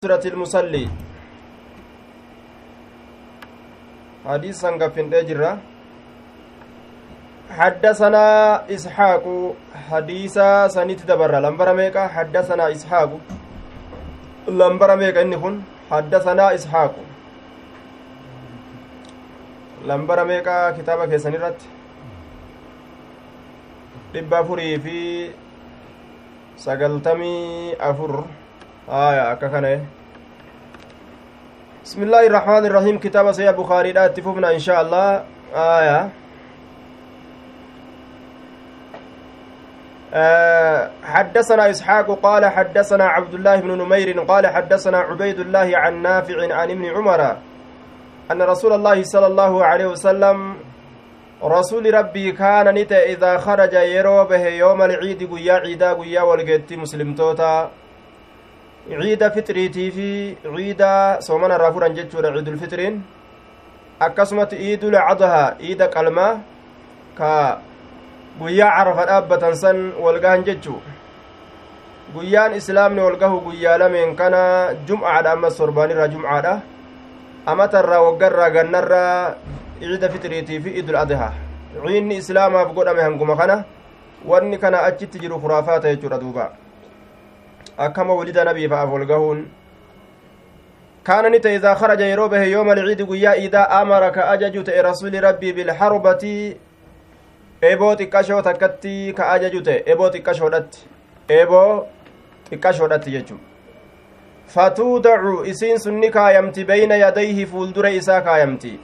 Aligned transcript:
سورة 0.00 0.24
المصلي. 0.32 0.88
حديثا 4.24 4.70
قفن 4.80 5.14
اجرة 5.14 5.58
حدثنا 7.58 8.24
إسحاق 8.74 9.24
حديثا 9.90 10.68
سنت 10.68 11.00
دبر 11.04 11.32
لمبر 11.44 11.68
ميكا 11.76 12.06
حدثنا 12.16 12.72
إسحاق. 12.72 13.10
لمبر 14.48 14.96
ميكا 14.96 15.22
إنهن 15.22 15.54
حدثنا 15.90 16.54
إسحاق. 16.54 16.94
لمبر 19.84 20.24
ميكا 20.24 20.70
كتابك 20.80 21.16
سنرت 21.16 21.60
dhibba 24.12 24.38
afurii 24.38 24.80
fi 24.80 24.98
sagaltamii 26.56 27.76
afur 27.78 28.24
aya 28.90 29.30
akka 29.30 29.48
kana 29.48 29.80
الرحيم. 32.66 32.98
كتاب 32.98 33.32
سيا 33.32 33.50
بخاري 33.50 33.92
لا 33.92 34.04
اتفقنا 34.06 34.50
إن 34.54 34.58
شاء 34.58 34.80
الله. 34.82 35.24
آية. 35.54 36.08
أه 40.14 40.90
حدثنا 41.02 41.70
إسحاق 41.70 42.18
قال 42.22 42.44
حدثنا 42.46 43.04
عبد 43.04 43.34
الله 43.34 43.56
بن 43.60 43.78
نمير 43.78 44.20
قال 44.20 44.46
حدثنا 44.46 44.98
عبيد 44.98 45.38
الله 45.40 45.70
عن 45.74 46.02
نافع 46.02 46.54
عن 46.54 46.70
ابن 46.70 46.84
عمر 46.84 47.36
أن 48.30 48.42
رسول 48.42 48.72
الله 48.72 49.02
صلى 49.02 49.26
الله 49.26 49.64
عليه 49.64 49.86
وسلم 49.86 50.56
رسول 51.44 51.94
ربي 51.94 52.32
كان 52.32 52.74
نت 52.74 52.92
إذا 52.92 53.38
خرج 53.38 53.72
يرو 53.72 54.24
به 54.24 54.46
يوم 54.46 54.82
العيد 54.82 55.30
قيا 55.32 55.54
عيدا 55.54 55.92
قيا 55.92 56.22
والقيت 56.22 56.72
مسلم 56.72 57.14
توتا. 57.14 57.70
Ciida 58.90 59.30
fitriitii 59.30 59.90
fi 59.96 60.08
ciida 60.42 61.22
soomana 61.22 61.54
irraa 61.54 61.72
furan 61.72 61.94
jechuudha 61.94 62.32
ciidul 62.34 62.58
fitriin 62.58 63.02
akkasumatti 64.06 64.56
iidul 64.56 64.96
cadahaa 65.08 65.54
iida 65.62 65.86
qalmaa 65.94 66.32
ka 67.18 67.60
guyyaa 68.40 68.70
carafa 68.76 69.04
dhaabbatan 69.10 69.54
san 69.54 69.92
walgahan 70.04 70.42
jechuu 70.44 70.80
guyyaan 72.14 72.54
islaamni 72.58 73.00
walgahu 73.06 73.40
guyyaa 73.46 73.78
lameen 73.78 74.16
kana 74.16 74.74
jum'aadha 74.88 75.32
ammas 75.38 75.54
torbaanirraa 75.60 76.08
jum'aadha 76.14 76.54
amatarraa 77.46 78.02
waggarraa 78.06 78.50
gannarraa 78.56 79.34
ciida 79.78 80.08
fitriitii 80.14 80.60
fi 80.64 80.70
iidul 80.80 80.98
adhaa 81.04 81.30
ciinni 81.84 82.16
islaamaaf 82.22 82.74
godhame 82.74 83.02
hanguma 83.06 83.36
kana 83.36 83.64
wanni 84.26 84.58
kana 84.58 84.82
achitti 84.88 85.18
jiru 85.22 85.38
kuraafaata 85.44 85.94
jechuudha 85.94 86.18
duuba 86.18 86.50
akkama 87.78 88.14
walida 88.14 88.44
nabii 88.44 88.68
fa'aaf 88.68 88.92
ol 88.92 89.06
gahuun 89.06 89.44
kaana 91.04 91.30
ni 91.30 91.40
ta'e 91.40 91.54
idaa 91.56 91.74
kharaja 91.74 92.06
yeroo 92.06 92.28
bahe 92.28 92.50
yooma 92.50 92.72
alciidi 92.72 93.04
guyyaa 93.04 93.36
iidaa 93.42 93.68
amara 93.80 94.10
ka 94.10 94.30
ajaju 94.30 94.62
ta'e 94.64 94.82
rasuli 94.82 95.20
rabbii 95.20 95.52
bilharbati 95.52 96.34
eeboo 97.62 97.94
xiqqashoo 98.02 98.42
takkatti 98.42 99.12
ka 99.16 99.30
ajaju 99.32 99.62
ta'e 99.62 99.82
eeboo 99.86 100.10
xiqqashoodhatti 100.16 100.88
eeboo 101.38 101.86
xiqqashoodhatti 102.50 103.10
jechu 103.16 103.40
fatuudacu 104.54 105.34
isiin 105.46 105.78
sun 105.78 106.00
ni 106.00 106.10
kaayamti 106.10 106.64
beyna 106.64 106.96
yadayhi 106.96 107.46
fuuldura 107.46 107.90
isaa 107.90 108.20
kaayamti 108.20 108.78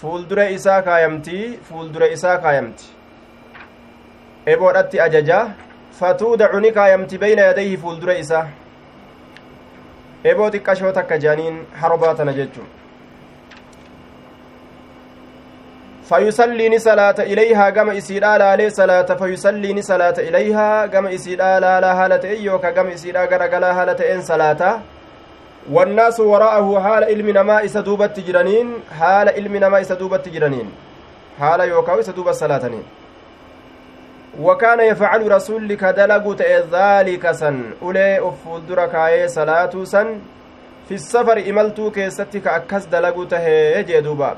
fuuldura 0.00 0.48
isaa 0.48 0.82
kaayamti 0.82 1.58
fuuldura 1.70 2.06
isaa 2.16 2.38
kaayamti 2.38 2.86
eeboodhatti 4.46 5.00
ajajaa 5.06 5.42
fatuudacu 6.00 6.60
ni 6.60 6.72
kaayamti 6.72 7.18
beyna 7.18 7.42
yadayhi 7.48 7.76
fuuldura 7.76 8.14
isaa 8.18 8.46
eboo 10.30 10.50
xiqqashoo 10.52 10.92
takka 10.98 11.18
jaaniin 11.24 11.56
harbaa 11.80 12.12
tana 12.20 12.32
jechu 12.38 12.62
gama 17.78 17.94
isiidhaa 18.00 18.38
laalee 18.42 18.70
salaata 18.78 19.16
fayusallii 19.16 19.72
ni 19.78 19.82
salaata 19.82 20.22
ilayhaa 20.22 20.86
gama 20.94 21.10
isiidhaa 21.18 21.60
laalaa 21.64 21.94
haala 22.00 22.18
ta'e 22.24 22.38
yooka 22.44 22.72
gama 22.78 22.96
isiidhaa 22.96 23.26
garagalaa 23.34 23.74
haala 23.80 23.94
ta'een 24.00 24.22
salaata 24.30 24.70
wannaasu 25.78 26.30
waraa'ahu 26.30 26.80
haala 26.86 27.10
ilmi 27.16 27.32
namaa 27.40 27.60
isa 27.68 27.82
duubatti 27.90 28.22
jiraniin 28.30 28.72
haala 29.02 29.36
ilmi 29.42 29.60
namaa 29.66 29.82
isa 29.86 29.98
duubatti 30.00 30.30
jiraniin 30.38 30.72
haala 31.44 31.64
yookaa 31.74 31.98
isa 32.06 32.16
duuba 32.16 32.34
salaataniin 32.40 32.84
وكان 34.40 34.80
يفعل 34.80 35.32
رسول 35.32 35.74
كدلغ 35.74 36.24
ذلك 36.72 37.30
سن 37.30 37.56
أولي 37.82 38.18
أفولدر 38.28 38.86
كاي 38.86 39.28
صلاة 39.28 39.84
سن 39.84 40.08
في 40.88 40.94
السفر 40.94 41.38
إملتو 41.50 41.90
كيستك 41.90 42.46
أكس 42.46 42.84
دلغ 42.84 43.24
تهي 43.24 43.82
جدوبا 43.82 44.36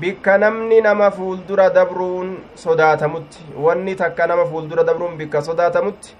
bikka 0.00 0.38
namni 0.38 0.80
nama 0.80 1.10
fuuldura 1.10 1.70
dabruun 1.70 2.38
sodaatamutti 2.54 3.38
wanni 3.64 3.94
takka 3.96 4.26
nama 4.26 4.44
fuuldura 4.46 4.84
dabruun 4.84 5.16
bikka 5.18 5.42
sodaatamutti 5.42 6.14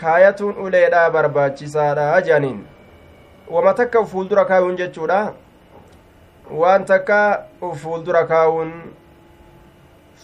kaayatuun 0.00 0.56
uleedhaa 0.64 1.10
barbaachisaadha 1.10 2.20
jedhaniin 2.20 2.58
wama 3.50 3.74
takka 3.74 4.04
fuuldura 4.04 4.44
kaayuun 4.44 4.76
jechuudha 4.76 5.20
waan 6.50 6.84
takka 6.84 7.20
fuuldura 7.84 8.24
kaayuun 8.32 8.72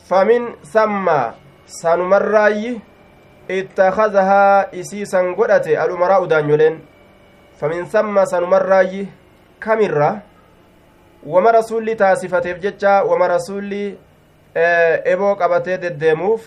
famin 0.09 0.49
samma 0.63 1.19
sanumarraayyi 1.69 2.81
ittakhadahaa 3.49 4.73
isiisan 4.73 5.35
godhate 5.37 5.77
al'umaraa 5.79 6.21
udaanyoleen 6.25 6.81
famin 7.61 7.87
samma 7.87 8.27
sanumarraayyi 8.27 9.09
kamirra 9.61 10.21
wama 11.27 11.53
rasulli 11.53 11.97
taasifateef 11.97 12.61
jecha 12.61 13.03
wama 13.05 13.29
rasulli 13.29 13.99
eboo 15.05 15.35
qabatee 15.37 15.79
deddeemuuf 15.79 16.47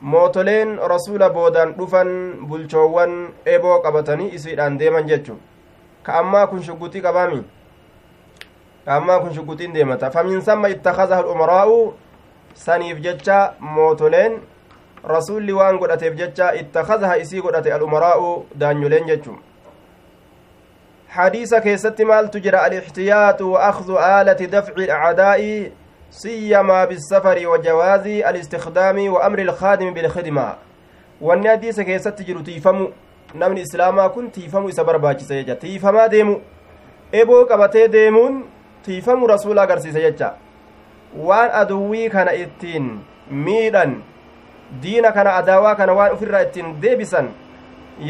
mootoleen 0.00 0.78
rasuula 0.78 1.30
boodaan 1.30 1.74
dhufan 1.78 2.08
bulchoowwan 2.48 3.28
eboo 3.46 3.78
qabatanii 3.82 4.34
isiidhaan 4.34 4.78
deeman 4.78 5.06
jechu 5.06 5.38
ka 6.02 6.18
ammaa 6.18 6.46
kun 6.46 6.62
shugguxii 6.62 7.00
qabaami 7.02 7.42
ka 8.84 8.94
ammaa 8.96 9.20
kun 9.20 9.34
shugguxiin 9.34 9.72
deemata 9.72 10.10
famin 10.10 10.40
samma 10.42 10.68
ittakhadaha 10.68 11.20
al'umaraa'u 11.22 11.94
saniif 12.64 13.00
jecha 13.00 13.54
mootoleen 13.60 14.40
rasulli 15.04 15.52
waan 15.52 15.78
godhateef 15.78 16.14
jecha 16.20 16.54
ittakhadaha 16.60 17.18
isii 17.24 17.40
godhate 17.40 17.72
al'umaraa'u 17.72 18.46
daanyoleen 18.54 19.06
jechu 19.06 19.38
alixtiyaatu 22.62 23.52
wa 23.52 23.68
akhdu 23.68 23.98
aalati 23.98 24.46
dafci 24.46 24.90
alacdaa'i 24.90 25.72
siyyamaa 26.10 26.86
bisafari 26.86 27.46
wa 27.46 27.58
jawaazi 27.58 28.22
alistikdaami 28.22 29.08
wa 29.08 29.24
amri 29.24 29.42
ilkaadimi 29.42 29.90
bilkhidma 29.92 30.54
wanni 31.20 31.48
hadiisa 31.48 31.84
keessatti 31.84 32.24
jiru 32.24 32.42
tiifamu 32.42 32.92
namni 33.34 33.60
islaamaa 33.60 34.08
kun 34.08 34.30
tiifamu 34.30 34.68
isa 34.68 34.84
barbaachisa 34.84 35.34
jecha 35.34 35.56
tiifamaa 35.56 36.08
deemu 36.08 36.40
eboo 37.12 37.44
qabatee 37.44 37.88
deemuun 37.88 38.44
tiifamu 38.82 39.26
rasuula 39.26 39.62
agarsiisa 39.62 40.00
jecha 40.00 40.34
waan 41.16 41.50
aduwwii 41.62 42.10
kana 42.10 42.32
ittiin 42.34 43.00
miidhan 43.30 44.02
diina 44.82 45.12
kana 45.12 45.34
adaawaa 45.34 45.74
kana 45.74 45.92
waan 45.92 46.12
ufirraa 46.12 46.42
ittiin 46.42 46.80
deebisan 46.80 47.28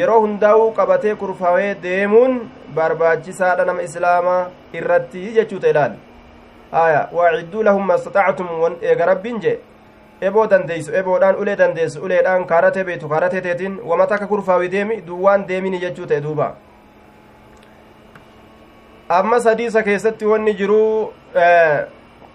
yeroo 0.01 0.21
hundaa'uu 0.21 0.73
qabatee 0.73 1.15
kurfawee 1.15 1.75
deemuun 1.83 2.51
barbaachisaadha 2.75 3.65
nama 3.65 3.83
islaamaa 3.83 4.43
irratti 4.81 5.33
jechuu 5.39 5.59
ta'e 5.65 5.71
ilaal 5.71 5.93
aya 6.73 7.09
waacidduu 7.13 7.63
lahum 7.63 7.87
mastatactum 7.93 8.49
won 8.61 8.77
eega 8.83 9.07
rabbiin 9.07 9.41
je 9.41 9.59
eboo 10.21 10.47
dandeeysu 10.51 10.95
eboodhaan 11.01 11.37
ulee 11.43 11.57
dandeessu 11.57 12.03
uleedhaan 12.09 12.45
kaaratee 12.47 12.85
beetu 12.85 13.09
kaaratee 13.09 13.41
teetiin 13.41 13.79
wama 13.85 14.07
takka 14.07 14.27
kurfaawi 14.27 14.69
deemi 14.69 15.01
duwwaan 15.07 15.47
deemini 15.49 15.79
jechuu 15.85 16.07
ta'e 16.07 16.21
duuba 16.21 16.55
ammas 19.09 19.45
hadiisa 19.45 19.83
keessatti 19.83 20.27
wanni 20.27 20.55
jiruu 20.55 21.13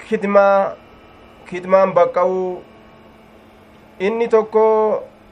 kidmaa 0.09 0.75
kidmaan 1.49 1.93
baqqa'uu 1.93 2.61
inni 3.99 4.27
tokko 4.27 4.63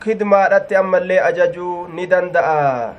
kidmaadhatti 0.04 0.76
ammallee 0.82 1.20
ajajuu 1.30 1.88
ni 1.96 2.08
danda'a 2.08 2.94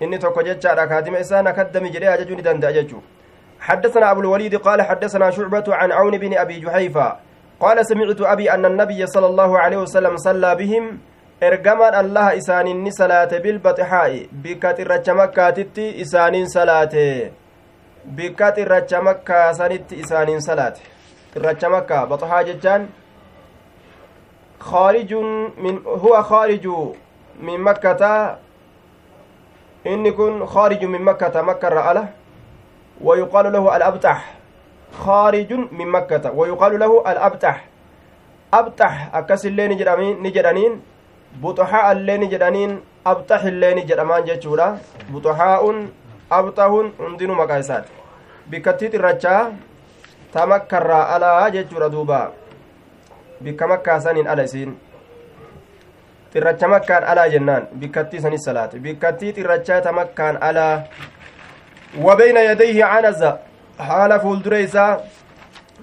inni 0.00 0.18
tokko 0.18 0.42
jechaadha 0.50 0.86
kaadima 0.92 1.18
isaa 1.24 1.42
nakaddami 1.48 1.90
jedhee 1.96 2.12
ajajuu 2.18 2.36
ni 2.36 2.42
danda'a 2.50 2.72
jechuu 2.78 3.02
حدثنا 3.62 4.10
أبو 4.10 4.20
الوليد 4.20 4.54
قال 4.56 4.82
حدثنا 4.82 5.30
شعبة 5.30 5.64
عن 5.68 5.92
عون 5.92 6.18
بن 6.18 6.34
أبي 6.38 6.58
جحيفة 6.60 7.16
قال 7.60 7.86
سمعت 7.86 8.20
أبي 8.20 8.50
أن 8.54 8.64
النبي 8.66 9.06
صلى 9.06 9.26
الله 9.26 9.58
عليه 9.58 9.76
وسلم 9.76 10.16
صلى 10.16 10.54
بهم 10.54 10.98
ergamaan 11.42 11.94
allaha 11.94 12.34
isaanin 12.38 12.82
ni 12.86 12.92
salaate 12.94 13.38
bilbaxixaa'i 13.44 14.18
bikka 14.42 14.70
xirracha 14.78 15.14
makkaatitti 15.20 15.86
isaanin 16.04 16.46
salaate 16.46 17.32
bikka 18.04 18.52
xirracha 18.52 19.02
makkaa 19.02 19.54
sanitti 19.54 20.00
isaanin 20.00 20.40
salaate. 20.40 20.80
Xirracha 21.34 21.68
makkaa 21.68 22.06
baxixaa 22.06 22.42
jechaan 22.44 22.88
خارج 24.62 25.14
من 25.58 25.82
هو 25.86 26.22
خارج 26.22 26.66
من 27.42 27.60
مكة 27.60 28.02
inni 29.84 30.12
kun 30.14 30.46
khaariju 30.46 30.86
min 30.88 31.02
makkata 31.02 31.42
makka 31.42 31.66
irra 31.66 31.82
ala 31.90 32.04
ويقال 33.02 33.52
له 33.52 33.76
الأبتح 33.76 34.34
خارج 34.92 35.52
من 35.52 35.86
مكة 35.90 36.30
ويقال 36.30 36.78
له 36.78 37.12
الأبتح 37.12 37.64
أبتح 38.54 39.14
أكس 39.14 39.46
اللي 39.46 39.68
نجرانين 40.22 40.80
بطحاء 41.42 41.92
اللي 41.92 42.16
نجرانين 42.16 42.80
أبتح 43.06 43.42
اللي 43.42 43.74
نجرامان 43.74 44.24
جتشورا 44.24 44.78
بطحاء 45.10 45.62
أبتح 46.38 46.70
هندين 47.00 47.30
مكايسات 47.30 47.84
بكتيت 48.50 48.94
الرجاء 48.94 49.52
تمكر 50.34 50.90
على 50.90 51.30
جتشورا 51.54 51.88
دوبا 51.88 52.22
بك 53.40 53.60
مكة 53.62 53.98
سنين 53.98 54.26
على 54.28 54.46
سين 54.46 54.70
xirracha 56.32 56.68
makkaan 56.72 57.04
alaa 57.12 57.28
jennaan 57.28 57.68
bikkattii 57.80 58.20
sanis 58.24 58.44
salaate 58.48 58.78
bikkattii 58.84 59.32
xirrachaa 59.36 59.80
ta 59.84 59.92
makkaan 59.92 60.38
alaa 60.40 60.88
وبين 62.00 62.36
يديه 62.36 62.84
عنزة 62.84 63.38
حال 63.78 64.20
فولدر 64.20 64.64
إسا 64.64 65.04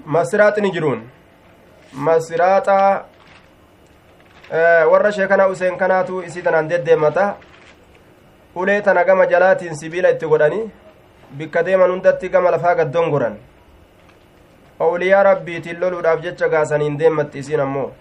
مسرات 0.05 0.59
نجرون 0.59 0.99
مسرات 1.93 2.69
warra 4.91 5.11
sheekana 5.11 5.47
useen 5.47 5.77
kanaatu 5.77 6.21
isii 6.21 6.41
tanaan 6.41 6.69
deddeemata 6.69 7.35
ulee 8.55 8.81
tana 8.81 9.03
gama 9.03 9.25
jalaatiin 9.25 9.75
sibiila 9.75 10.09
itti 10.09 10.25
godhanii 10.25 10.71
bikka 11.37 11.63
deeman 11.65 11.91
hundatti 11.91 12.29
gama 12.29 12.51
lafaa 12.51 12.75
gaddoon 12.75 13.09
goran 13.11 13.37
awliyaa 14.79 15.23
rabbiitiin 15.23 15.79
loluudhaaf 15.81 16.21
jecha 16.21 16.49
gaasaniin 16.49 16.99
deemmatti 16.99 17.39
isiin 17.39 17.59
ammoo 17.59 17.91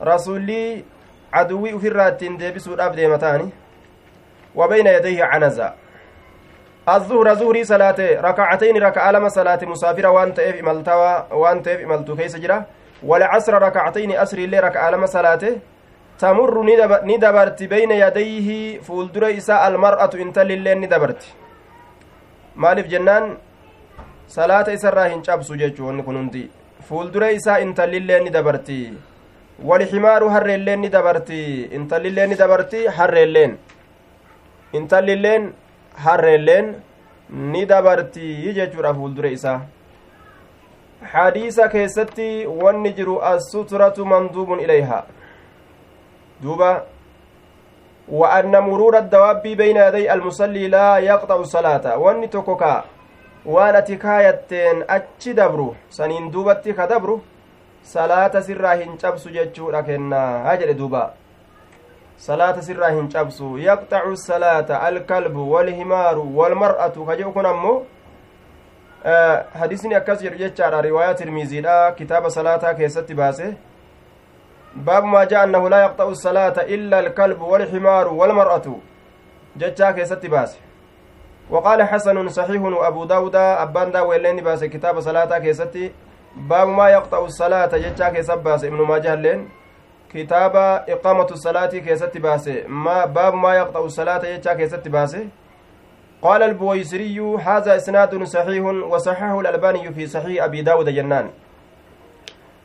rasuulli 0.00 0.84
aduwwii 1.32 1.72
ufirraa 1.72 2.08
ittiin 2.08 2.38
deebisuudhaaf 2.38 2.96
deemataani 2.96 3.52
wabayna 4.54 4.90
yadayhi 4.90 5.30
canaza 5.32 5.72
الظهر 6.88 7.34
ظهري 7.34 7.64
صلاة 7.64 8.20
ركعتين 8.20 8.76
ركعة 8.82 9.10
لما 9.12 9.28
صلاة 9.28 9.58
مسافرة 9.62 10.08
وان 10.10 10.34
تئف 10.34 10.56
إملتوا 10.60 11.32
وان 11.34 11.62
تئف 11.62 11.80
إملتو 11.80 12.16
كيس 12.16 12.36
جرا 12.36 12.64
والعصر 13.02 13.62
ركعتين 13.62 14.10
أسري 14.16 14.44
اللي 14.44 14.60
ركعة 14.60 14.90
لما 14.90 15.06
صلاة 16.20 16.32
تمر 16.32 16.54
ندبرت 17.10 17.60
بين 17.62 17.90
يديه 18.04 18.48
فولدر 18.86 19.22
إساء 19.38 19.62
المرأة 19.68 20.12
انتل 20.24 20.50
اللي 20.52 20.74
ندبرت 20.74 21.22
maaliif 22.62 22.88
jennaan 22.92 23.38
salaata 24.34 24.72
isarraa 24.76 25.08
hin 25.12 25.22
cabsu 25.26 25.56
jechuun 25.60 26.02
kun 26.06 26.16
hundi 26.18 26.42
fuuldura 26.88 27.30
isaa 27.36 27.58
intallillee 27.64 28.18
ni 28.24 28.30
dabarti 28.36 28.78
walximaaru 29.70 30.28
harreelleen 30.34 30.80
ni 30.84 30.90
dabarti 30.96 31.40
intallilleen 31.78 32.30
ni 32.32 32.38
dabarti 32.42 32.80
harreelleen 32.98 33.54
intallilleen 34.80 35.46
harreelleen 36.06 36.74
ni 37.52 37.62
dabartii 37.72 38.54
jechuudha 38.58 38.94
fuuldure 38.98 39.32
isaa 39.38 39.60
hadiisa 41.14 41.68
keessatti 41.76 42.28
wanni 42.62 42.92
jiru 42.98 43.16
assuturatu 43.32 44.06
manduubun 44.12 44.60
ilayhaa 44.66 45.04
duuba 46.42 46.82
وأن 48.10 48.50
مرور 48.50 48.98
الدواب 48.98 49.42
بين 49.42 49.76
يدي 49.76 50.12
المصلي 50.12 50.68
لا 50.68 50.98
يقطع 50.98 51.36
الصلاة 51.36 51.98
وأني 51.98 52.26
تكوكا 52.26 52.84
وأنا 53.46 53.80
تكايتين 53.80 54.82
أتش 54.90 55.28
دبرو 55.38 55.74
سنين 55.90 56.30
دوبتي 56.30 56.72
كدبرو 56.72 57.20
صلاة 57.84 58.34
سرا 58.40 58.74
هنشب 58.74 59.16
سججو 59.16 59.70
لكن 59.70 60.12
هاجر 60.12 60.72
دوبا 60.72 61.14
salaata 62.20 62.62
sirraa 62.62 62.90
hin 62.92 63.08
cabsu 63.08 63.46
yaqxacu 63.58 64.16
salaata 64.22 64.80
alkalbu 64.88 65.52
walhimaaru 65.52 66.24
walmar'atu 66.38 67.06
kaje'u 67.08 67.32
kun 67.32 67.46
ammoo 67.46 67.86
hadisni 69.60 69.94
akkas 69.94 70.20
jedhu 70.24 70.38
jechaadha 70.42 70.82
riwaayaa 70.86 71.14
tirmiziidha 71.20 71.92
kitaaba 72.00 72.30
salaataa 72.30 72.74
keessatti 72.80 73.16
baase 73.20 73.46
باب 74.74 75.06
ما 75.06 75.26
جاء 75.26 75.42
أنه 75.42 75.68
لا 75.68 75.80
يقطع 75.80 76.14
الصلاة 76.14 76.66
إلا 76.66 76.98
الكلب 76.98 77.50
والحمار 77.52 78.18
والمرأة 78.18 78.82
jechaa 79.56 79.92
keessatti 79.92 80.28
baase 80.28 80.58
وقال 81.50 81.82
حسن 81.82 82.28
صحيح 82.28 82.62
أبو 82.62 83.04
داود 83.04 83.36
Abbaan 83.36 83.90
Daawudii 83.90 84.18
illeen 84.18 84.36
baase 84.44 84.64
kitaaba 84.64 85.00
salaataa 85.00 85.38
keessatti 85.38 85.92
باب 86.36 86.68
ما 86.68 86.88
يقطع 86.88 87.18
الصلاة 87.18 87.66
jecha 87.66 88.08
keessatti 88.08 88.38
baase 88.38 88.64
ابن 88.64 88.76
ماجه 88.76 89.14
illeen 89.14 89.48
kitaaba 90.12 90.84
iqaamatu 90.86 91.36
salaatii 91.36 91.80
keessatti 91.80 92.20
baase 92.20 92.54
باب 93.14 93.36
ما 93.36 93.54
يقطع 93.54 93.90
الصلاة 93.90 94.26
jechaa 94.26 94.54
keessatti 94.54 94.90
baase 94.90 95.28
قال 96.22 96.42
البوصيري 96.42 97.20
هذا 97.20 97.76
إسناد 97.76 98.22
صحيح 98.24 98.64
وصححه 98.64 99.40
الألباني 99.40 99.92
في 99.92 100.06
صحيح 100.06 100.44
أبي 100.44 100.62
داود 100.62 100.88
jedhaniin 100.88 101.30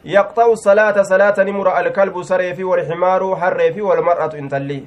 يقطع 0.05 0.45
الصلاة 0.45 1.01
صلاة 1.01 1.37
نمر 1.39 1.79
الكلب 1.79 2.23
سريفي 2.23 2.63
والحمار 2.63 3.35
حريفي 3.35 3.81
والمرأة 3.81 4.33
انتلي 4.33 4.83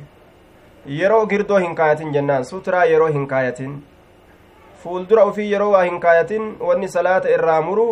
yeroo 0.98 1.26
girdoo 1.26 1.58
hin 1.58 1.74
kaayatin 1.74 2.12
jennaan 2.12 2.44
suturaa 2.44 2.84
yeroo 2.84 3.08
hin 3.14 3.26
kaayatin 3.28 3.72
fuuldura 4.82 5.24
ufii 5.30 5.52
yeroo 5.52 5.70
waa 5.72 5.82
hin 5.82 6.00
kaayatin 6.00 6.44
wanni 6.68 6.88
salaata 6.88 7.30
irraa 7.30 7.60
muru 7.62 7.86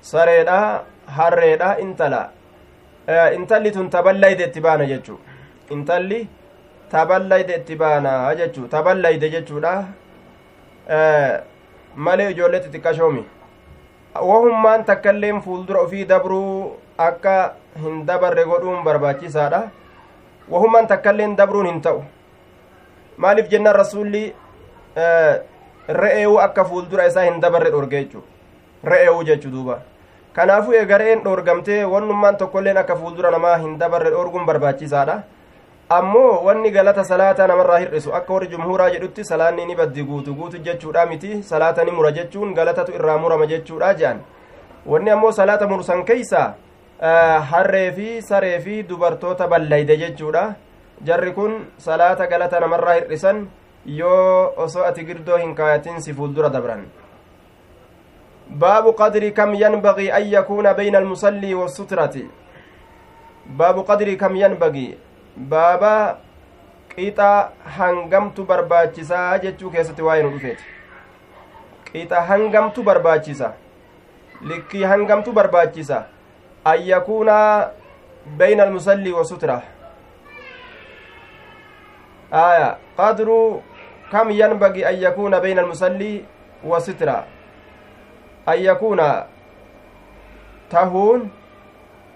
sareedha 0.00 0.58
harreedha 1.18 1.68
intala 1.84 2.20
intalli 3.36 3.70
tun 3.76 3.88
taballayde 3.90 4.44
itti 4.48 4.60
baana 4.66 4.86
jechuu 4.92 5.18
intalli 5.76 6.20
taballayde 6.90 7.54
itti 7.60 7.76
baana 7.84 8.12
jechuu 8.40 8.66
taballayde 8.74 9.30
jechuudha 9.36 9.74
malee 12.08 12.30
ijoollee 12.34 12.60
xixiqqashoomi 12.66 13.24
wahummaan 14.22 14.84
takkailleen 14.84 15.40
fuuldura 15.42 15.80
ofii 15.80 16.04
dabruu 16.08 16.76
akka 16.98 17.54
hin 17.82 18.04
dabarre 18.06 18.44
godhuun 18.44 18.84
barbaachisaadha. 18.84 19.60
Wahummaan 20.50 20.86
takkailleen 20.86 21.36
dabruun 21.36 21.66
hin 21.66 21.80
ta'u. 21.80 22.04
Maaliif 23.16 23.48
jennaan 23.50 23.74
rasuulli 23.76 24.34
re'eewu 25.88 26.38
akka 26.40 26.64
fuuldura 26.64 27.06
isaa 27.06 27.24
hin 27.28 27.40
dabarre 27.40 27.70
dhorge 27.70 27.96
jechuu 28.02 28.22
re'eewu 28.84 29.24
jechuu 29.24 29.50
duuba. 29.52 29.78
Kanaafuu 30.32 30.72
eegareen 30.74 31.22
dhoorgamtee 31.24 31.84
wannummaan 31.84 32.36
tokkolleen 32.36 32.76
akka 32.76 32.96
fuuldura 32.96 33.30
namaa 33.30 33.56
hin 33.58 33.78
dabarre 33.78 34.10
dhoorguun 34.10 34.46
barbaachisaadha 34.46 35.22
ammoo 35.88 36.42
wanni 36.44 36.70
galata 36.70 37.04
salaata 37.04 37.46
namarraa 37.46 37.78
hir'isu 37.78 38.14
akka 38.18 38.32
warri 38.34 38.48
jumhuuraa 38.48 38.90
jedhutti 38.90 39.24
salaanni 39.24 39.66
ni 39.66 39.76
baddi 39.80 40.02
guutu 40.02 40.34
guutu 40.34 40.58
jechuudha 40.58 41.06
miti 41.06 41.42
salaata 41.42 41.84
ni 41.84 41.90
mura 41.98 42.10
jechuun 42.12 42.54
galatatu 42.54 42.94
irraa 42.98 43.18
murama 43.18 43.46
jechuudha 43.46 43.94
jedhan 43.94 44.20
wanni 44.86 45.10
ammoo 45.10 45.32
salaata 45.38 45.68
mursan 45.68 46.04
keeysa 46.04 46.42
harree 47.52 47.92
fi 47.92 48.08
saree 48.22 48.58
fi 48.66 48.82
dubartoota 48.82 49.46
ballayde 49.46 49.96
jechuudha 50.02 50.44
jarri 51.04 51.32
kun 51.38 51.56
salaata 51.78 52.26
galata 52.26 52.60
namarraa 52.60 52.98
hir'isan 53.00 53.46
yoo 53.86 54.52
osoo 54.66 54.84
ati 54.90 55.04
girdoo 55.10 55.36
hin 55.42 55.54
kaayatin 55.54 56.00
si 56.00 56.12
fuuldura 56.12 56.50
dabran 56.50 56.86
باب 58.50 58.94
قدر 58.94 59.28
كم 59.28 59.54
ينبغي 59.54 60.06
أن 60.16 60.22
يكون 60.22 60.72
بين 60.72 60.96
المصلي 60.96 61.54
والسترة 61.54 62.14
باب 63.58 63.76
قدر 63.78 64.14
كم 64.14 64.36
ينبغي 64.36 64.88
بابا 65.36 66.26
qixa 66.96 67.52
hangamtu 67.76 68.44
barbaachisaa 68.48 69.38
jechuu 69.44 69.70
keessatti 69.70 70.02
waa'ee 70.02 70.22
nu 70.24 70.30
dhufeeti 70.34 70.64
qixa 71.92 72.20
hangamtu 72.30 72.82
barbaachisa 72.88 73.52
likkii 74.50 74.84
hangamtu 74.92 75.32
barbaachisa 75.32 75.98
an 76.64 76.80
yakuuna 76.90 77.36
almusallii 78.64 79.12
wa 79.12 79.24
aya 82.30 82.76
qadru 82.96 83.62
kam 84.10 84.30
yanbagi 84.30 84.84
an 84.84 85.00
yakuuna 85.00 85.40
bayna 85.40 85.62
almusallii 85.62 86.24
wa 86.64 86.80
sitra 86.80 87.24
an 88.46 88.62
yakuuna 88.62 89.26
tahuun 90.70 91.30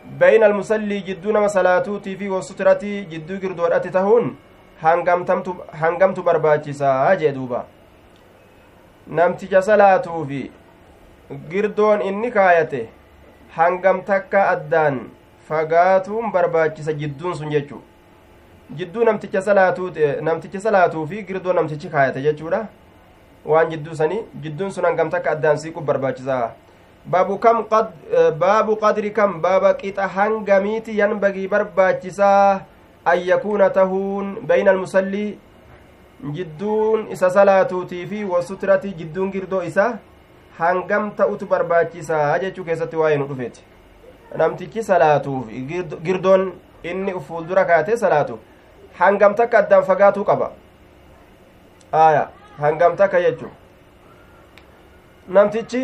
bayna 0.04 0.46
almusallii 0.46 1.02
jidduu 1.02 1.32
nama 1.32 1.48
salaatuutii 1.48 2.16
fi 2.16 2.28
wasutiratii 2.28 3.04
jidduu 3.10 3.36
girdoodhatti 3.44 3.90
tahuun 3.90 4.36
hangamtu 4.82 6.22
barbaachisaa 6.22 7.16
jee 7.16 7.32
duuba 7.32 7.64
namticha 9.06 9.62
salaatuu 9.62 10.24
fi 10.26 10.40
girdoon 11.50 12.02
inni 12.02 12.30
kaayate 12.30 12.88
hangam 13.56 14.02
takka 14.10 14.48
addaan 14.48 15.00
fagaatuun 15.48 16.32
barbaachisa 16.32 16.92
jidduun 16.92 17.34
sun 17.34 17.50
jechuu 17.50 17.82
jidduu 18.80 19.04
namticha 19.04 19.42
salaatuu 19.42 19.90
namticha 20.28 20.60
salaatuu 20.60 21.06
fi 21.06 21.22
girdoo 21.22 21.52
namtichi 21.52 21.88
kaayate 21.88 22.22
jechuudha 22.22 22.60
waan 23.52 23.70
jidduu 23.70 23.94
sanii 23.94 24.20
jidduun 24.42 24.70
sun 24.70 24.84
hangam 24.84 25.10
takka 25.10 25.30
addaan 25.30 25.58
siiquuf 25.58 25.84
barbaachisaa 25.84 26.50
baabu 27.10 27.38
kam 27.38 27.64
baabu 28.38 28.76
qadri 28.82 29.10
kam 29.12 29.40
baaba 29.42 29.74
qixa 29.74 30.06
hangamiiti 30.16 30.98
yanbagii 30.98 31.48
barbaachisaa 31.48 32.60
an 33.04 33.18
yakuuna 33.30 33.70
tahuun 33.78 34.36
bayna 34.46 34.70
almusallii 34.70 35.38
jidduun 36.36 37.06
isa 37.16 37.30
salaatuutii 37.30 38.06
fi 38.06 38.24
wasutirati 38.32 38.92
jidduun 39.00 39.30
girdoo 39.36 39.62
isa 39.62 39.86
hangam 40.58 41.10
ta'utu 41.20 41.46
barbaachisaa 41.52 42.38
jechuu 42.42 42.64
keessatti 42.64 42.96
waa'ee 43.02 43.18
nu 43.22 43.26
dhufeeti 43.30 43.64
namtichi 44.42 44.82
salaatuuf 44.90 45.48
girdoon 46.08 46.52
inni 46.92 47.14
fuuldura 47.28 47.64
kaatee 47.70 47.96
salaatu 48.02 48.38
hangam 48.98 49.34
takka 49.40 49.58
addaan 49.62 49.84
fagaatuu 49.88 50.24
qaba 50.30 50.50
aya 52.02 52.28
hangam 52.60 52.96
takka 53.00 53.20
jechuu 53.26 53.50
namtichi 55.38 55.82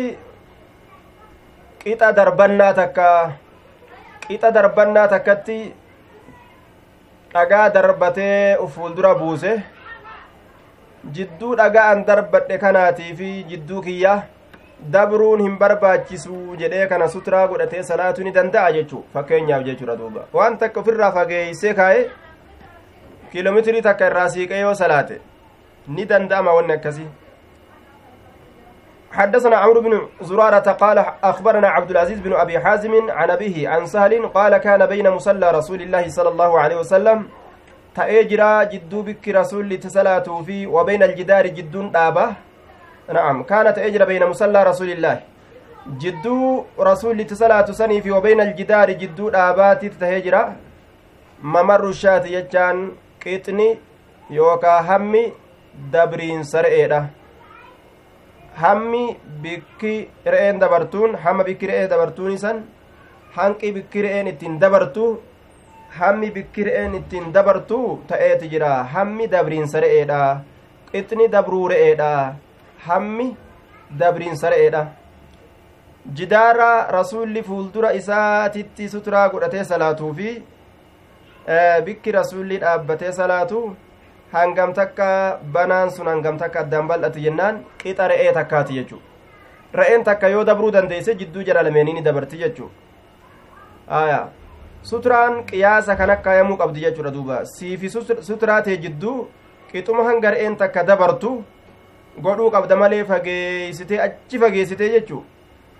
qixa 1.87 2.11
darbannaa 2.19 2.73
takka 2.77 3.09
qixa 4.27 4.49
darbannaa 4.55 5.07
takkatti 5.15 5.57
dhagaa 7.33 7.69
darbatee 7.75 8.57
fuuldura 8.75 9.11
buuse 9.19 9.51
jidduu 11.17 11.55
dhagaan 11.59 12.03
darbadhe 12.07 12.57
kanaatii 12.63 13.13
fi 13.19 13.29
jidduu 13.51 13.81
kiyya 13.85 14.15
dabruun 14.95 15.41
hin 15.45 15.55
barbaachisu 15.61 16.39
jedhee 16.63 16.87
kana 16.93 17.07
suturaa 17.13 17.45
godhatee 17.51 17.83
salaatuu 17.91 18.23
ni 18.27 18.31
danda'a 18.39 18.71
jechuu 18.79 19.03
fakkeenyaaf 19.13 19.63
jechuudha 19.69 19.95
duuba 20.01 20.25
waan 20.39 20.57
takka 20.63 20.79
ofirraa 20.83 21.11
fageeysee 21.19 21.73
kaa'e 21.79 22.01
kiiloomeetirii 23.31 23.81
takka 23.87 24.07
irraa 24.11 24.27
siiqee 24.35 24.59
yoo 24.65 24.73
salaate 24.81 25.21
ni 25.95 26.05
danda'ama 26.11 26.53
wanni 26.59 26.73
akkasii 26.77 27.07
حدثنا 29.11 29.57
عمرو 29.57 29.81
بن 29.81 30.07
زرارة 30.21 30.71
قال 30.71 31.05
أخبرنا 31.23 31.67
عبد 31.67 31.91
العزيز 31.91 32.19
بن 32.19 32.33
أبي 32.33 32.59
حازم 32.59 33.11
عن 33.11 33.29
أبيه 33.29 33.69
عن 33.69 33.85
سهل 33.85 34.27
قال 34.27 34.57
كان 34.57 34.85
بين 34.85 35.09
مصلى 35.09 35.51
رسول 35.51 35.81
الله 35.81 36.07
صلى 36.07 36.29
الله 36.29 36.59
عليه 36.59 36.75
وسلم 36.75 37.27
تأجرا 37.95 38.63
جدو 38.63 39.01
بك 39.01 39.27
رسول 39.27 39.77
تسلاته 39.77 40.41
في 40.43 40.67
وبين 40.67 41.03
الجدار 41.03 41.47
جد 41.47 41.91
دابة. 41.91 42.27
نعم 43.13 43.43
كان 43.43 43.73
تأجر 43.73 44.05
بين 44.05 44.25
مصلى 44.25 44.63
رسول 44.63 44.89
الله. 44.89 45.19
جدو 45.87 46.63
رسول 46.79 47.23
تسلاته 47.23 47.73
سني 47.73 48.01
في 48.01 48.11
وبين 48.11 48.41
الجدار 48.41 48.91
جدو 48.91 49.29
دابات 49.29 49.85
تهجرا 49.85 50.55
ممر 51.43 51.89
الشات 51.89 52.25
يجان 52.25 52.91
قطني 53.25 53.77
يوكا 54.29 54.79
همي 54.87 55.33
دبرين 55.93 56.43
سرئيدة 56.43 57.16
hammi 58.61 59.05
bikki 59.43 59.95
re'een 60.33 60.59
dabartuun 60.63 61.11
hamma 61.23 61.43
bikki 61.49 61.67
re'ee 61.71 61.87
dabartuun 61.93 62.31
isan 62.37 62.57
hanqi 63.37 63.71
bikki 63.75 64.03
re'een 64.05 64.27
ittiin 64.31 64.59
dabartu 64.61 65.05
hammi 65.99 66.29
bikki 66.35 66.65
re'een 66.67 66.93
ittiin 66.99 67.33
dabartu 67.33 67.79
ta'eeti 68.09 68.49
jira. 68.53 68.71
Hammi 68.93 69.25
dabriinsa 69.33 69.81
re'eedha 69.81 70.21
qixni 70.91 71.31
dabruu 71.35 71.67
re'eedha 71.71 72.11
hammi 72.87 73.27
dabriinsa 73.99 74.49
re'eedha. 74.53 74.83
Jidaara 76.17 76.71
rasuulli 76.97 77.41
fuuldura 77.43 77.89
isaatitti 77.99 78.89
suturaa 78.89 79.27
godhatee 79.29 79.63
salaatuu 79.71 80.13
fi 80.19 80.29
bikki 81.85 82.11
rasuulli 82.11 82.57
dhaabbatee 82.63 83.11
salaatu 83.11 83.59
hangam 84.33 84.73
takka 84.73 85.39
banaan 85.53 85.89
sun 85.91 86.07
hangam 86.07 86.37
takka 86.37 86.59
addaan 86.65 86.87
bal'atu 86.87 87.19
jennaan 87.19 87.63
qixa 87.83 88.07
re'ee 88.11 88.33
takkaati 88.39 88.73
jechuu 88.79 88.99
re'een 89.73 90.03
takka 90.03 90.27
yoo 90.29 90.43
dabruu 90.49 90.71
dandeeyse 90.71 91.15
jidduu 91.19 91.43
jala 91.43 91.63
lameenii 91.63 91.93
ni 91.93 92.01
dabarti 92.01 92.37
jechuu 92.43 92.69
aya 93.99 94.19
suturaan 94.83 95.43
qiyaasa 95.51 95.95
kan 95.95 96.09
akkaayamuu 96.15 96.57
qabdi 96.57 96.81
jechuudha 96.85 97.11
duuba 97.11 97.45
siifi 97.45 97.89
suturaa 98.29 98.61
ta'e 98.67 98.77
jidduu 98.83 99.15
qixuma 99.71 100.03
hanga 100.09 100.31
re'een 100.35 100.57
takka 100.57 100.83
dabartu 100.83 101.33
godhuu 102.27 102.51
qabda 102.51 102.75
malee 102.83 103.03
fageeysitee 103.05 103.99
achi 104.07 104.39
fageessitee 104.43 104.89
jechuu 104.95 105.23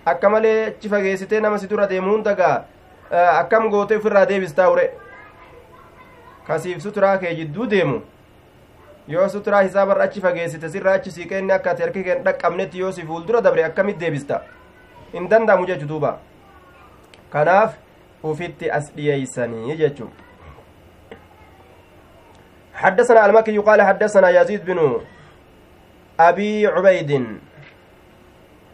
akka 0.06 0.30
malee 0.30 0.58
achi 0.72 0.90
fageessitee 0.90 1.40
nama 1.44 1.58
si 1.60 1.68
dura 1.68 1.88
deemu 1.92 2.12
hundagaa 2.16 2.56
akkam 3.40 3.70
gootee 3.70 3.98
ofirraa 3.98 4.26
deebistaa 4.32 4.70
ure 4.72 4.92
kasiif 6.48 6.82
suturaa 6.84 7.18
kee 7.24 7.34
jidduu 7.40 7.66
deemu 7.74 8.02
yoo 9.08 9.28
suturaa 9.34 9.64
hisaabarra 9.66 10.04
achi 10.10 10.22
fageessite 10.28 10.70
sirra 10.76 10.94
achi 11.00 11.12
siiqee 11.18 11.40
inni 11.44 11.54
akka 11.58 11.72
ati 11.74 11.84
harki 11.84 12.04
keen 12.08 12.24
dhaqqabnetti 12.30 12.80
yoo 12.84 12.92
si 13.00 13.06
fuuldura 13.10 13.42
dabre 13.42 13.64
akkamit 13.68 14.00
deebista 14.06 14.40
hin 15.14 15.30
danda'amu 15.34 15.68
jechu 15.72 15.90
duuba 15.92 16.14
kanaaf 17.36 17.78
ufitti 18.32 18.72
as 18.80 18.96
dhiyeeysanii 18.96 19.78
jechu 19.84 20.10
حدثنا 22.78 23.26
المكي 23.26 23.58
قال 23.58 23.82
حدثنا 23.82 24.30
يزيد 24.30 24.66
بن 24.66 25.02
أبي 26.20 26.68
عبيد 26.68 27.12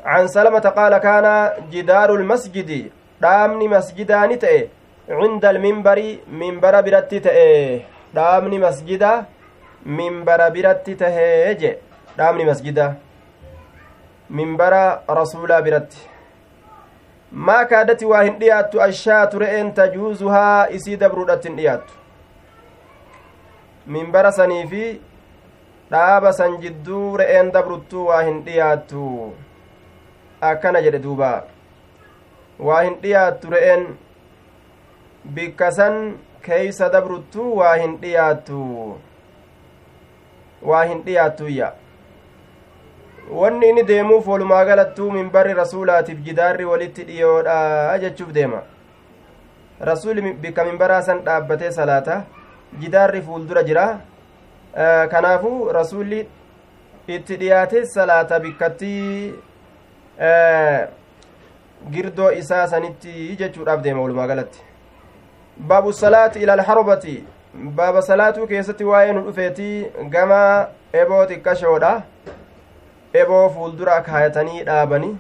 عن 0.06 0.28
سلمة 0.28 0.60
قال 0.60 0.98
كان 0.98 1.28
جدار 1.72 2.16
المسجد 2.16 2.92
دامني 3.22 3.68
مسجدان 3.68 4.40
تأي 4.40 4.70
عند 5.10 5.46
المنبر 5.46 6.00
منبر 6.28 6.82
برتي 6.82 7.20
تأي 7.20 7.82
دامني 8.14 8.60
مسجدا 8.60 9.26
minbara 9.86 10.50
biratti 10.50 10.96
tahee 10.96 11.56
je. 11.60 11.78
Dhaabni 12.18 12.46
masjida. 12.46 12.96
Minbara 14.30 15.04
rasuulaa 15.08 15.62
biratti. 15.62 15.98
Maa 17.32 17.66
kaadati 17.66 18.06
waa 18.06 18.24
hin 18.24 18.40
dhiyaattu 18.40 18.82
ashaatu 18.82 19.40
re'een 19.40 19.74
tajuuzuhaa 19.80 20.68
isii 20.80 20.98
dabruudhatti 21.04 21.48
hin 21.50 21.58
dhiyaattu. 21.58 21.94
Minbara 23.88 24.32
sanii 24.32 24.68
fi 24.74 24.84
dhaaba 25.92 26.34
san 26.34 26.58
jidduu 26.66 27.18
re'een 27.18 27.52
dabruttuu 27.54 28.06
waa 28.08 28.22
hin 28.22 28.44
dhiyaattu. 28.46 29.08
Akkana 30.42 30.82
jedhe 30.82 31.00
duuba. 31.08 31.32
Waa 32.60 32.82
hin 32.82 32.96
dhiyaattu 33.02 33.50
re'een 33.56 33.88
bikka 35.40 35.72
san 35.72 36.14
keeysa 36.46 36.90
dabruttuu 36.94 37.58
waa 37.58 37.76
hin 37.76 37.98
dhiyaattu 38.02 38.62
waa 40.72 40.84
hin 40.86 41.02
dhiyaattuyya 41.06 41.72
wanni 43.42 43.70
inni 43.70 43.84
deemuuf 43.90 44.28
walumaa 44.28 44.66
galattuu 44.66 45.12
minbarri 45.12 45.54
rasuulaatiif 45.60 46.20
jidaarri 46.28 46.66
walitti 46.66 47.04
dhiyoodha 47.10 47.98
jechuuf 48.00 48.32
deema. 48.38 48.62
Rasuuli 49.90 50.22
bikka 50.34 50.66
minbaraa 50.66 51.02
san 51.02 51.22
dhaabbatee 51.26 51.72
salaata 51.72 52.24
jidaarri 52.80 53.22
fuuldura 53.22 53.64
jira. 53.64 53.86
Kanaafuu 55.12 55.72
rasuulli 55.80 56.28
itti 57.08 57.36
dhiyaatee 57.42 57.86
salaata 57.96 58.40
bikkatti 58.40 58.94
girdoo 61.92 62.32
isaa 62.32 62.68
sanitti 62.68 63.36
jechuudhaaf 63.40 63.82
deema 63.84 64.02
walumaa 64.02 64.28
galatti. 64.28 64.60
Baabu 65.58 65.94
salaati 65.94 66.40
ila 66.40 66.54
alharbati 66.54 67.24
baaba 67.54 68.02
salaatuu 68.02 68.48
keessatti 68.48 68.84
waa'ee 68.84 69.14
nu 69.14 69.22
dhufeetii 69.26 69.92
gama 70.16 70.40
eboo 71.02 71.26
xiqqashoodha 71.32 71.92
eboo 73.22 73.50
fuuldura 73.58 74.02
kaayatanii 74.08 74.64
dhaabanii 74.70 75.18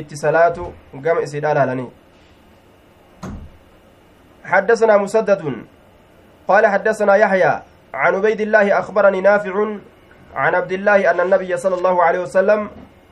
itti 0.00 0.16
salaatu 0.24 0.72
gama 1.06 1.22
isiidha 1.28 1.54
laalanii 1.60 1.90
حدثنا 4.48 4.96
مسدد 4.96 5.42
قال 6.48 6.66
حدثنا 6.66 7.14
يحيى 7.16 7.60
عن 7.94 8.14
عبيد 8.14 8.40
الله 8.40 8.78
أخبرني 8.78 9.20
نافع 9.20 9.66
عن 10.34 10.54
عبد 10.54 10.72
الله 10.72 11.10
أن 11.10 11.20
النبي 11.20 11.56
صلى 11.56 11.74
الله 11.74 12.02
عليه 12.02 12.18
وسلم 12.18 12.70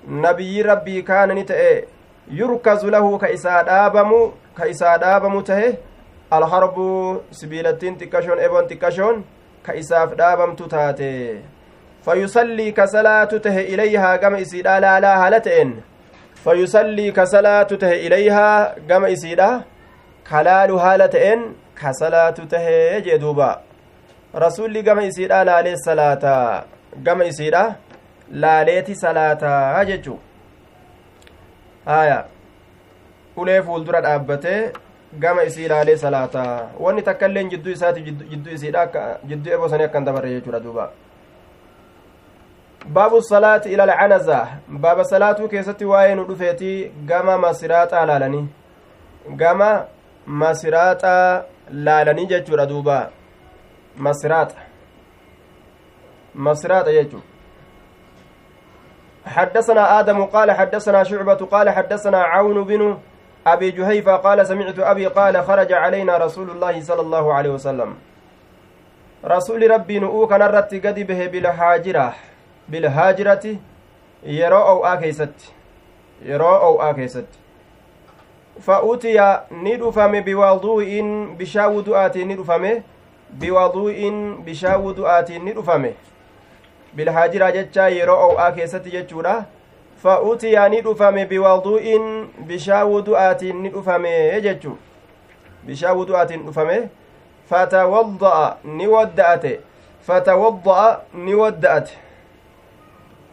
نبي 0.08 0.62
ربي 0.62 1.02
كان 1.02 1.28
نتئ 1.32 1.84
يركز 2.30 2.84
له 2.84 3.18
كإساد 3.18 3.68
آبم 3.68 4.30
كإساد 4.58 5.02
آبم 5.02 5.40
تهه 5.40 5.74
alharbu 6.30 6.86
sibiilattiin 7.30 7.98
xiqqashoon 8.00 8.38
eboon 8.46 8.68
xiqqashoon 8.70 9.24
ka 9.66 9.74
isaaf 9.82 10.14
dhaabamtu 10.20 10.68
taate 10.74 11.12
fayusallii 12.06 12.72
ka 12.78 12.86
salaatu 12.94 13.38
tahe 13.44 13.62
ilayhaa 13.74 14.16
gama 14.24 14.38
isiidha 14.44 14.80
laalaa 14.84 15.16
haala 15.22 15.40
ta'en 15.46 15.70
fayusallii 16.44 17.12
ka 17.18 17.26
salaatu 17.34 17.78
tahe 17.82 17.96
ilayhaa 18.06 18.74
gama 18.88 19.08
isiidha 19.16 19.50
kalaalu 20.30 20.78
haala 20.84 21.08
ta'en 21.16 21.42
ka 21.80 21.92
salaatu 22.00 22.46
tahee 22.52 23.00
jee 23.06 23.18
duuba 23.24 23.50
rasulli 24.44 24.82
gama 24.88 25.04
isiidha 25.10 25.44
laalee 25.48 25.76
salaata 25.84 26.64
gama 27.08 27.24
isiidha 27.32 27.62
laaleeti 28.44 28.94
salaataa 29.04 29.84
jechuu 29.90 30.18
haya 31.90 32.18
ulee 33.36 33.60
fuuldura 33.68 34.00
dhaabbatee 34.06 34.60
gama 35.18 35.44
isii 35.44 35.64
ilaalee 35.64 35.96
salaataa 35.96 36.70
wanni 36.80 37.02
takka 37.02 37.26
illeen 37.26 37.50
jidduu 37.50 37.72
isaati 37.72 38.02
jidduu 38.02 38.52
isiidha 38.52 38.82
akka 38.82 39.18
jidduu 39.24 39.52
eboo 39.52 39.68
sanii 39.68 39.84
akkan 39.84 40.04
dabarre 40.04 40.30
jechuudha 40.30 40.60
duuba 40.60 40.90
baabu 42.86 43.22
salaati 43.22 43.72
ila 43.72 43.82
alcanaza 43.82 44.46
baaba 44.68 45.04
salaatuu 45.04 45.48
keessatti 45.48 45.84
waa'ee 45.84 46.14
nu 46.14 46.24
dhufeetii 46.24 46.92
gama 47.06 47.38
masiraaxaa 47.38 48.06
laalanii 48.06 48.46
gama 49.42 49.70
masiraaxaa 50.26 51.42
laalanii 51.88 52.26
jechuudha 52.26 52.66
duuba 52.66 53.10
masiraaxa 53.96 54.66
masraadha 56.34 56.92
jechu 56.92 57.22
حدثنا 59.26 60.00
آدم 60.00 60.24
قال 60.24 60.52
حدثنا 60.52 61.04
شعبة 61.04 61.34
قال 61.34 61.70
حدثنا 61.70 62.22
عون 62.22 62.64
بن 62.64 62.98
أبي 63.46 63.70
جهيفة 63.70 64.16
قال 64.16 64.46
سمعت 64.46 64.78
أبي 64.78 65.06
قال 65.06 65.44
خرج 65.44 65.72
علينا 65.72 66.16
رسول 66.16 66.50
الله 66.50 66.80
صلى 66.80 67.00
الله 67.00 67.34
عليه 67.34 67.50
وسلم. 67.50 67.94
رسول 69.24 69.70
ربي 69.70 69.98
نؤو 69.98 70.26
كان 70.26 70.42
رت 70.42 70.74
قد 70.74 70.98
به 71.06 71.26
بالهاجرة. 71.26 72.14
بالهاجرة 72.68 73.56
يرو 74.26 74.62
أو 74.62 74.84
آكيست. 74.84 75.36
يرو 76.22 76.56
أو 76.56 76.82
آكيست. 76.82 77.26
فأوتي 78.60 79.38
ندفم 79.52 80.20
بوضوء 80.20 80.90
بشا 81.38 81.66
وضوءات 81.66 82.16
ندفم. 82.16 82.82
بوضوء 83.30 83.98
بشا 84.46 84.76
وضوءات 84.76 85.30
ندفم. 85.30 85.84
bilhaajiraa 86.96 87.52
jecha 87.52 87.88
yeroo 87.88 88.16
ow'aa 88.26 88.52
keessatti 88.56 88.90
jechuudha 88.90 89.44
fa'utiyaa 90.02 90.68
ni 90.68 90.80
dhufame 90.82 91.26
biwadu'in 91.26 92.28
bishaan 92.46 92.86
wudu'aatiin 92.92 93.62
ni 93.62 93.68
dhufame 93.68 94.40
jechu 94.42 94.78
bishaan 95.66 95.96
wudu'aatiin 95.96 96.46
dhufame 96.46 96.88
fatawadda'a 97.50 98.56
ni 98.64 98.86
wadda'ate 98.86 99.60
fatawadda'a 100.06 100.88
ni 101.14 101.34
wadda'ate 101.34 101.92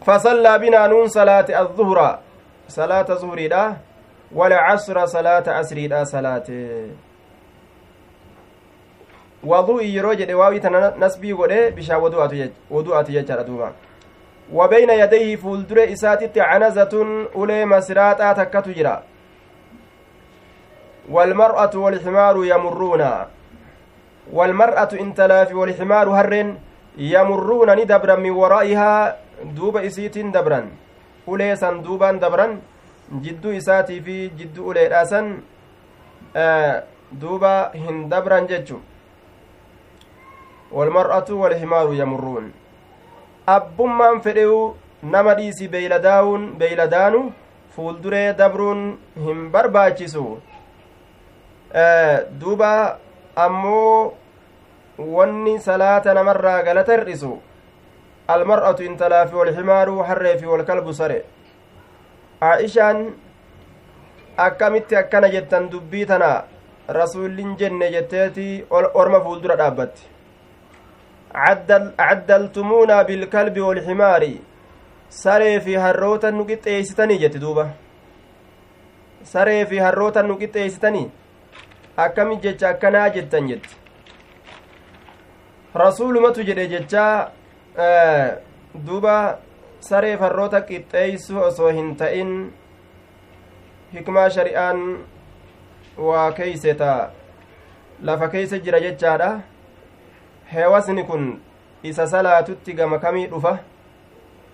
fasallaa 0.06 0.60
binaa 0.60 0.88
nuun 0.88 1.10
salaate 1.10 1.56
adduhura 1.56 2.20
salaata 2.68 3.16
zuhuriidha 3.16 3.64
walcasra 4.36 5.08
salaata 5.08 5.58
asriidha 5.58 6.06
salaate 6.06 6.60
wadu'i 9.44 9.96
yeroo 9.96 10.14
jedhe 10.16 10.34
waawii 10.34 10.60
tana 10.60 10.94
nasbii 10.98 11.34
godhe 11.34 11.72
bishaan 11.72 12.02
wadu'atu 12.02 13.12
jechaadha 13.12 13.44
duuba 13.44 13.64
wabayna 13.64 13.93
yadayhi 14.54 15.38
fuuldure 15.38 15.86
isaatitti 15.92 16.40
canazatun 16.40 17.28
ulee 17.36 17.66
masiraaxaa 17.66 18.34
takkatu 18.36 18.74
jira 18.74 19.04
walmar'atu 21.10 21.84
walximaaru 21.84 22.46
yamurruuna 22.46 23.28
walmar'atu 24.32 24.96
intalaafi 24.98 25.54
walximaaru 25.54 26.12
harreen 26.12 26.58
yamurruuna 26.98 27.76
ni 27.76 27.86
dabran 27.86 28.22
min 28.22 28.34
waraa'ihaa 28.34 29.16
duuba 29.56 29.84
isiitiin 29.84 30.32
dabran 30.32 30.72
ulee 31.28 31.56
san 31.56 31.84
duubaan 31.84 32.20
dabran 32.20 32.62
jidduu 33.22 33.52
isaatii 33.52 34.02
fi 34.02 34.32
jidduu 34.38 34.68
uleedhaasan 34.70 35.44
duuba 37.22 37.72
hin 37.74 38.10
dabran 38.10 38.48
jechu 38.48 38.82
walmar'atu 40.72 41.40
walhimaaru 41.42 41.94
yamurruun 41.94 42.54
abbummaan 43.48 44.22
fedhe'u 44.26 44.76
nama 45.14 45.34
dhiisi 45.40 45.68
beeyladaawun 45.68 46.44
beeyladaanu 46.60 47.22
fuulduree 47.76 48.34
dabruun 48.38 48.84
hin 49.26 49.50
barbaachisu 49.56 50.26
duuba 52.40 52.72
ammoo 53.46 54.14
wanni 55.18 55.60
salaata 55.68 56.14
namarraa 56.14 56.62
galata 56.64 56.94
hir'isu 56.98 57.32
almar'atu 58.36 58.84
intalaafi 58.90 59.36
walhimaaru 59.42 59.98
harreefi 60.10 60.46
walkalbu 60.54 60.94
sare 61.02 61.20
aa'ishaan 62.50 63.06
akkamitti 64.48 64.96
akkana 65.02 65.30
jettan 65.36 65.70
dubbii 65.72 66.06
tana 66.06 66.32
rasuullin 67.00 67.56
jenne 67.60 67.92
jetteeti 67.96 68.48
orma 68.94 69.20
fuuldura 69.26 69.56
dhaabbatti 69.62 70.04
caddaltumuunaa 71.34 73.04
bilkalbi 73.04 73.62
walximaari 73.68 74.34
saree 75.22 75.60
fi 75.60 75.74
harroota 75.86 76.32
nu 76.32 76.46
qixxeeysitanii 76.50 77.20
jetti 77.24 77.40
duuba 77.46 77.66
saree 79.34 79.66
fi 79.66 79.78
harroota 79.86 80.24
nu 80.24 80.38
qixxeeysitanii 80.42 81.08
akkami 82.06 82.38
jecha 82.44 82.70
akkanaa 82.70 83.08
jettan 83.16 83.48
jetti 83.54 83.76
rasuulumatu 85.84 86.44
jedhe 86.50 86.68
jechaa 86.68 87.32
duuba 88.88 89.16
sareef 89.90 90.20
harroota 90.20 90.62
qixxeeysu 90.70 91.40
osoo 91.48 91.72
hin 91.78 91.96
ta'in 92.02 92.54
hikmaa 93.94 94.30
shari'aan 94.36 94.84
waa 95.98 96.28
keeyse 96.32 96.74
ta 96.84 96.92
lafa 98.10 98.28
keeysa 98.36 98.58
jira 98.68 98.80
jechaadha 98.86 99.32
heewasni 100.54 101.04
kun 101.04 101.40
isa 101.84 102.08
salaatutti 102.08 102.74
gama 102.74 103.00
kamii 103.00 103.28
dhufa? 103.28 103.58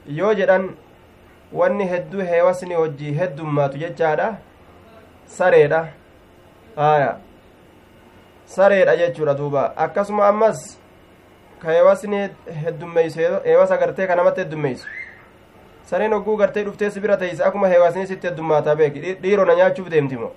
Yoo 0.07 0.33
jedhan 0.33 0.69
wanni 1.53 1.85
hedduu 1.87 2.21
heewasni 2.31 2.73
hojii 2.75 3.13
heddummaatu 3.19 3.77
jechaadha? 3.77 4.37
Sareedha. 5.25 5.87
Haya 6.75 7.17
sareedha 8.45 8.95
jechuudha 8.97 9.33
duuba. 9.33 9.73
Akkasuma 9.77 10.27
ammas 10.27 10.79
ka 11.61 11.71
heewasni 11.71 12.29
heddummeeysu 12.63 13.19
heewasa 13.43 13.77
gartee 13.77 14.07
ka 14.07 14.15
namatti 14.15 14.41
heddummeeysu 14.41 14.87
sareen 15.85 16.13
hogguu 16.13 16.37
gartee 16.37 16.63
dhuftee 16.63 16.89
si 16.91 16.99
bira 16.99 17.17
teeyse 17.17 17.43
akkuma 17.43 17.67
heewasni 17.67 18.07
sitti 18.07 18.27
heddummaataa 18.27 18.75
beeki. 18.75 19.13
Dhiiro 19.21 19.45
na 19.45 19.55
nyaachuuf 19.55 19.89
deemtimo. 19.89 20.31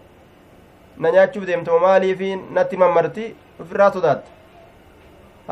Na 0.99 1.11
nyaachuuf 1.11 1.47
deemtimo 1.47 1.79
maaliifi 1.79 2.37
natti 2.37 2.77
mammarti? 2.77 3.35
Ufirraa 3.61 3.91
sodaatta 3.93 4.31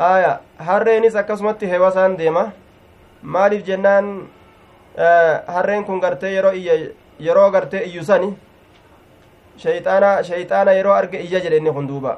haya 0.01 0.31
harreenis 0.67 1.15
akkasumatti 1.21 1.65
heewasaan 1.71 2.17
deema 2.21 2.43
maaliif 3.35 3.65
jennaan 3.69 4.07
harreen 5.55 5.83
kun 5.89 5.99
gartee 6.05 6.31
yeroo 6.35 6.51
iyya 6.61 6.75
yeroo 7.27 7.49
gartee 7.55 7.83
iyyusani 7.89 8.29
shayxaana 9.63 10.09
shayxaana 10.29 10.71
yeroo 10.79 10.93
arge 10.99 11.17
iyya 11.27 11.39
jedhe 11.45 11.57
inni 11.61 11.71
kun 11.77 11.87
duuba 11.91 12.17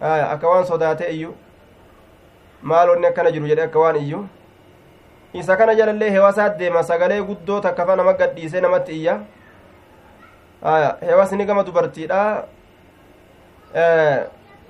haya 0.00 0.30
akka 0.36 0.48
waan 0.52 0.66
sodaate 0.72 1.10
iyyu 1.16 1.34
maalonni 2.72 3.06
akkana 3.12 3.30
jiru 3.36 3.46
jedhe 3.52 3.62
akka 3.68 3.78
waan 3.84 3.96
iyyu 4.02 4.24
isa 5.42 5.56
kana 5.60 5.74
jalallee 5.82 6.10
heewasaat 6.16 6.58
deema 6.58 6.82
sagalee 6.90 7.22
guddoo 7.30 7.60
takkafa 7.60 7.96
nama 8.00 8.12
gadhiisee 8.24 8.60
namatti 8.66 8.92
iyya 9.00 9.20
haya 10.62 10.90
heewasni 11.06 11.44
gama 11.44 11.62
dubartiidha 11.68 12.20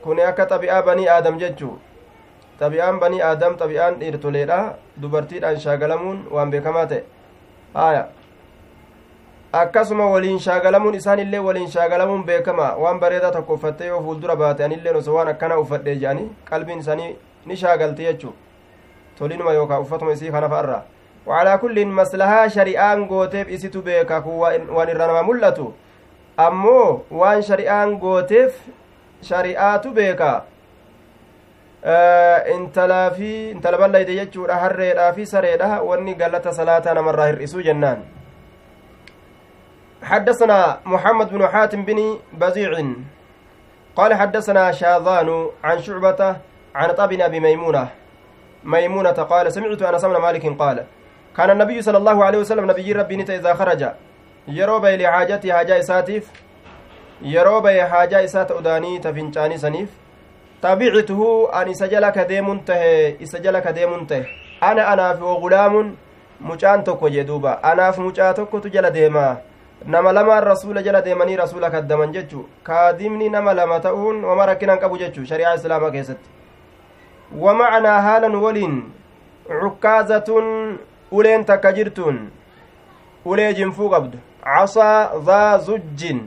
kuni 0.02 0.22
akka 0.22 0.46
xabi'aa 0.52 0.82
banii 0.82 1.08
aadam 1.08 1.38
jechuu 1.38 1.74
xabi'aan 2.60 2.98
banii 3.00 3.20
aadam 3.22 3.56
xabi'aan 3.60 3.98
dhiirtoleedha 4.00 4.58
dubartiidhaan 5.02 5.58
shaagalamuun 5.64 6.18
waan 6.30 6.50
beekamaa 6.50 6.86
ta'e. 6.86 7.02
Haya 7.74 8.04
akkasuma 9.52 10.06
waliin 10.10 10.38
shaagalamuun 10.46 10.94
isaan 10.94 11.18
illee 11.18 11.38
waliin 11.40 11.68
shaagalamuun 11.70 12.24
beekama. 12.24 12.72
Waan 12.78 13.00
bareedaa 13.00 13.32
tokko 13.32 13.54
uffattee 13.54 13.86
yoo 13.88 14.02
fuuldura 14.02 14.36
baate 14.36 14.64
anilleen 14.64 14.96
osoo 14.96 15.14
waan 15.16 15.28
akkana 15.28 15.58
uffadhe 15.58 15.94
jedhanii 15.96 16.30
qalbiin 16.50 16.78
isaanii 16.84 17.16
ni 17.46 17.56
shaagalti 17.56 18.02
jechuu 18.08 18.34
tolinuma 19.18 19.52
yookaa 19.52 19.78
uffatuma 19.80 20.12
isii 20.12 20.30
kana 20.36 20.48
fa'arra 20.48 20.82
wacalaa 21.26 21.58
kulliin 21.58 21.88
maslahaa 21.98 22.48
shari'aan 22.48 23.06
gooteef 23.08 23.50
isitu 23.58 23.82
beeka 23.82 24.20
kun 24.22 24.38
waan 24.76 24.88
irra 24.88 25.06
nama 25.06 25.22
mul'atu. 25.22 25.72
Ammoo 26.36 27.02
waan 27.10 27.42
shari'aan 27.42 27.96
gooteef 27.98 28.56
shari'aatu 29.22 29.90
beeka 30.00 30.32
intalaa 32.56 33.10
fi 33.10 33.50
intala 33.50 33.78
ballayde 33.78 34.14
jechuudha 34.16 34.54
harreedhaa 34.64 35.12
fi 35.12 35.26
sareedha 35.26 35.82
wanni 35.82 36.14
galata 36.14 36.52
salaataa 36.52 36.94
namarraa 36.94 37.26
hir'isuu 37.32 37.62
jennaan. 37.62 38.02
حدثنا 40.04 40.84
محمد 40.84 41.28
بن 41.32 41.48
حاتم 41.48 41.84
بن 41.84 42.18
بزيع 42.32 42.70
قال 43.96 44.14
حدثنا 44.14 44.72
شاذان 44.72 45.48
عن 45.64 45.78
شعبة 45.82 46.36
عن 46.74 46.92
طبن 46.92 47.20
أبي 47.22 47.40
ميمونة 48.64 49.12
قال 49.32 49.52
سمعت 49.52 49.82
أنس 49.82 50.04
بن 50.04 50.16
مالك 50.16 50.44
قال 50.58 50.84
كان 51.36 51.50
النبي 51.50 51.82
صلى 51.82 51.98
الله 51.98 52.24
عليه 52.24 52.38
وسلم 52.38 52.70
نبي 52.70 52.92
ربي 52.92 53.16
نتا 53.16 53.34
إذا 53.34 53.54
خرج 53.54 53.82
يروبي 54.48 54.96
لحاجتي 54.96 55.52
حاجة 55.52 55.78
إساتيف 55.78 56.24
يروبي 57.22 57.84
حاجة 57.84 58.24
إسات 58.24 58.50
أداني 58.50 58.98
تفنشاني 58.98 59.58
سنيف 59.58 60.03
tabictuhu 60.64 61.48
an 61.52 61.68
isa 61.68 61.88
jala 61.88 62.08
ka 62.12 62.24
deemun 62.24 62.64
tahe 62.64 63.16
isa 63.20 63.38
jala 63.38 63.60
ka 63.60 63.72
deemun 63.76 64.06
tahe 64.08 64.24
ana 64.60 64.86
anaaf 64.92 65.20
wagulaamun 65.20 65.96
mucaan 66.40 66.84
tokko 66.84 67.08
jee 67.14 67.24
duuba 67.30 67.58
anaaf 67.70 67.98
mucaa 67.98 68.32
tokkotu 68.38 68.70
jala 68.76 68.90
deema 68.90 69.24
nama 69.86 70.12
lamaan 70.12 70.44
rasuula 70.44 70.82
jala 70.86 71.02
deemanii 71.02 71.36
rasuula 71.36 71.70
kaddaman 71.70 72.12
jechu 72.12 72.44
kaadimni 72.68 73.28
nama 73.34 73.52
lama 73.58 73.76
ta'uun 73.86 74.24
wama 74.24 74.46
rakkinan 74.50 74.78
qabu 74.84 74.98
jechu 75.02 75.26
shari'aa 75.32 75.54
islaamaa 75.58 75.90
keessatti 75.96 76.30
wamacanaa 77.46 78.00
haalan 78.06 78.34
waliin 78.44 78.78
cukkaazatun 79.60 80.78
uleen 81.10 81.44
takka 81.50 81.72
jirtuun 81.80 82.22
ulee 83.24 83.50
jinfuu 83.60 83.90
qabdu 83.96 84.18
casaa 84.46 85.20
daa 85.28 85.58
zujjin 85.68 86.24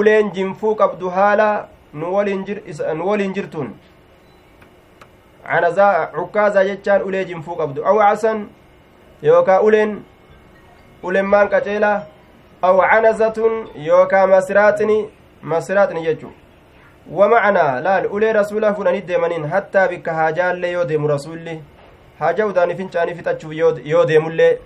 uleen 0.00 0.30
jinfuu 0.40 0.74
qabdu 0.82 1.10
haala 1.16 1.48
nu 1.96 2.14
waliin 3.08 3.34
jirtuun 3.34 3.68
canazaa 5.50 6.06
cukkaaza 6.16 6.64
jechaan 6.70 7.02
ulee 7.02 7.24
jinfuu 7.24 7.56
qabdu 7.60 7.86
aw 7.90 7.98
casan 7.98 8.48
yookaa 9.22 9.60
uleen 9.60 9.92
ulen 11.02 11.26
maan 11.34 11.48
qaceela 11.52 11.92
aw 12.62 12.76
canazatun 12.90 13.54
yookaa 13.90 14.26
masiraaxini 14.34 14.98
masiraaxini 15.42 16.02
jechu 16.08 16.32
ومعنى 17.12 17.80
لا 17.86 18.04
أولي 18.10 18.32
رسوله 18.32 18.72
فلاني 18.72 19.00
ديمانين 19.00 19.50
حتى 19.50 19.86
بك 19.88 20.08
هاجال 20.08 20.64
يو 20.64 20.82
ديم 20.82 21.06
رسولي 21.06 21.60
هاجا 22.20 22.44
وداني 22.44 22.74
فنشاني 22.74 23.14
فتشو 23.14 23.50
يو 23.92 24.02
ديم 24.04 24.26
اللي 24.26 24.58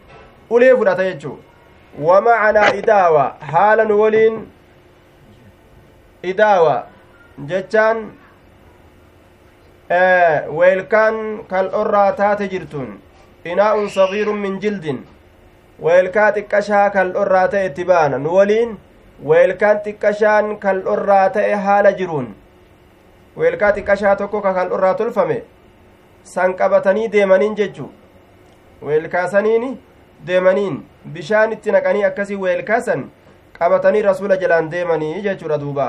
أولي 0.51 0.77
فلاتا 0.77 1.03
يجو 1.03 1.37
ومعنى 2.01 2.59
إداوة 2.59 3.25
حالا 3.53 3.95
ولين 3.95 4.35
إداوة 6.25 6.85
جتان 7.48 8.11
weelkaan 10.59 11.44
kal'orraa 11.50 12.12
taate 12.12 12.46
jirtun 12.48 13.00
inaa'un 13.44 13.90
sagiirun 13.90 14.38
min 14.38 14.61
jildin 14.62 14.98
weelkaa 15.85 16.31
xiqqashaa 16.37 16.90
kal'orraa 16.96 17.48
ta'e 17.48 17.66
itti 17.70 17.85
baana 17.85 18.18
nu 18.18 18.35
waliin 18.37 18.76
weelkaan 19.31 19.81
xiqqashaan 19.85 20.59
kal'orraa 20.64 21.31
ta'e 21.37 21.55
haala 21.64 21.92
jiruun 22.00 22.29
weelkaa 23.38 23.72
xiqqashaa 23.79 24.16
tokko 24.20 24.40
ka 24.46 24.53
kal'orraa 24.59 24.94
tolfame 25.00 25.38
san 26.35 26.55
qabatanii 26.61 27.09
deemaniin 27.12 27.57
jechu 27.62 27.87
weelkaa 28.87 29.26
saniin 29.35 29.66
deemaniin 30.26 30.76
bishaan 31.16 31.53
itti 31.53 31.72
naqanii 31.72 32.05
akkasii 32.11 32.37
weelkaa 32.44 32.81
san 32.81 33.03
qabatanii 33.59 34.03
rasuula 34.11 34.37
jalaan 34.44 34.70
deemanii 34.70 35.22
jechuudha 35.26 35.61
duuba 35.64 35.88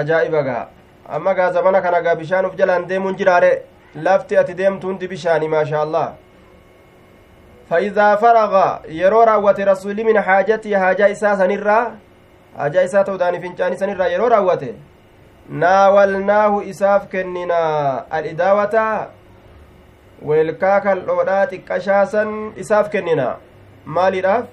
ajaa'iba 0.00 0.42
gaa 0.48 0.64
amma 1.08 1.34
gaa 1.34 1.52
zamana 1.52 1.82
kana 1.82 2.02
gaa 2.02 2.14
bishaan 2.14 2.46
uf 2.46 2.56
jalaan 2.60 2.88
deemuun 2.90 3.16
jiraare 3.20 3.52
lafti 3.94 4.36
ati 4.42 4.54
deemtu 4.60 4.86
hundi 4.86 5.08
bishaani 5.14 5.48
maasha 5.48 5.80
allah 5.86 6.08
فإذا 7.70 8.16
فرغ 8.16 8.52
يرو 8.88 9.22
راوت 9.22 9.60
رسول 9.60 10.04
من 10.04 10.20
حاجتي 10.20 10.78
حاجة 10.78 11.12
إسا 11.12 11.36
سنرا 11.40 11.80
حاجة 12.58 12.84
إسا 12.84 13.02
توداني 13.02 13.40
فنجاني 13.40 13.76
سنرا 13.76 14.06
يرو 14.06 14.26
راوت 14.26 14.64
ناولناه 15.48 16.70
إساف 16.70 17.02
كننا 17.12 17.62
الإداوة 18.18 18.76
weelkaa 20.28 20.80
kal'oodhaa 20.80 21.46
xiqqashaasan 21.50 22.28
isaaf 22.62 22.90
kennina 22.94 23.24
maaliidhaaf 23.96 24.44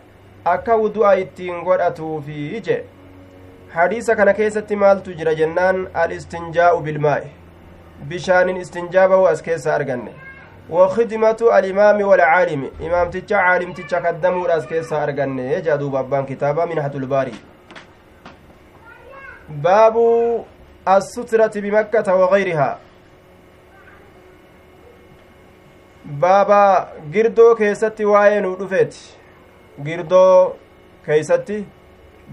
akka 0.53 0.77
wudu'a 0.81 1.11
ittiin 1.23 1.59
godhatuufi 1.67 2.61
je 2.67 2.77
maaltu 4.75 5.13
jira 5.19 5.35
jennaan 5.35 5.87
al 5.93 6.11
istinjaa'u 6.11 6.81
bilmaa'i 6.81 7.29
bishaanin 8.09 8.57
istinjaa 8.57 9.07
ba'u 9.07 9.27
as 9.33 9.41
keessa 9.41 9.75
arganne 9.75 10.13
وخدمة 10.69 11.41
الإمام 11.57 12.01
والعالم 12.01 12.71
إمام 12.81 13.09
تجا 13.09 13.37
عالم 13.37 13.73
تجا 13.73 13.97
قدموا 13.97 14.47
راس 14.47 14.65
كيسا 14.65 15.03
أرغن 15.03 15.39
يجادوا 15.39 15.89
بابان 15.89 16.25
كتابا 16.25 16.65
من 16.65 16.81
حد 16.81 16.95
الباري 16.95 17.33
باب 19.49 19.95
السترة 20.87 21.51
بمكة 21.55 22.15
وغيرها 22.15 22.79
girdoo 27.13 27.55
keessatti 27.55 28.05
waa'ee 28.05 28.39
nu 28.41 28.55
dhufeeti 28.59 29.01
girdoo 29.85 30.55
keeysatti 31.05 31.57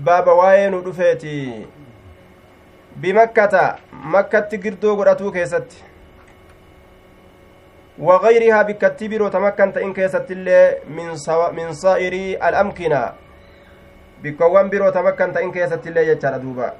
baaba 0.04 0.34
waa'ee 0.34 0.70
nu 0.70 0.82
dhufeeti. 0.82 1.66
Bimakkata 2.96 3.78
makkatti 3.92 4.58
girdoo 4.58 4.96
godhatuu 4.96 5.32
keessatti. 5.32 5.84
وغيرها 7.98 8.62
بكتي 8.62 9.08
برو 9.08 9.28
تمكن 9.28 9.72
تئن 9.72 9.92
كيست 9.92 10.30
اللي 10.30 10.84
من 10.88 11.16
سو... 11.16 11.50
من 11.52 11.72
صائر 11.72 12.12
الأمكنة 12.48 13.12
بكوان 14.22 14.68
برو 14.70 14.90
تمكن 14.90 15.32
تئن 15.32 15.52
كيست 15.52 15.86
اللي 15.86 16.08
يجار 16.08 16.36
دوبا 16.36 16.72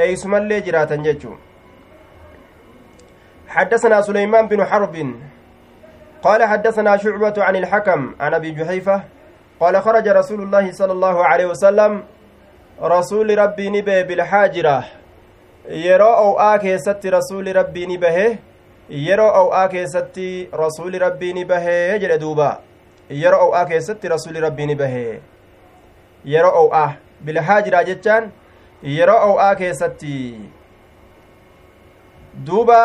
أي 0.00 0.16
سم 0.16 0.34
اللي 0.34 0.60
جراتا 0.60 0.96
جيتشو 0.96 1.34
حدثنا 3.48 4.00
سليمان 4.02 4.48
بن 4.48 4.64
حرب 4.64 5.14
قال 6.22 6.42
حدثنا 6.44 6.96
شعبة 6.96 7.34
عن 7.38 7.56
الحكم 7.56 8.14
عن 8.20 8.34
أبي 8.34 8.50
جحيفة 8.50 9.02
قال 9.62 9.82
خرج 9.82 10.08
رسول 10.08 10.40
الله 10.42 10.72
صلى 10.72 10.92
الله 10.92 11.24
عليه 11.24 11.46
وسلم 11.46 12.02
رسول 12.82 13.38
ربي 13.38 13.66
نبه 13.70 14.02
بالحاجرة 14.02 14.78
yeroo 15.70 16.14
ow'aa 16.26 16.58
keessatti 16.58 17.10
rasuuli 17.10 17.52
rabbii 17.52 17.86
ni 17.86 17.98
bahe 17.98 18.38
yeroo 18.90 19.28
ow'aa 19.42 19.68
keessatti 19.74 20.48
rasuuli 20.62 20.98
rabbii 20.98 21.32
ni 21.36 21.44
bahee 21.44 21.98
jedhe 22.02 22.16
duuba 22.18 22.48
yeroo 23.20 23.46
ow'aa 23.46 23.64
keessatti 23.70 24.08
rasuuli 24.14 24.40
rabbii 24.46 24.66
ni 24.66 24.74
bahee 24.80 25.20
yeroo 26.32 26.64
ow'aa 26.64 26.88
bilhaajiraa 27.24 27.84
jechaan 27.90 28.26
yeroo 28.96 29.20
ow'aa 29.28 29.54
keessatti 29.62 30.16
duuba 32.50 32.80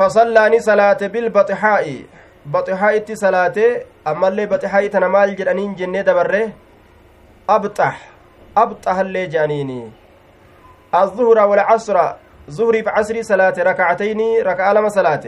fasallaani 0.00 0.62
salaate 0.70 1.08
bilbaxixaa'i 1.08 1.96
baxixaa'itti 2.52 3.16
salaate 3.16 3.86
ammallee 4.04 4.46
baxixaa'i 4.46 4.90
tana 4.90 5.08
maal 5.08 5.36
jedhaniin 5.38 5.76
jennee 5.76 6.06
dabarre? 6.06 6.42
Abxax 7.48 7.94
abxahallee 8.56 9.26
jedhaniini. 9.28 9.92
والعصر 10.94 11.96
ظهري 12.50 12.82
في 12.82 12.90
عصري 12.90 13.22
صلاة 13.22 13.54
ركعتين 13.58 14.20
ركعة 14.42 14.72
لما 14.72 14.88
صلاة 14.88 15.24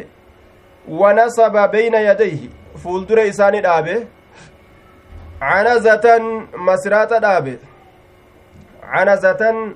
ونصب 0.88 1.70
بين 1.70 1.94
يديه 1.94 2.48
فولدر 2.84 3.28
إساني 3.28 3.60
دابه 3.60 4.06
عنزة 5.42 6.18
مسرات 6.54 7.12
دابه 7.12 7.58
عنزة 8.82 9.72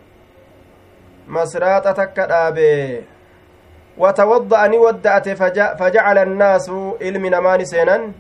مسرات 1.29 1.88
تك 1.88 2.20
دابه 2.20 3.03
وتوضأ 3.98 4.66
نودأت 4.66 5.29
فجعل 5.81 6.18
الناس 6.18 6.70
علم 7.03 7.26
نمان 7.26 7.64
سينا 7.64 8.12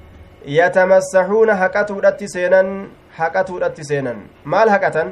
يتمسحون 0.46 1.48
حقته 1.54 2.00
دت 2.00 2.24
سينا 2.24 2.62
حقته 3.18 3.58
دت 3.60 3.80
سينا 3.80 4.14
مال 4.44 4.70
حقتن 4.70 5.08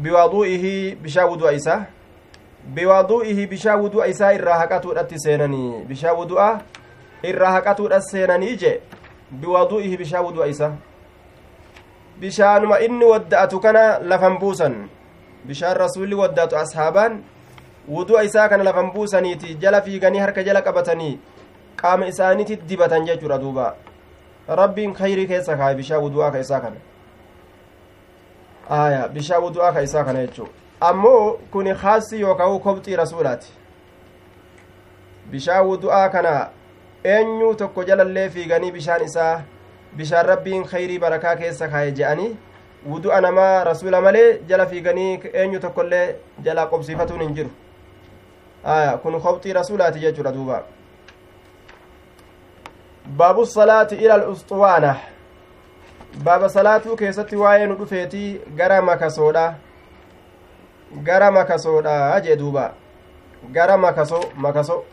biwaadu'ihi 0.00 0.96
bishaa 1.00 1.26
wudu'a 1.26 1.52
isaa 1.52 1.86
biwaadu'ihi 2.74 3.46
bishaa 3.46 3.76
wudu'a 3.76 4.06
isaa 4.06 4.32
irraa 4.32 4.58
haqatuudhatti 4.58 5.18
seenanii 5.18 5.84
bishaa 5.88 6.12
wudu'a 6.12 6.60
irraa 7.22 7.52
haqatuudha 7.56 8.00
seenanii 8.00 8.56
je 8.56 8.72
biwaadu'ihi 9.40 9.96
bishaa 9.96 10.22
wudu'a 10.26 10.48
isaa 10.52 10.72
bishaanuma 12.20 12.80
inni 12.80 13.04
wadda'atu 13.04 13.60
kana 13.60 13.98
lafan 13.98 14.38
buusan 14.38 14.76
bishaan 15.46 15.76
rasuulli 15.76 16.14
wadda'atu 16.14 16.58
ashaabaan 16.60 17.22
wudu'a 17.88 18.22
isaa 18.24 18.48
kana 18.48 18.64
lafan 18.64 18.92
buusaniiti 18.92 19.54
jala 19.54 19.82
fiiganii 19.82 20.18
harka 20.18 20.42
jala 20.44 20.62
qabatanii 20.62 21.18
qaama 21.76 22.06
isaaniitti 22.06 22.56
dibatan 22.56 23.06
jechuudha 23.06 23.38
duuba 23.38 23.74
rabbiin 24.48 24.94
khayrii 24.94 25.26
keessa 25.26 25.56
kaaye 25.56 25.74
bishaa 25.74 25.98
wudu'aa 25.98 26.30
ka 26.30 26.38
isaa 26.38 26.60
kana 26.60 26.76
aya 28.70 29.08
bishaa 29.08 29.38
wudu'aa 29.40 29.72
ka 29.72 29.82
isaa 29.82 30.04
kana 30.04 30.26
jechuu 30.26 30.48
ammoo 30.80 31.38
kuni 31.50 31.74
kaasii 31.74 32.20
yookaan 32.20 32.60
kobxii 32.60 32.96
rasuulaati 32.96 33.52
bishaan 35.30 35.66
wudu'aa 35.66 36.08
kana 36.08 36.32
eenyuu 37.04 37.54
tokko 37.54 37.84
jalallee 37.84 38.28
fiiganii 38.30 38.72
bishaan 38.72 39.04
isaa 39.04 39.42
bishaan 39.96 40.26
rabbiin 40.26 40.64
khayrii 40.64 40.98
barakaa 40.98 41.36
keessa 41.36 41.68
kaaye 41.68 41.92
je'anii 41.92 42.36
wudu'a 42.88 43.20
namaa 43.20 43.64
rasuula 43.64 44.00
malee 44.00 44.38
jala 44.48 44.66
fiiganii 44.66 45.20
eenyu 45.32 45.60
tokkollee 45.60 46.16
jalaa 46.42 46.66
qobsiifatuun 46.66 47.20
hin 47.20 47.34
jiru 47.34 47.50
aya 48.66 48.96
kun 48.98 49.20
kobxii 49.20 49.52
rasuulaati 49.52 50.00
jechuudha 50.00 50.32
duuba 50.32 50.62
baabu 53.16 53.46
salaati 53.46 53.94
ila 53.94 54.14
al 54.14 54.96
baaba 56.24 56.48
salaatuu 56.48 56.96
keessatti 56.96 57.36
waa'ee 57.36 57.66
nu 57.66 57.74
dhufeetii 57.78 58.40
gara 58.56 58.82
makasoodha 58.82 59.54
gara 61.02 61.30
makasoodha 61.30 62.20
jee 62.20 62.36
duuba 62.36 62.72
gara 63.52 63.76
makaso 63.78 64.20
makaso 64.36 64.84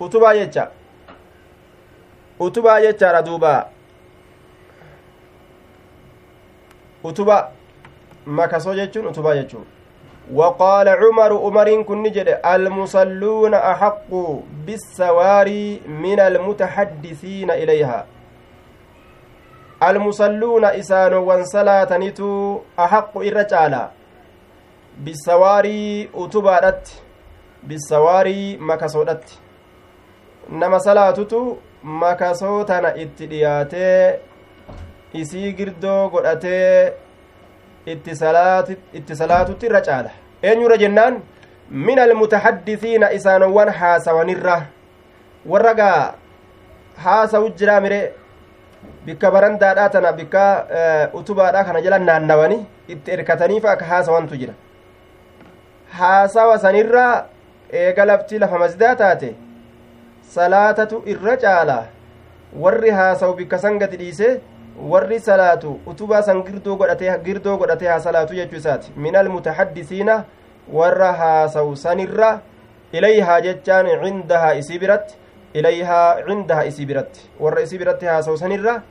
utubaa 0.00 0.34
jecha 0.34 0.70
utubaa 2.40 2.80
jechaadha 2.80 3.22
duuba 3.22 3.68
utuba 7.04 7.50
makasoo 8.26 8.74
jechuun 8.74 9.06
utubaa 9.06 9.34
jechuun 9.34 9.64
وقال 10.34 10.88
عمر 10.88 11.32
عمر 11.44 11.82
كن 11.82 12.02
جد 12.02 12.40
المصلون 12.46 13.54
أحق 13.54 14.10
بالسواري 14.66 15.80
من 15.88 16.20
المتحدثين 16.20 17.50
إليها. 17.50 18.06
المصلون 19.82 20.64
إسان 20.64 21.14
وانصلاة 21.14 21.98
نتو 21.98 22.60
أحق 22.78 23.18
إرجالا. 23.18 23.90
بالسواري 27.64 28.58
makasoodhatti 28.58 29.38
nama 30.48 30.80
salaatutu 30.80 31.58
makasoo 31.82 32.64
tana 32.64 32.96
itti 32.96 33.26
dhiyaatee 33.26 34.18
isii 35.12 35.52
girdoo 35.52 36.08
godhatee 36.08 36.92
itti 37.92 39.14
salaatutti 39.20 39.66
irra 39.66 39.80
caala 39.88 40.10
eenyurra 40.42 40.76
jennaan 40.82 41.20
min 41.88 41.98
almutahaddisiina 42.04 43.12
isaanowwan 43.18 43.70
haasawanirra 43.80 44.56
warra 45.52 45.74
gaa 45.80 46.14
haasawu 47.04 47.50
jiraa 47.60 47.80
mire 47.80 48.00
bikka 49.06 49.30
barandaadhaa 49.30 49.88
tana 49.96 50.12
bikka 50.12 50.44
utubaadhaa 51.20 51.64
kana 51.68 51.80
jala 51.86 51.98
naannawani 51.98 52.58
itti 52.94 53.10
erkataniif 53.16 53.64
akka 53.74 53.84
haasawantu 53.92 54.36
jira 54.42 54.54
haasawa 55.98 56.58
sanirra 56.64 57.06
eega 57.82 58.04
lafti 58.10 58.38
lafa 58.44 58.58
masjidaa 58.64 58.94
taate 59.02 59.30
salaatatu 60.36 61.02
irra 61.14 61.36
caala 61.44 61.78
warri 62.64 62.90
haasawu 62.98 63.34
bikka 63.40 63.58
san 63.64 63.78
gadi 63.78 63.96
dhiise 64.02 64.28
warri 64.88 65.20
salaatu 65.20 65.80
utubaa 65.86 66.22
san 66.22 66.42
girdoo 66.42 66.76
godhatee 66.76 67.18
girdoo 67.24 67.56
godhatee 67.56 67.88
haa 67.88 68.00
salaatu 68.00 68.34
jechuu 68.34 68.56
isaati 68.56 68.92
min 68.96 69.16
almutahaddisiina 69.16 70.24
warra 70.72 71.12
haasawu 71.12 71.76
sanirra 71.76 72.40
ilayhaa 72.92 73.40
jechaan 73.40 73.86
cindahaa 74.04 74.54
isii 74.62 74.78
biratti 74.78 75.14
ilayhaa 75.54 76.22
cindahaa 76.28 76.64
isii 76.64 76.86
biratti 76.86 77.28
warra 77.40 77.62
isii 77.62 77.78
biratti 77.78 78.06
haasawu 78.06 78.36
sanirra 78.38 78.82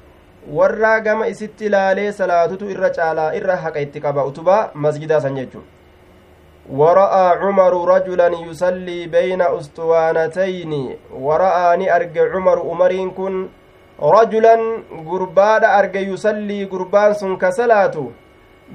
warra 0.54 1.00
gama 1.02 1.28
isitti 1.28 1.66
ilaalee 1.66 2.12
salaatutu 2.12 2.70
irra 2.70 2.90
caalaa 2.90 3.34
irra 3.42 3.56
haqa 3.66 3.80
itti 3.88 4.02
qaba 4.02 4.26
utubaa 4.26 4.70
masjidaa 4.74 5.22
san 5.22 5.36
jechuu 5.36 5.64
ورأى 6.70 7.38
عمر 7.42 7.74
رجلا 7.96 8.28
يصلي 8.28 9.08
بين 9.08 9.42
أسطوانتين 9.42 10.98
ورأى 11.12 11.78
نأرج 11.78 12.18
عمر 12.18 12.72
أمرين 12.72 13.12
كن 13.12 13.48
rajulan 14.02 14.84
gurbaadha 15.06 15.74
arge 15.78 16.00
yusallii 16.02 16.66
gurbaan 16.66 17.16
sun 17.16 17.38
ka 17.38 17.52
salaatu 17.52 18.14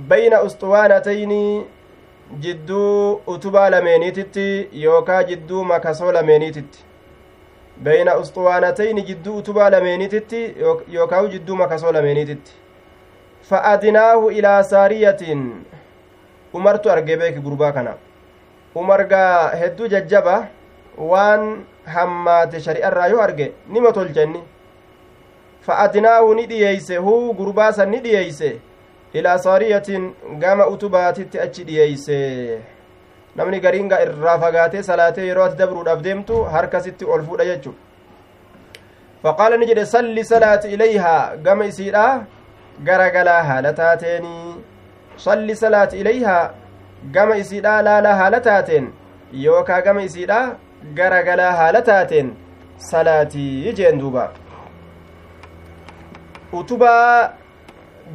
bayna 0.09 0.43
usxuwaanatayni 0.43 1.67
jidduu 2.41 3.21
utubaa 3.27 3.71
lameeniititti 3.71 4.69
yookaa 4.83 5.23
jidduu 5.25 5.65
makasoo 5.65 6.13
lameeniititti 6.13 6.85
bayna 7.83 8.17
usxuwaanatayni 8.19 9.03
jidduu 9.03 9.37
utubaa 9.37 9.71
lameeniititti 9.71 10.55
yookaawu 10.89 11.29
jidduu 11.29 11.57
makasoo 11.57 11.93
lameeniititti 11.93 12.53
fa 13.43 13.65
adinaahu 13.65 14.31
ilaa 14.31 14.63
saariyatin 14.63 15.65
umartu 16.55 16.91
arge 16.91 17.17
beeki 17.17 17.41
gurbaa 17.41 17.73
kana 17.73 17.95
umargaa 18.75 19.49
hedduu 19.61 19.89
jajjaba 19.89 20.47
waan 20.99 21.65
hammaate 21.85 22.61
shari'arraa 22.61 23.07
yoo 23.07 23.21
arge 23.21 23.53
nima 23.69 23.93
tolchenni 23.93 24.43
fa'adinaahu 25.67 26.35
ni 26.35 26.47
dhiyeeyse 26.53 26.97
huu 26.97 27.35
gurbaa 27.41 27.73
san 27.73 27.91
ni 27.91 28.01
dhiyeeyse 28.07 28.51
ilaa 29.13 29.39
saariyatin 29.39 30.13
gama 30.39 30.67
utubaatitti 30.75 31.41
achi 31.47 31.65
dhiyeeyse 31.69 32.19
namni 33.37 33.61
gariinga 33.61 34.01
irraa 34.07 34.39
fagaatee 34.45 34.83
salaatee 34.91 35.27
yeroo 35.29 35.45
ati 35.49 35.57
dabruudhaaf 35.63 36.03
deemtu 36.07 36.43
harkasitti 36.57 37.05
ol 37.17 37.25
fuudha 37.29 37.47
jechu 37.51 37.75
faqaala 39.25 39.57
ni 39.63 39.67
jedhe 39.71 39.87
salli 39.95 40.25
salaati 40.33 40.75
ilayhaa 40.77 41.23
gama 41.49 41.67
isiidha 41.73 42.05
garagalaa 42.91 43.41
haala 43.49 43.73
taateenii 43.81 44.55
salli 45.27 45.57
salaati 45.65 46.01
ilayhaa 46.05 46.45
gama 47.17 47.37
isiidha 47.43 47.75
laala 47.89 48.15
haala 48.21 48.41
taateen 48.49 48.93
yookaa 49.47 49.81
gama 49.89 50.03
isiidha 50.09 50.41
garagalaa 51.01 51.53
haala 51.61 51.83
taateen 51.91 52.33
salaatii 52.91 53.73
jeen 53.81 54.01
duuba 54.05 54.25
utubaa 56.61 57.33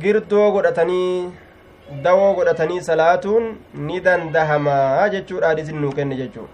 girdoo 0.02 0.52
godhatanii 0.52 1.32
dawoo 2.04 2.34
godhatanii 2.34 2.82
salaatuun 2.82 3.58
ni 3.74 4.00
dandahamaa 4.00 5.10
jechuudha 5.10 5.48
hadisin 5.48 5.82
nuu 5.82 5.92
kenne 5.92 6.16
jechuu 6.16 6.48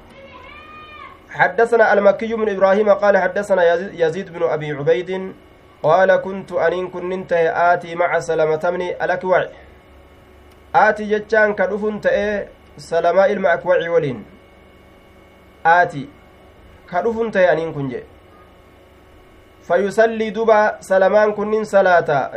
حدثنا 1.35 1.93
المكي 1.93 2.33
بن 2.33 2.49
إبراهيم 2.49 2.89
قال 2.89 3.17
حدثنا 3.17 3.63
يزيد 3.93 4.33
بن 4.33 4.43
أبي 4.43 4.71
عبيد 4.71 5.33
قال 5.83 6.15
كنت 6.15 6.51
أنين 6.51 6.87
كن 6.87 7.09
ننتهي 7.09 7.73
آتي 7.73 7.95
مع 7.95 8.19
سلمة 8.19 8.63
من 8.71 8.81
الأكوع. 8.81 9.47
آتي 10.75 11.03
جتشان 11.11 11.53
كدفن 11.53 12.01
تأي 12.01 12.47
سلماء 12.77 13.31
المأكوع 13.31 13.89
ولين. 13.89 14.25
آتي. 15.65 16.09
كدفن 16.91 17.37
أنين 17.37 17.73
كن 17.73 17.91
فيصلي 19.67 20.29
دبا 20.29 20.81
سلمان 20.81 21.33
كن 21.33 21.63
صلاة 21.63 22.31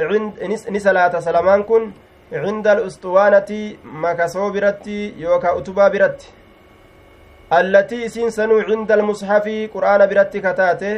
salaata 0.87 1.21
salamaan 1.21 1.65
kun 1.65 1.93
cinda 2.31 2.73
al'ustuwaanati 2.73 3.79
makasoo 4.05 4.51
biratti 4.51 5.15
yookaa 5.25 5.55
utubaa 5.61 5.91
biratti 5.91 6.33
allatii 7.51 8.05
isiin 8.09 8.31
sanuu 8.31 8.63
cinda 8.71 8.95
almusxafi 8.95 9.69
qur'aana 9.75 10.07
biratti 10.07 10.41
kataate 10.41 10.93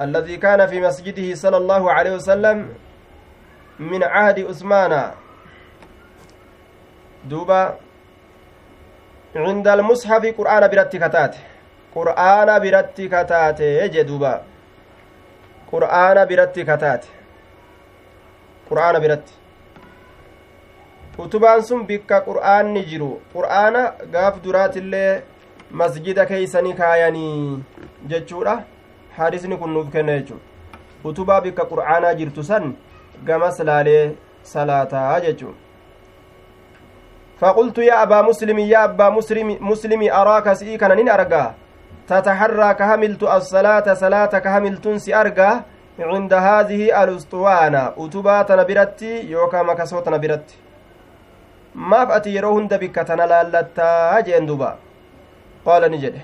الذي 0.00 0.36
كان 0.36 0.66
في 0.66 0.80
مسجده 0.80 1.34
صلى 1.34 1.56
الله 1.56 1.92
عليه 1.92 2.10
وسلم 2.10 2.68
من 3.78 4.02
عهد 4.02 4.38
عثمان 4.40 5.10
دوبا 7.24 7.76
عند 9.36 9.68
المصحف 9.68 10.22
قرآن 10.38 10.68
برت 10.68 10.96
كتات 10.96 11.34
قرآن 11.94 12.48
برت 12.58 13.00
كتات 13.00 13.60
يجي 13.60 14.02
دوبا 14.02 14.42
قرآن 15.71 16.25
برت 16.25 16.59
كتات 16.59 17.05
qur'aana 18.69 18.99
biratti 19.03 19.33
utubaan 21.23 21.61
sun 21.69 21.81
bikka 21.89 22.21
qur'aanni 22.27 22.81
jiru 22.91 23.09
qur'aana 23.33 23.81
gaaf 24.13 24.39
duraatillee 24.45 25.11
masjida 25.81 26.25
keeysani 26.31 26.73
kaayanii 26.79 27.59
jechuudha 28.13 28.55
hadisni 29.17 29.59
kun 29.63 29.73
nuuf 29.77 29.91
kenna 29.95 30.15
jechuu 30.19 30.39
utubaa 31.11 31.41
bikka 31.47 31.67
qur'aanaa 31.73 32.13
jirtu 32.21 32.47
san 32.51 32.65
gamas 33.27 33.59
laalee 33.71 34.05
salaataa 34.55 35.19
jechuu 35.27 35.55
فقلت 37.41 37.77
يا 37.77 38.03
أبا 38.03 38.21
مسلم 38.21 38.59
يا 38.59 38.83
أبا 38.83 39.09
مسلم 39.09 39.57
مسلم 39.61 40.01
أراك 40.19 40.53
سئي 40.53 40.77
كان 40.77 41.09
أرجع 41.09 41.51
تتحرى 42.08 42.74
كهملت 42.74 43.22
الصلاة 43.22 43.86
صلاة 43.94 44.32
كهملت 44.44 44.88
سي 44.88 45.14
أرجع 45.14 45.50
عند 46.00 46.32
هذه 46.32 47.04
الأسطوانة. 47.04 47.82
أتبات 47.98 48.52
نبرتي 48.52 49.12
يوكا 49.30 49.62
مكسوت 49.62 50.08
نبرتي. 50.08 50.56
ما 51.74 52.06
فأتي 52.06 52.30
يروهن 52.36 52.68
دبك 52.68 52.94
تنلالتا 52.94 54.20
جين 54.20 54.46
دوبا 54.46 54.70
قال 55.66 55.82
نجد. 55.92 56.16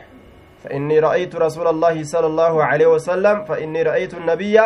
فإني 0.64 0.98
رأيت 0.98 1.36
رسول 1.36 1.66
الله 1.68 2.04
صلى 2.04 2.26
الله 2.26 2.64
عليه 2.64 2.86
وسلم 2.86 3.44
فإني 3.44 3.82
رأيت 3.82 4.14
النبي 4.14 4.56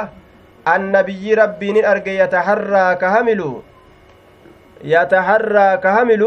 النبي 0.74 1.35
ربي 1.35 1.87
أرجى 1.90 2.18
يتحرى 2.18 2.94
كهمل 3.02 3.40
يتحرى 4.85 5.76
كهمل 5.76 6.22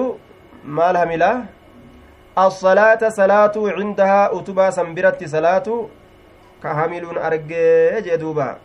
ما 0.66 0.92
الهملا 0.92 1.32
الصلاة 2.38 3.10
صلاة 3.10 3.56
عندها 3.56 4.22
أتبا 4.40 4.70
سنبرت 4.70 5.24
صلاة 5.24 5.68
كهمل 6.64 7.18
أرجى 7.18 8.02
جدوبا 8.02 8.58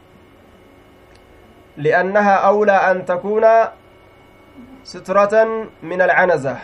لأنها 1.76 2.35
أولى 2.35 2.72
أن 2.72 3.05
تكون 3.05 3.44
سترة 4.85 5.35
من 5.83 6.00
العنزة 6.02 6.57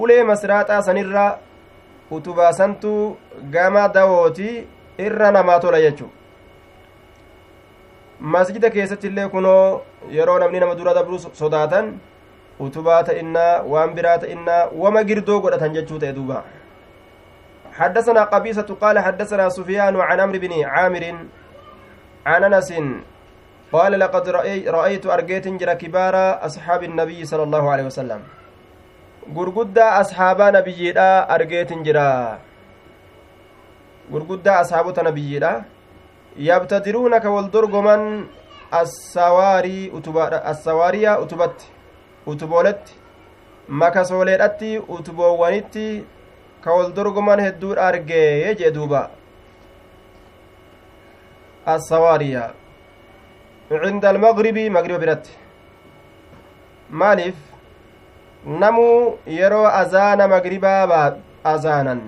masraaxaa 0.00 0.82
sanirra 0.82 1.38
utubaasantu 2.10 3.16
gama 3.50 3.88
dawooti 3.88 4.66
irra 4.98 5.30
namaa 5.30 5.60
tola 5.60 5.80
jechu 5.80 6.08
masjida 8.20 8.70
keessatti 8.70 9.06
illee 9.06 9.28
kunoo 9.28 9.82
yeroo 10.10 10.38
namni 10.38 10.60
nama 10.60 10.74
dura 10.74 10.94
dabru 10.94 11.18
sodaatan 11.18 12.00
utubaa 12.66 13.02
ta'innaa 13.08 13.62
waan 13.72 13.94
biraa 13.98 14.18
ta'innaa 14.24 14.62
wama 14.82 15.04
girdoo 15.10 15.40
godhatan 15.40 15.76
jechuu 15.76 15.98
ta'e 15.98 16.12
duuba 16.12 16.40
حدثنا 17.80 18.22
قبيصة 18.24 18.76
قال 18.80 18.98
حدثنا 18.98 19.48
سفيان 19.48 19.96
عن 20.00 20.20
عمرو 20.20 20.38
بن 20.38 20.52
عامر 20.64 21.04
عن 22.26 22.44
أنس 22.44 22.70
قال 23.72 23.92
لقد 23.98 24.28
رأيت 24.76 25.06
أرجيت 25.06 25.48
جرى 25.48 25.74
كبار 25.74 26.14
أصحاب 26.46 26.82
النبي 26.84 27.24
صلى 27.24 27.42
الله 27.42 27.70
عليه 27.70 27.84
وسلم 27.84 28.20
gurguddaa 29.36 29.90
asxaabaa 30.00 30.50
nabiyyiidha 30.56 31.28
argeetin 31.34 31.84
jira 31.86 32.38
gurguddaa 34.12 34.58
asxaabota 34.62 35.02
nabiyyiidha 35.08 35.64
yabtadiruuna 36.48 37.20
ka 37.20 37.30
wal 37.34 37.48
dorgoman 37.56 38.02
assawaariyaa 40.52 41.18
utubatti 41.24 41.66
utubooletti 42.32 42.94
makasooleedhatti 43.82 44.70
utuboowwanitti 44.96 45.86
ka 46.64 46.74
wal 46.76 46.92
dorgoman 46.92 47.40
hedduudha 47.40 47.86
argee 47.88 48.54
jee 48.54 48.70
duuba. 48.70 49.10
Assawaariya 51.66 52.50
cinda 53.70 54.10
almagribi 54.10 54.70
magriba 54.70 54.98
biratti. 54.98 55.30
Maaliif? 56.90 57.36
Namuu 58.46 59.18
yeroo 59.26 59.66
azaana 59.66 60.28
magribaa 60.28 60.86
baa 60.86 61.16
azaanan. 61.44 62.00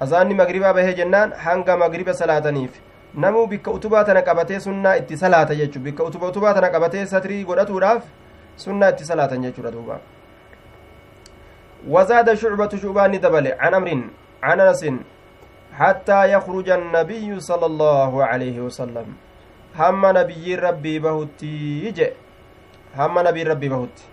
Azaanni 0.00 0.34
magribaa 0.34 0.72
bahee 0.74 0.94
jennaan 0.94 1.32
hanga 1.32 1.76
magriba 1.76 2.14
salaataniif. 2.14 2.78
Namuu 3.14 3.46
bikka 3.46 3.70
utubaa 3.70 4.04
tana 4.04 4.22
qabatee 4.22 4.60
sunnaa 4.60 4.96
itti 4.96 5.16
salaata 5.16 5.54
jechu 5.54 5.80
bikka 5.80 6.04
utuba 6.04 6.28
utubaa 6.28 6.54
tana 6.54 6.70
qabatee 6.70 7.06
satrii 7.06 7.44
godhatuudhaaf 7.44 8.02
sunnaa 8.64 8.90
itti 8.92 9.04
salaatan 9.10 9.42
jechuudha 9.48 9.70
duuba 9.70 9.98
وزاد 11.88 12.34
شعبة 12.34 12.72
شعبان 12.82 13.20
دبل. 13.20 13.46
عن 13.62 13.74
أمر 13.74 13.88
عن 14.42 14.60
أنس 14.60 14.82
حتى 15.78 16.32
يخرج 16.32 16.68
النبي 16.70 17.40
صلى 17.40 17.66
الله 17.66 18.24
عليه 18.24 18.60
وسلم. 18.60 19.06
هم 19.78 20.02
نبي 20.18 20.54
ربي 20.54 20.98
بهتي 20.98 22.12
هم 22.98 23.14
نبي 23.18 23.42
ربي 23.42 23.68
بهتي 23.68 24.04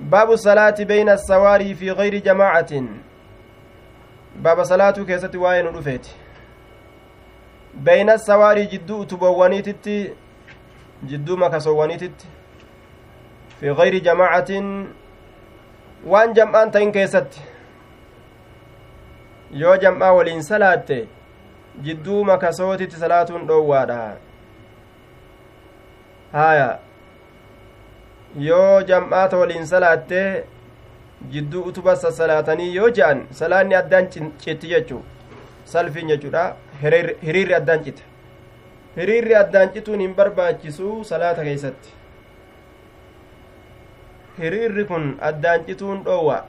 باب 0.00 0.32
الصلاة 0.32 0.78
بين 0.80 1.08
السواري 1.08 1.74
في 1.74 1.90
غير 1.90 2.14
جماعة. 2.18 2.72
باب 4.40 4.64
صلاة 4.64 4.96
كيست 5.04 5.36
واين 5.36 5.66
رفيت 5.66 6.06
بين 7.74 8.10
السواري 8.10 8.64
جدو 8.72 9.04
تبوانيتت 9.04 9.86
جدو 11.04 11.36
مكسوانيتت 11.36 12.18
في 13.60 13.70
غير 13.70 13.98
جماعة 13.98 14.50
waan 16.06 16.34
jam'aan 16.38 16.70
ta'in 16.70 16.92
keessatti 16.92 17.40
yoo 19.62 19.76
jam'aa 19.84 20.12
waliin 20.16 20.42
salaatte 20.48 20.98
jidduu 21.86 22.24
makasootitti 22.28 23.00
salaatuun 23.00 23.46
dhoowwaadha 23.48 23.96
haya 26.36 26.68
yoo 28.48 28.82
jam'aata 28.92 29.36
waliin 29.42 29.66
salaatte 29.72 30.22
jidduu 31.34 31.62
utuba 31.72 31.96
sassalaatanii 32.04 32.70
yoo 32.76 32.90
je'an 33.00 33.26
salaanni 33.40 33.74
addaan 33.82 34.08
citti 34.44 34.72
jechuu 34.74 35.02
salfiin 35.74 36.08
jechuudha 36.14 36.46
hiriirri 36.82 37.54
addaan 37.60 37.84
cite 37.88 38.02
hiriirri 38.96 39.34
addaan 39.42 39.72
cituun 39.78 40.00
hin 40.06 40.14
barbaachisu 40.22 40.96
salaata 41.12 41.44
keeysatti 41.50 41.95
hiriirri 44.38 44.84
kun 44.84 45.16
addaan 45.30 45.64
cituun 45.66 46.04
dhoowwa. 46.04 46.44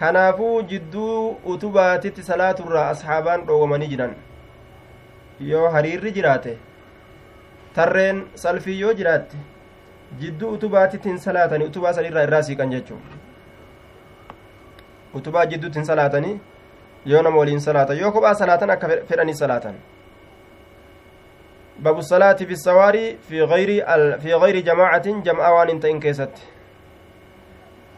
Kanaafuu 0.00 0.62
jidduu 0.62 1.36
utubaatitti 1.54 2.22
salaaturraa 2.22 2.88
asxaabaan 2.88 3.46
dhoowwamanii 3.46 3.88
jiran. 3.94 4.14
Yoo 5.40 5.68
hiriirri 5.76 6.12
jiraate 6.18 6.58
tarreen 7.74 8.22
salfii 8.34 8.80
yoo 8.80 8.92
jiraatte 9.00 9.36
jidduu 10.20 10.50
utubaatitti 10.56 11.08
hin 11.08 11.18
salaatanii 11.24 11.66
utubaa 11.70 11.92
sanirraa 11.98 12.22
irraa 12.28 12.42
siiqan 12.48 12.70
jechuu 12.74 12.98
utubaa 15.20 15.44
jidduutti 15.52 15.78
hin 15.78 15.86
salaatanii 15.90 16.40
yoo 17.12 17.22
nama 17.22 17.38
waliin 17.38 17.60
salaatan 17.66 17.98
yoo 17.98 18.10
kophaa 18.16 18.34
salaatan 18.40 18.70
akka 18.76 18.88
fedhanii 19.10 19.34
salaatan 19.42 19.74
باب 21.80 21.98
الصلاة 21.98 22.32
في 22.32 22.52
السواري 22.52 23.18
في 23.28 23.42
غير 23.42 23.68
في 24.18 24.34
غير 24.34 24.60
جماعة 24.60 25.06
جمع 25.22 25.48
وان 25.48 25.80
تئن 25.80 26.00
كيست. 26.00 26.30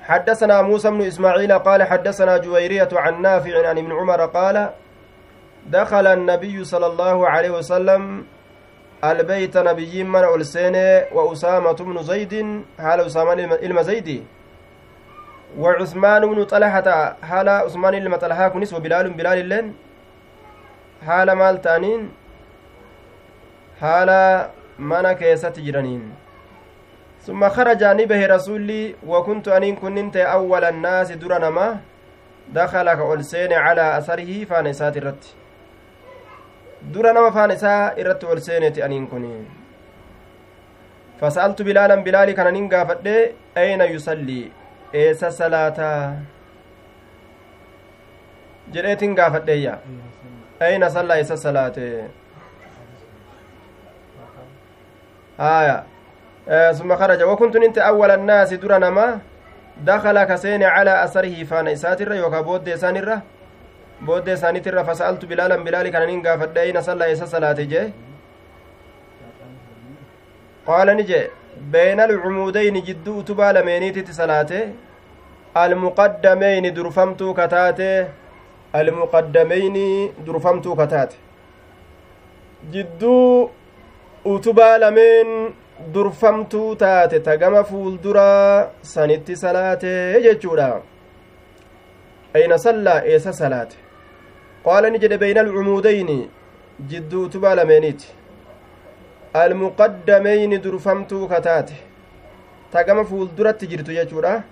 حدثنا 0.02 0.62
موسى 0.62 0.90
بن 0.90 1.02
إسماعيل 1.02 1.52
قال 1.58 1.82
حدثنا 1.82 2.36
جويرية 2.36 2.88
عن 2.92 3.22
نافع 3.22 3.68
عن 3.68 3.78
ابن 3.78 3.92
عمر 3.92 4.26
قال 4.26 4.70
دخل 5.66 6.06
النبي 6.06 6.64
صلى 6.64 6.86
الله 6.86 7.28
عليه 7.28 7.50
وسلم 7.50 8.24
البيت 9.04 9.56
نبي 9.56 10.04
من 10.04 10.24
ألسين 10.24 10.76
وأسامة 11.12 11.72
بن 11.72 12.02
زيد 12.02 12.62
حال 12.78 13.00
أسامة 13.00 13.32
المزيدي 13.66 14.22
وعثمان 15.58 16.22
بن 16.26 16.44
طلحة 16.44 17.16
حال 17.22 17.48
عثمان 17.48 17.94
المطلحة 17.94 18.48
كنس 18.48 18.72
وبلال 18.74 19.10
بلال 19.10 19.38
اللين 19.38 19.74
حال 21.06 21.32
مال 21.32 21.60
تانين. 21.60 22.21
Haala 23.82 24.50
mana 24.78 25.14
keessatti 25.20 25.62
jiraniin 25.66 26.02
summa 27.26 27.50
kharaja 27.50 27.94
ni 27.94 28.06
bahe 28.06 28.26
rasulli 28.34 28.80
wakuntu 29.12 29.54
aniin 29.56 29.76
kunnin 29.76 30.10
ta'e 30.10 30.26
awwala 30.36 30.68
annaasi 30.74 31.16
dura 31.22 31.38
nama 31.38 31.66
dakala 32.58 32.96
ka 32.96 33.04
ol 33.14 33.22
seene 33.32 33.56
calaa 33.64 33.94
asarihi 33.98 34.46
faana 34.52 34.70
isaati 34.76 34.98
irratti 35.02 35.34
dura 36.94 37.12
nama 37.18 37.34
faana 37.38 37.54
isaa 37.60 37.92
irratti 38.04 38.26
ol 38.26 38.40
seeneti 38.48 38.82
aniin 38.86 39.06
kun 39.10 39.26
fasa'altu 41.20 41.64
bilaalan 41.64 42.02
bilaali 42.06 42.34
kananin 42.38 42.68
gaafadhe 42.72 43.16
ayna 43.66 43.84
yusallii 43.94 44.44
eessa 45.02 45.30
salaataa 45.42 46.00
jedheetin 48.74 49.14
gaafadheeyya 49.20 49.78
ayna 50.66 50.90
sallaa 50.96 51.22
eessa 51.22 51.36
salaate 51.44 51.86
آية. 55.42 55.84
آه 56.48 56.72
ثم 56.72 56.96
خرج. 56.96 57.22
وكنت 57.22 57.56
أنت 57.56 57.78
أول 57.78 58.10
الناس 58.10 58.54
در 58.54 58.78
نما. 58.78 59.18
دخل 59.86 60.24
كسين 60.24 60.62
على 60.62 61.04
أثره 61.04 61.44
فأنا 61.44 61.72
إساتر 61.72 62.12
يوكا 62.12 62.40
بود 62.40 62.68
إسانر 62.68 63.18
بود 64.06 64.28
إسانتر 64.28 64.84
فسألت 64.84 65.24
بلالا 65.24 65.56
بلال 65.56 65.88
كان 65.88 66.02
ننقى 66.08 66.38
فدين 66.38 66.80
صلى 66.80 67.12
إسا 67.12 67.26
صلاة 67.26 67.52
جي. 67.52 67.92
قال 70.66 70.88
نجي 70.96 71.22
بين 71.72 72.00
العمودين 72.00 72.82
جدو 72.82 73.20
تبا 73.20 73.52
لمينيتي 73.52 74.12
صلاة. 74.12 74.52
المقدمين 75.56 76.74
درفمتو 76.74 77.34
كتاتي 77.34 78.08
المقدمين 78.74 79.76
درفمتو 80.26 80.74
كتاتي 80.74 81.16
جدو 82.72 83.48
utubaa 84.24 84.78
lameen 84.78 85.54
durfamtuu 85.94 86.76
taate 86.76 87.20
tagama 87.20 87.64
fuulduraa 87.64 88.70
sanitti 88.82 89.36
salaatee 89.36 90.20
jechuudha. 90.22 90.80
Ayna 92.34 92.58
sallaa 92.58 93.02
eessa 93.04 93.32
salaate? 93.32 93.76
Qaala 94.64 94.90
ni 94.90 94.98
jedhe 94.98 95.18
beyna 95.18 95.40
alcumuudayni 95.40 96.30
jidduu 96.90 97.24
utubaa 97.24 97.54
lameeniiti. 97.54 98.08
Almuqaddameyni 99.34 100.58
durfamtuu 100.64 101.28
kataate 101.28 101.74
tagama 102.72 103.04
fuulduratti 103.04 103.66
jirtu 103.66 103.92
jechuudha. 103.98 104.42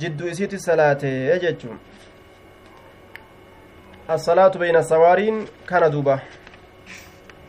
Jidduu 0.00 0.28
isiitti 0.28 0.58
salaatee 0.58 1.38
jechuun. 1.38 1.78
Assalaatu 4.08 4.58
beyna 4.58 4.82
sawaariin 4.82 5.46
kana 5.66 5.88
duuba 5.90 6.20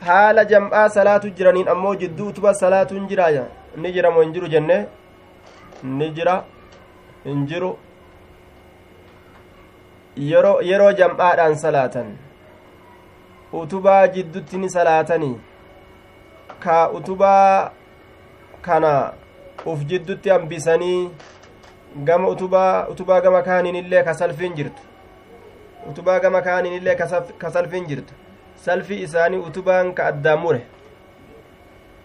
haala 0.08 0.46
jam'aa 0.52 0.88
salaatu 0.98 1.30
jiraniin 1.38 1.68
ammoo 1.74 1.96
jidduu 2.04 2.28
utuba 2.34 2.54
salaatuun 2.64 3.08
jiraaya 3.12 3.44
ni 3.84 3.92
jira 3.98 4.12
moo 4.12 4.22
hin 4.26 4.34
jiru 4.38 4.48
jenne 4.54 4.78
ni 6.00 6.10
jira 6.20 6.36
hin 7.26 7.46
jiru 7.52 7.72
yeroo 10.30 10.56
yeroo 10.70 10.92
jam'aadhaan 11.02 11.56
salaatan 11.66 12.10
utubaa 13.64 14.08
jiddutti 14.16 14.58
ni 14.64 14.70
salaatanii 14.78 15.36
ka 16.66 16.78
utubaa 17.00 17.72
kana 18.70 18.94
uf 19.74 19.86
jiddutti 19.94 20.30
hambisanii 20.36 21.10
gama 22.10 22.28
utubaa 22.36 22.88
utubaa 22.96 23.22
gama 23.22 23.42
kaaniin 23.50 23.76
illee 23.84 24.04
ka 24.10 24.14
salfiin 24.24 24.54
jirtu 24.60 24.82
utubaa 25.94 26.20
gama 26.26 26.42
kaaniin 26.50 26.74
illee 26.82 26.96
ka 27.40 27.52
salfiin 27.52 27.88
jirtu 27.94 28.14
salfii 28.66 29.02
isaanii 29.08 29.38
utubaan 29.50 29.94
ka 29.98 30.08
addaan 30.14 30.40
mure 30.46 30.62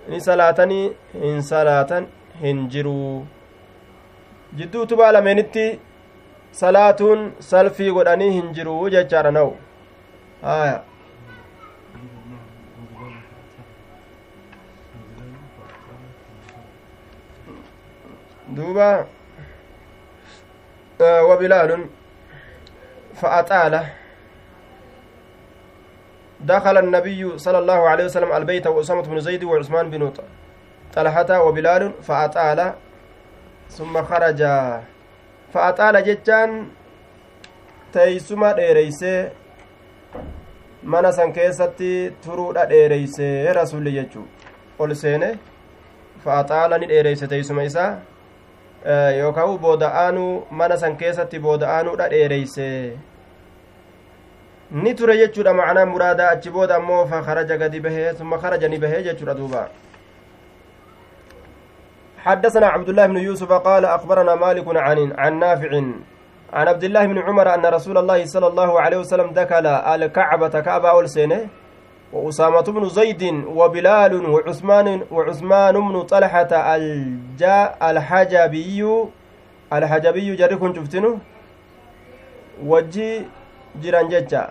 ni 0.09 0.21
salaatanii 0.27 0.85
hin 1.23 1.43
salaatan 1.51 2.07
hin 2.43 2.63
jiruu 2.75 3.27
jidduu 4.61 4.83
utubaa 4.89 5.13
lameenitti 5.17 5.65
salaatuun 6.61 7.25
salfii 7.53 7.91
godhanii 7.99 8.31
hin 8.37 8.53
jiruu 8.59 8.89
jechaadha 8.97 9.31
na'u 9.39 9.57
haya 10.43 10.77
duuba 18.57 18.89
wabilaalun 21.29 21.83
fa'axaala 23.21 23.81
دخل 26.41 26.79
النبي 26.79 27.39
صلى 27.39 27.59
الله 27.59 27.89
عليه 27.89 28.05
وسلم 28.05 28.33
البيت 28.33 28.67
وأسامة 28.67 29.03
بن 29.03 29.21
زيد 29.21 29.45
وعثمان 29.45 29.91
بن 29.91 30.13
طلحة 30.95 31.43
وبلال 31.43 31.93
فأطال 32.03 32.73
ثم 33.71 34.03
خرج 34.03 34.41
فأطال 35.53 36.05
جتان 36.05 36.69
teeysuma 37.97 38.53
dheereysee 38.57 39.31
mana 40.83 41.13
san 41.13 41.33
keessatti 41.33 41.91
turuudha 42.25 42.65
dheereysee 42.73 43.53
rasulli 43.59 43.93
jechuu 43.95 44.25
ol 44.79 44.95
seene 45.03 45.29
faaxaala 46.25 46.79
ni 46.79 46.91
dheereyse 46.91 47.27
teeysuma 47.33 47.65
isaa 47.71 47.91
yookaan 49.21 49.59
booda'aanuu 49.65 50.33
mana 50.61 50.77
san 50.83 50.97
keessatti 51.03 51.43
booda'aanuudha 51.47 52.11
dheereyse 52.15 52.67
ni 54.71 54.95
ture 54.95 55.17
jechuudha 55.19 55.55
macnaa 55.55 55.87
muraadaa 55.87 56.31
achi 56.31 56.51
booda 56.51 56.77
ammoo 56.77 57.07
fa 57.07 57.23
kharaja 57.23 57.57
gadi 57.57 57.81
bahee 57.81 58.15
summa 58.19 58.39
kharaja 58.39 58.69
ni 58.69 58.79
bahee 58.79 59.03
jechuudha 59.03 59.35
duuba. 59.35 59.69
حدثنا 62.27 62.67
عبد 62.67 62.89
الله 62.89 63.07
بن 63.07 63.17
يوسف 63.17 63.53
قال 63.53 63.85
أخبرنا 63.85 64.35
مالك 64.35 64.67
عن 64.77 65.13
عن 65.19 65.39
نافع 65.39 65.71
عن 66.53 66.69
عبد 66.69 66.85
الله 66.85 67.07
بن 67.07 67.19
عمر 67.19 67.55
أن 67.55 67.67
رسول 67.67 67.99
الله 67.99 68.25
صلى 68.27 68.47
الله 68.47 68.81
عليه 68.81 68.97
وسلم 68.97 69.31
دخل 69.31 69.67
الكعبة 69.67 70.61
كعبة 70.61 70.89
أول 70.91 71.07
وأسامة 72.13 72.61
بن 72.63 72.89
زيد 72.89 73.23
وبلال 73.47 74.27
وعثمان 74.31 75.03
وعثمان 75.11 75.75
بن 75.89 76.03
طلحة 76.03 76.53
الجاء 76.77 77.91
الحجبي 77.91 79.05
الحجبي 79.73 80.37
جركن 80.37 80.75
شفتنه 80.75 81.19
وجي 82.67 83.23
جيران 83.83 84.09
ججا 84.09 84.43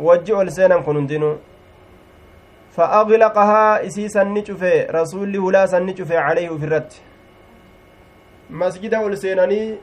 وجي 0.00 0.32
أول 0.32 0.52
سنة 0.52 0.76
كن 0.86 0.96
هندنو 0.96 1.30
فأغلقها 2.76 3.86
إسيسا 3.86 4.22
نشفه 4.24 4.90
رسول 4.90 5.36
هلا 5.36 5.66
سنشفه 5.66 6.18
عليه 6.18 6.50
في 6.58 6.64
الرد 6.64 6.92
masjida 8.50 9.00
ol 9.00 9.16
seenanii 9.16 9.78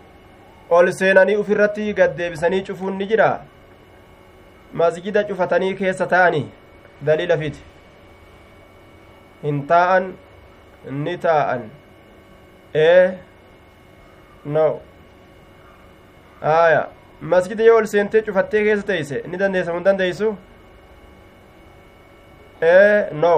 ol 0.70 0.92
seenanii 0.92 1.36
ufirratti 1.36 1.94
gaddeebisanii 1.94 2.64
cufuun 2.64 2.98
ni 2.98 3.06
jira 3.06 3.42
masjida 4.74 5.24
cufatanii 5.24 5.74
keessa 5.76 6.06
ta'ani 6.06 6.42
daliila 7.02 7.38
fiti 7.38 7.64
hin 9.44 9.66
taa'an 9.68 10.14
ni 10.92 11.18
taa'an 11.18 11.70
ee 12.76 13.12
no 14.46 14.80
aya 16.42 16.88
masjida 17.22 17.64
yoo 17.64 17.78
ol 17.78 17.86
seentee 17.86 18.22
cufattee 18.22 18.64
keessa 18.64 18.86
teeyse 18.88 19.24
ni 19.28 19.38
dandeessa 19.38 19.74
mun 19.74 19.84
dandeeysu 19.84 20.36
ee 22.62 23.10
no 23.14 23.34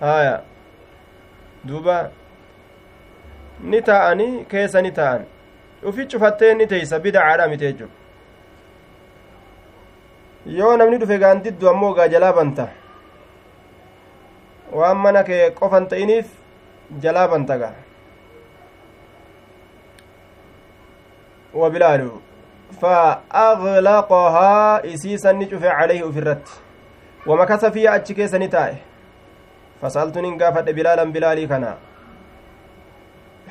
aya 0.00 0.42
duuba 1.64 2.10
ni 3.60 3.82
taa'anii 3.82 4.44
keessa 4.54 4.82
ni 4.82 4.90
taa'an 4.98 5.24
ufi 5.90 6.06
cufattee 6.06 6.54
ni 6.54 6.66
teeysa 6.66 6.98
bidacaadha 6.98 7.48
mite 7.48 7.66
jechu 7.72 7.88
yoo 10.58 10.76
namni 10.76 10.98
dhufe 11.04 11.18
gaandiddu 11.24 11.68
ammoo 11.74 11.92
gaa 11.94 12.08
jalaa 12.16 12.32
banta 12.40 12.68
waan 14.80 14.96
mana 15.06 15.22
kee 15.30 15.50
qofan 15.60 15.86
ta'iniif 15.94 16.26
jalaa 17.06 17.28
banta 17.28 17.58
gaa 17.64 17.74
وبلال 21.54 22.10
فأغلقها 22.80 24.84
إسيسا 24.94 25.32
نشوف 25.32 25.64
عليه 25.64 26.10
في 26.10 26.18
الرت. 26.18 26.48
ومكث 27.26 27.64
فيها 27.64 27.96
أتشكي 27.96 28.28
سنتائه 28.28 28.76
فسألتني 29.82 30.38
قافت 30.38 30.70
بلالا 30.70 31.04
بلالي 31.04 31.46
كنا. 31.46 31.78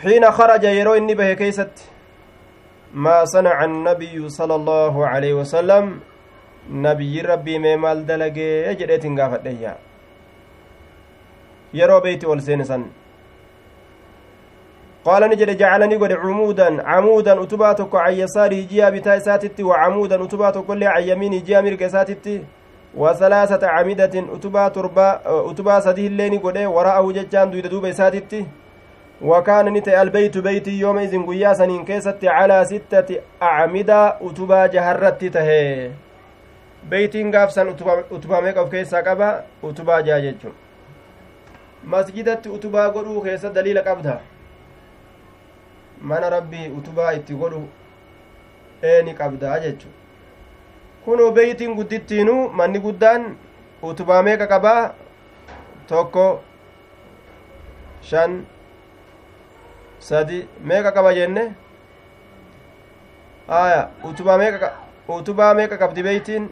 حين 0.02 0.32
خرج 0.32 0.64
يرو 0.64 0.94
إني 0.94 1.16
به 1.16 1.34
كيست 1.34 1.92
ما 2.94 3.26
صنع 3.26 3.64
النبي 3.64 4.30
صلى 4.30 4.56
الله 4.56 5.08
عليه 5.08 5.34
وسلم. 5.34 6.00
نبي 6.70 7.22
ربي 7.22 7.60
ميمال 7.60 8.06
دلقي 8.06 8.76
جريت 8.76 9.06
قافت 9.20 9.46
ليا 9.46 9.78
يرو 11.74 12.00
بيتي 12.00 12.28
قال 15.06 15.30
نجد 15.30 15.58
جعلني 15.58 15.96
قد 15.96 16.12
عمودا 16.12 16.88
عمودا 16.88 17.44
أتباتك 17.44 17.96
عن 17.96 18.14
يساره 18.14 18.62
جيا 18.70 18.90
بتاي 18.90 19.20
ساتتي 19.20 19.64
وعمودا 19.64 20.24
أتباتك 20.24 20.64
كل 20.66 20.84
عن 20.84 21.04
يميني 21.04 21.40
جيا 21.40 21.62
مرق 21.62 21.88
ساتتي 21.88 22.44
وثلاثة 22.96 23.68
عمدة 23.68 24.16
أتبا 24.36 24.68
تربا 24.68 25.22
أتبا 25.26 25.80
سديه 25.80 26.08
الليني 26.08 26.38
قد 26.38 26.58
وراءه 26.58 27.12
ججان 27.12 27.52
دويد 27.52 27.68
دوبي 27.68 27.94
ساتتي 27.94 28.46
وكان 29.22 29.74
نتي 29.74 30.02
البيت 30.02 30.38
بيتي 30.38 30.72
يوم 30.80 30.98
إذن 30.98 31.26
قيا 31.26 31.54
سنين 31.54 31.86
كيست 31.86 32.26
على 32.26 32.66
ستة 32.66 33.16
أعمدة 33.42 34.18
أتبا 34.22 34.66
جهرت 34.66 35.26
تهي. 35.26 35.92
بيتين 36.90 37.36
قاف 37.36 37.52
سن 37.52 37.68
أتبا 38.12 38.40
ميقف 38.42 38.70
كيسا 38.72 39.02
قبا 39.02 39.44
أتبا 39.64 40.00
جاجج 40.02 40.36
مسجدت 41.84 42.48
أتبا 42.48 42.88
قدو 42.88 43.22
كيسا 43.22 43.50
دليل 43.50 43.80
قبضها. 43.80 44.22
Mana 46.02 46.30
rabbii 46.30 46.68
utubaa 46.78 47.12
itti 47.14 47.34
godhu 47.42 47.62
eeni 48.92 49.14
qabdaa 49.14 49.60
jechu 49.66 49.88
kunuu 51.06 51.32
beeytiin 51.32 51.76
guddittiinuu 51.76 52.50
manni 52.62 52.80
guddaan 52.86 53.28
utubaa 53.90 54.22
meeqa 54.28 54.48
qabaa 54.54 54.94
tokko 55.88 56.26
shan 58.12 58.46
sadi 60.00 60.48
meeqa 60.72 60.92
qaba 60.98 61.14
jenne 61.20 61.44
aya 63.60 63.90
utubaa 64.10 64.38
meeqa 64.38 64.74
utubaa 65.20 65.54
meeqa 65.54 65.78
qabdi 65.78 66.04
beeytiin 66.10 66.50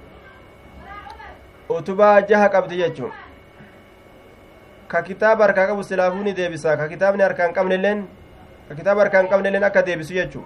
utubaa 1.78 2.22
jaha 2.22 2.50
qabdi 2.56 2.78
jechu 2.84 3.12
ka 4.88 5.02
kitaaba 5.04 5.43
harkaa 5.43 5.68
qabu 5.68 5.84
silaafuu 5.84 6.24
ni 6.24 6.34
deebisa 6.34 6.78
ka 6.78 6.88
kitaabni 6.93 7.24
harkaa 7.24 7.45
hin 7.45 7.54
qabnelleen 7.60 8.08
ka 8.08 8.18
kitaaba 8.78 9.01
harkaa 9.01 9.22
hin 9.22 9.30
qabnelleen 9.30 9.63
akka 9.63 9.82
deebisu 9.86 10.13
jechu 10.13 10.43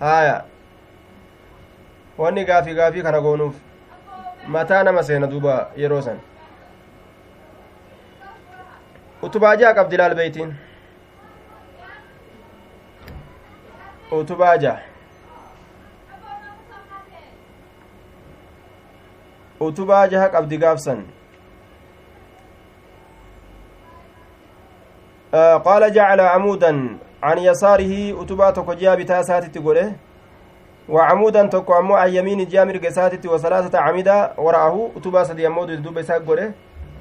haya 0.00 0.44
wanni 2.18 2.44
gaafii 2.44 2.74
gaafii 2.74 3.02
kana 3.02 3.20
goonuuf 3.20 3.54
mataa 4.56 4.82
nama 4.82 5.02
seena 5.02 5.26
duuba 5.26 5.56
yeroo 5.76 6.00
san 6.08 6.20
utubaa 9.22 9.56
jaha 9.56 9.74
qabdi 9.74 9.96
laal 9.96 10.14
beeytiin 10.14 10.54
utubaa 14.20 14.56
jaha 14.56 14.80
utubaa 19.60 20.06
jaha 20.14 20.28
qabdi 20.38 20.58
gaafsan 20.66 21.04
qaala 25.34 25.90
jacala 25.90 26.32
camuudan 26.32 26.98
can 27.20 27.38
yasaarihi 27.38 28.12
utubaa 28.12 28.52
tokko 28.52 28.74
ji'a 28.74 28.96
bitaa 28.96 29.20
isaatitti 29.20 29.60
godhe 29.60 29.86
وعمودا 30.88 31.46
تكو 31.46 31.78
أمو 31.78 31.94
عن 31.96 32.14
يمين 32.14 32.48
جامر 32.48 32.76
قساتي 32.76 33.28
وثلاثة 33.28 33.78
عمدا 33.78 34.34
ورأه 34.38 34.90
أتبا 34.96 35.24
سدي 35.24 35.46
أمو 35.46 35.64
دوبا 35.64 36.02
ساقوله 36.02 36.52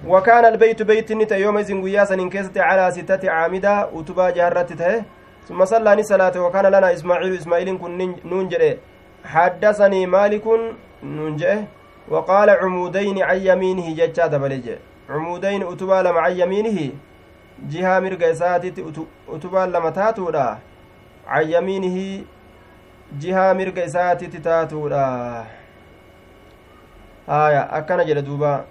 وكان 0.08 0.46
البيت 0.46 0.82
بيت 0.82 1.12
نتا 1.12 1.36
يوم 1.36 1.58
إذن 1.58 1.84
قياسا 1.84 2.16
إنكست 2.16 2.58
على 2.58 2.92
ستة 2.92 3.32
عمدا 3.32 3.90
أتبا 3.96 4.30
جهرت 4.30 4.74
تهي 4.74 5.04
ثم 5.48 5.66
صلى 5.66 5.96
ني 5.96 6.04
صلاة 6.04 6.36
وكان 6.46 6.66
لنا 6.66 6.94
إسماعيل 6.94 7.34
إسماعيل 7.38 7.78
كن 7.78 8.16
نون 8.26 8.48
جري 8.48 8.78
حدثني 9.26 10.06
مالك 10.06 10.46
نون 11.04 11.36
جري 11.36 11.66
وقال 12.08 12.50
عمودين 12.50 13.24
عن 13.24 13.38
يمينه 13.38 13.88
ججا 14.00 14.28
دبلج 14.28 14.68
عمودين 15.10 15.64
أتبا 15.64 15.98
لما 16.06 16.20
عن 16.20 16.32
يمينه 16.42 16.80
جهة 17.70 18.00
مرق 18.00 18.24
إساتي 18.24 18.74
أتبا 19.30 19.66
لما 19.66 19.90
تاتودا 19.90 20.58
عن 21.28 21.44
يمينه 21.50 22.24
jihaa 23.18 23.54
mirga 23.54 23.84
isaatitti 23.84 24.40
taatuudha. 24.40 25.46
Haya 27.28 27.70
akkana 27.72 28.06
jedhe 28.06 28.22
duuba. 28.22 28.66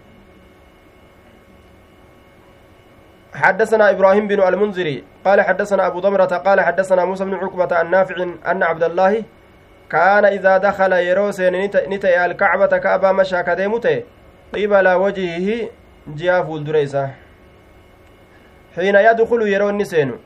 حدثنا 3.32 3.90
إبراهيم 3.90 4.28
بن 4.28 4.42
المنذري 4.42 5.04
قال 5.24 5.40
حدثنا 5.40 5.86
أبو 5.86 6.00
ضمرة 6.00 6.24
قال 6.24 6.60
حدثنا 6.60 7.04
موسى 7.04 7.24
بن 7.24 7.34
عقبة 7.34 7.80
النافع 7.80 8.16
أن 8.46 8.62
عبد 8.62 8.82
الله 8.82 9.24
كان 9.90 10.24
إذا 10.24 10.58
دخل 10.58 10.92
يروس 10.92 11.40
نتي 11.40 12.24
الكعبة 12.24 12.66
كأبا 12.66 13.12
مشى 13.12 13.42
كديمته 13.42 14.02
قبل 14.54 14.88
وجهه 14.88 15.68
جياف 16.14 16.50
الدريسة. 16.50 17.21
حين 18.76 18.96
يدخل 18.96 19.42
يرون 19.42 19.84
سينو 19.84 20.16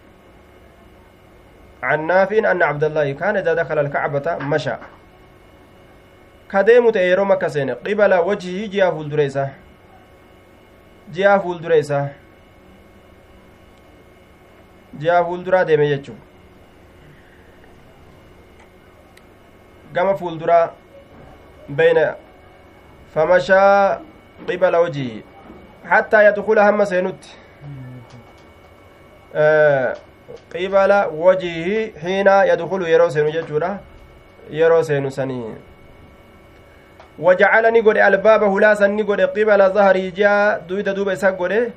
عن 1.83 2.07
نافع 2.07 2.51
أن 2.51 2.63
عبد 2.63 2.85
الله 2.85 3.13
كان 3.13 3.37
إذا 3.37 3.55
دخل 3.55 3.79
الكعبة 3.79 4.37
مشى. 4.41 4.77
كديمو 6.53 6.91
تيرو 6.91 7.25
مكة 7.25 7.49
سينة. 7.49 7.75
قبل 7.75 8.15
وجهه 8.15 8.67
جهة 8.67 8.91
فولدريسة 8.91 9.51
جهة 11.13 11.39
فولدريسة 11.39 12.09
جهة 14.95 15.23
فولدرا 15.23 15.63
ديمي 15.63 15.97
جتشو 15.97 16.13
قام 19.97 20.17
فولدرا 20.17 20.75
بين 21.69 21.99
فمشى 23.15 23.89
قبل 24.49 24.77
وجهه. 24.77 25.23
حتى 25.85 26.27
يدخل 26.27 26.59
هم 26.59 26.85
سينوت. 26.85 27.46
Qibala 30.53 31.07
wajihi 31.07 31.93
xiina 32.03 32.45
yadkulu 32.45 32.89
yeroo 32.89 33.11
seenu 33.11 33.31
jechuudha 33.31 33.79
yeroo 34.51 34.83
seenu 34.83 35.11
sanii 35.11 35.55
wajacala 37.19 37.71
ni 37.71 37.83
godhe 37.83 38.03
albaaba 38.03 38.47
hulaasan 38.47 38.95
ni 38.95 39.05
godhe 39.05 39.27
qibala 39.27 39.71
zahrii 39.71 40.11
jiha 40.13 40.61
duyda 40.69 40.95
duuba 40.95 41.13
isa 41.13 41.33
godhe 41.33 41.73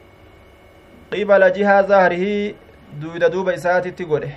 qibala 1.12 1.52
jihaa 1.52 1.84
zahrihii 1.84 2.56
duyda 3.02 3.30
duuba 3.30 3.54
isaatitti 3.54 4.06
godhe 4.06 4.32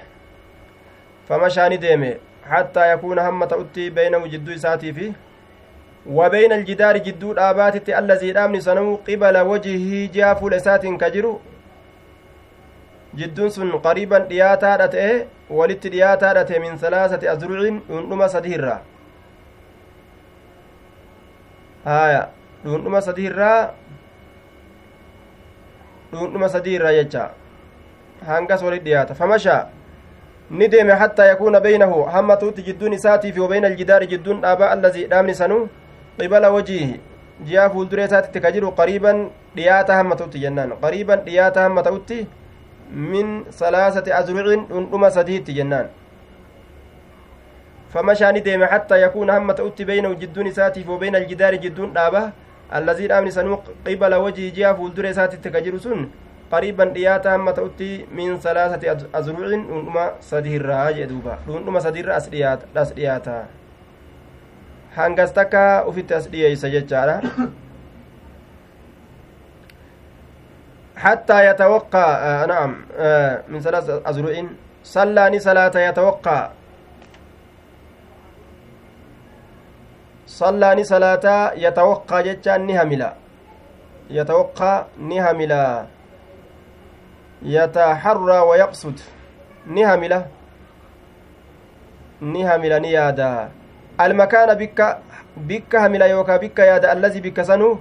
famashaa 1.28 1.68
ni 1.68 1.78
deeme 1.78 2.16
hattaa 2.50 2.86
yakuuna 2.86 3.22
hamma 3.22 3.46
ta'utti 3.46 3.90
beynahu 3.90 4.28
jidduu 4.28 4.54
isaatii 4.54 4.92
fi 4.92 5.12
وبين 6.06 6.52
الجدار 6.52 6.96
جدود 6.98 7.38
آباتت 7.38 7.90
الذي 7.90 8.32
دامني 8.32 8.60
سنو 8.60 8.96
قبل 9.08 9.36
وجهه 9.38 10.10
جاء 10.14 10.34
فول 10.34 10.54
إساتين 10.54 10.98
كجرو 10.98 11.40
jidduun 13.14 13.50
sun 13.50 13.72
qariiban 13.86 14.28
dhiyaataadha 14.28 14.88
ta'e 14.94 15.26
walitti 15.50 15.88
dhiyaataadha 15.94 16.44
ta'e 16.48 16.58
min 16.64 16.78
salaasati 16.78 17.28
azrucin 17.28 17.82
dhuundhuma 17.88 18.28
sadiirraa 18.28 18.80
haya 21.84 22.22
dhuundhuma 22.64 23.00
sadiirraa 23.08 23.60
dhuundhuma 26.12 26.48
sadiirraa 26.48 26.92
jecha 26.98 27.30
hangas 28.26 28.62
walit 28.62 28.84
dhiyaata 28.88 29.14
famashaa 29.14 29.62
ni 30.50 30.68
deeme 30.68 30.92
hattaa 31.04 31.26
yakuuna 31.26 31.60
beynahu 31.60 32.02
hamma 32.16 32.36
tuutti 32.36 32.62
jidduun 32.62 32.92
isaatiif 32.92 33.38
wabeyna 33.38 33.66
aljidaari 33.72 34.06
jidduun 34.06 34.40
dhaabaa 34.42 34.70
allazii 34.76 35.06
dhaabni 35.12 35.34
sanuu 35.34 35.68
qibala 36.18 36.50
wajiihi 36.56 37.00
ji'a 37.48 37.70
fuulduree 37.70 38.04
isaatitti 38.10 38.40
ka 38.40 38.52
jiru 38.52 38.72
qariiban 38.80 39.26
dhiyaata 39.56 39.96
hamma 40.00 40.16
ta'utti 40.20 40.42
jennaan 40.44 40.76
qariiban 40.82 41.24
dhiyaata 41.28 41.62
hamma 41.66 41.82
ta'utti 41.88 42.26
min 42.92 43.44
salaasati 43.50 44.12
azrucin 44.12 44.66
dhundhuma 44.68 45.10
sadiitti 45.10 45.54
jennaan 45.56 45.88
famashaani 47.92 48.40
deeme 48.44 48.66
hattaa 48.66 48.98
yakuuna 49.04 49.32
hamma 49.38 49.54
ta'utti 49.54 49.84
beynahu 49.84 50.14
jidduun 50.24 50.46
isaatiif 50.46 50.88
wabeyna 50.88 51.18
aljidaari 51.18 51.58
jidduun 51.64 51.94
dhaaba 51.94 52.22
allazii 52.70 53.08
dhaabni 53.08 53.32
sanuu 53.32 53.58
qibala 53.84 54.18
wajii 54.18 54.50
ji'a 54.58 54.74
fuuldure 54.74 55.10
isaatitti 55.10 55.50
ka 55.56 55.60
jiru 55.60 55.80
sun 55.80 56.06
qariiban 56.52 56.92
dhiyaata 56.94 57.30
hamma 57.36 57.52
ta'utti 57.58 57.90
min 58.20 58.38
salaasati 58.40 58.88
azrucin 59.20 59.66
dhundhuma 59.68 60.06
sadiirraa 60.30 60.92
jee 61.00 61.08
duuba 61.08 61.38
dhundhuma 61.48 61.80
sadiirra 61.88 62.16
as 62.20 62.30
dhiyaata 62.30 63.36
hangas 64.96 65.32
takka 65.40 65.84
ufitti 65.88 66.14
as 66.14 66.28
dhiyeeysa 66.32 66.68
jechaadha 66.76 67.20
حتى 71.02 71.38
يتوقع 71.50 72.06
آه 72.28 72.46
نعم 72.46 72.72
آه 72.96 73.42
من 73.48 73.60
ثلاث 73.60 73.90
أزرع 74.06 74.46
صلاني 74.84 75.38
صلاة 75.38 75.74
يتوقع. 75.88 76.40
صلاني 80.26 80.84
صلاة 80.84 81.26
يتوقع 81.64 82.20
جتان 82.20 82.66
نهملا 82.66 83.10
يتوقع 84.10 84.74
نهملا 84.98 85.66
يتحرى 87.42 88.38
ويقصد. 88.38 88.96
نهملا 89.66 90.20
نهملا 92.20 92.78
نيادا 92.78 93.48
المكان 94.00 94.54
بك 94.54 94.78
بك 95.36 95.72
هملا 95.76 96.06
يوكا 96.06 96.36
بك 96.36 96.58
يادا 96.58 96.92
الذي 96.92 97.20
بك 97.20 97.42
سنو 97.42 97.78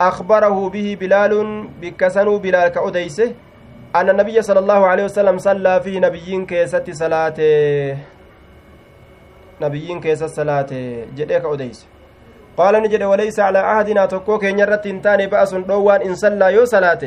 أخبره 0.00 0.68
به 0.68 0.96
بلال 1.00 1.32
بكسنو 1.80 2.38
بلال 2.38 2.68
كأديسه 2.68 3.34
أن 3.96 4.10
النبي 4.10 4.42
صلى 4.42 4.58
الله 4.58 4.86
عليه 4.86 5.04
وسلم 5.04 5.38
صلى 5.38 5.80
في 5.80 6.00
نبيين 6.00 6.46
كيست 6.46 6.90
صلاة 6.90 7.38
نبيين 9.60 10.00
كيست 10.00 10.24
صلاة 10.24 10.70
جديك 11.16 11.44
أديسه 11.44 11.86
قال 12.56 12.82
نجد 12.82 13.02
وليس 13.02 13.40
على 13.40 13.58
عهدنا 13.58 14.06
تكوك 14.06 14.44
نرت 14.44 14.88
تاني 14.88 15.26
بأس 15.26 15.54
دوان 15.54 16.00
إن 16.02 16.14
صلى 16.14 16.54
يو 16.54 16.64
صلاة 16.64 17.02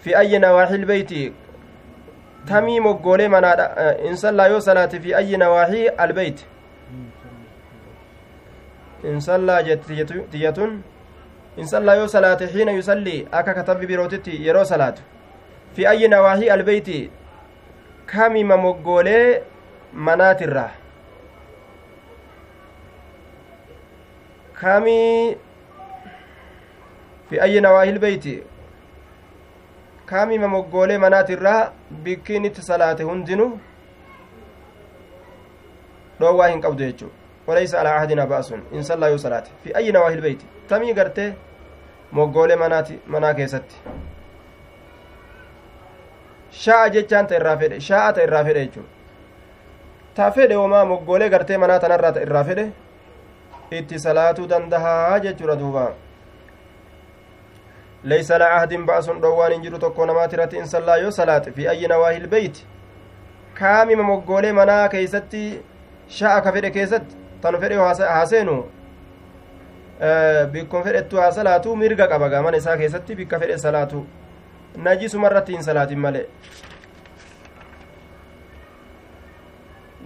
في 0.00 0.18
أي 0.18 0.38
نواحي 0.38 0.74
البيت؟ 0.74 1.32
تمي 2.46 2.80
مقولي 2.80 3.28
منا 3.28 3.52
إن 4.08 4.14
صلى 4.16 4.42
يو 4.50 4.58
صلاة 4.58 4.86
في 4.86 5.16
أي 5.16 5.36
نواحي 5.36 5.88
البيت؟ 6.00 6.40
إن 9.04 9.20
صلى 9.20 9.62
جتيتون 9.62 10.82
in 11.56 11.66
sallaa 11.66 11.94
yoo 12.00 12.08
salaate 12.08 12.46
xiina 12.52 12.72
yusallii 12.78 13.26
akka 13.32 13.54
katabbi 13.54 13.86
birootitti 13.86 14.46
yeroo 14.46 14.64
salaatu. 14.64 15.02
Fi 15.74 15.86
ayyi 15.86 16.08
nawaahii 16.08 16.48
albeyti 16.56 17.10
kamima 18.06 18.56
moggoolee 18.56 19.42
manaatirraa 20.08 20.70
kamii 24.60 25.36
fi 27.30 27.40
ayyi 27.40 27.60
nawaahii 27.60 27.92
albeyti 27.96 28.34
kamima 30.06 30.48
moggoolee 30.48 30.98
manaatirraa 30.98 31.70
bikkiin 32.04 32.44
itti 32.44 32.62
salaate 32.62 33.02
hundinu? 33.02 33.48
Dhoowwaa 36.20 36.48
hin 36.48 36.60
qabdu 36.60 36.84
jechuu 36.84 37.10
وليس 37.46 37.74
على 37.74 37.88
عهدنا 37.88 38.24
بأس 38.24 38.52
إن 38.74 38.82
صلى 38.82 39.06
يصلاة 39.06 39.44
في 39.64 39.76
أي 39.76 39.90
نواحي 39.90 40.14
البيت 40.14 40.42
تمي 40.68 40.92
قرتي 40.92 41.34
irraa 47.38 47.56
fedhe 47.60 47.80
sha'a 47.88 48.12
ta 48.14 48.22
irraa 48.26 48.44
fedhe 48.44 48.60
jechuudha 48.66 48.88
ta 50.16 50.30
fedhe 50.36 50.54
homaa 50.54 50.84
moggoolee 50.92 51.28
gartee 51.34 51.58
manaa 51.62 51.78
tanarraa 51.84 52.12
ta 52.16 52.22
irraa 52.26 52.44
fedhe 52.48 52.64
itti 53.80 53.98
salaatuu 54.06 54.48
dandahaa 54.54 55.20
jechuudha 55.20 55.56
duuba 55.62 55.86
ليس 58.04 58.32
على 58.32 58.44
عهد 58.44 58.74
بأس 58.74 59.10
دوان 59.10 59.62
جرو 59.62 59.76
تكو 59.78 60.04
نماترة 60.04 60.58
إن 60.60 60.66
صلى 60.66 61.00
يو 61.02 61.10
صلاة 61.10 61.38
في 61.38 61.70
أي 61.70 61.86
نواهي 61.86 62.16
البيت 62.16 62.58
كامي 63.58 63.94
ممقولي 63.94 64.52
منا 64.52 64.86
كيستي 64.86 65.60
شاء 66.08 66.38
كفر 66.38 66.68
كيست 67.50 68.00
تنفر 68.00 68.04
حسينو 68.20 68.64
bikkon 70.52 70.82
fedhettu 70.84 71.16
haa 71.16 71.32
salaatu 71.32 71.76
mirga 71.76 72.06
qaba 72.08 72.28
gaamana 72.28 72.56
isaa 72.56 72.76
keessatti 72.76 73.14
bikka 73.16 73.38
fedhe 73.40 73.58
salaatu. 73.58 74.06
Najisuma 74.76 75.26
irratti 75.30 75.52
hin 75.52 75.62
salaatin 75.62 75.98
malee. 75.98 76.26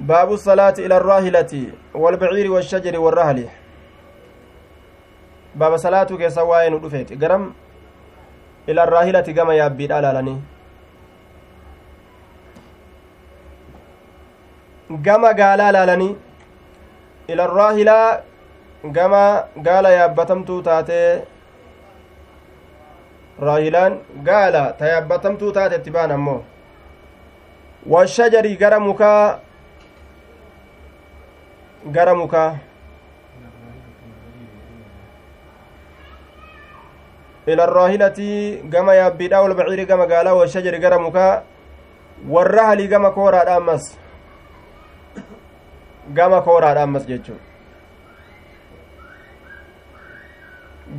باب 0.00 0.32
الصلاة 0.32 0.74
إلى 0.78 0.96
الراهلة 0.96 1.52
والبعير 1.94 2.52
والشجر 2.52 2.94
والرهل 3.00 3.48
باب 5.54 5.76
صلاة 5.76 6.08
كيسواين 6.08 6.74
ودفيت 6.74 7.22
قرم 7.22 7.52
إلى 8.68 8.80
الراهلة 8.84 9.20
كما 9.20 9.54
يابيد 9.54 9.92
على 9.92 10.08
لني 10.16 10.36
كما 15.04 15.30
قال 15.36 15.60
لالني 15.74 16.16
إلى 17.30 17.42
الراهلة 17.44 18.00
gama 18.96 19.44
gaala 19.66 19.90
yaabbatamtuu 19.92 20.62
taatee 20.68 21.22
raahilaan 23.46 23.98
gaala 24.28 24.62
ta 24.78 24.86
yaabbatamtuu 24.92 25.52
taate 25.52 25.76
itti 25.80 25.90
baan 25.96 26.12
ammoo 26.16 26.38
washajarii 27.94 28.56
gara 28.62 28.80
mukaa 28.80 29.40
gara 31.96 32.14
mukaa 32.22 32.50
ila 37.46 37.62
arraahilati 37.68 38.28
gama 38.76 38.94
yaabbiidha 38.94 39.42
walbaciiri 39.42 39.86
gama 39.86 40.06
gaalaa 40.06 40.34
washajari 40.40 40.78
gara 40.78 40.98
mukaa 40.98 41.42
warra 42.28 42.66
halii 42.70 42.88
gama 42.88 43.10
kooraadha 43.10 43.56
ammas 43.60 43.84
gama 46.18 46.40
kooraadha 46.42 46.82
ammas 46.82 47.06
jechuu 47.06 47.38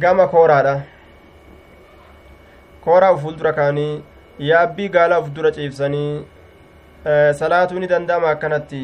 gama 0.03 0.28
kooraadha 0.34 0.76
kooraa 2.86 3.18
fuuldura 3.24 3.53
kaanii 3.53 4.03
yaabbii 4.49 4.89
gaalaa 4.97 5.20
uf 5.24 5.30
dura 5.39 5.51
ciibsanii 5.57 6.26
salaatuu 7.39 7.80
ni 7.80 7.88
danda'ama 7.93 8.30
akkanatti 8.36 8.82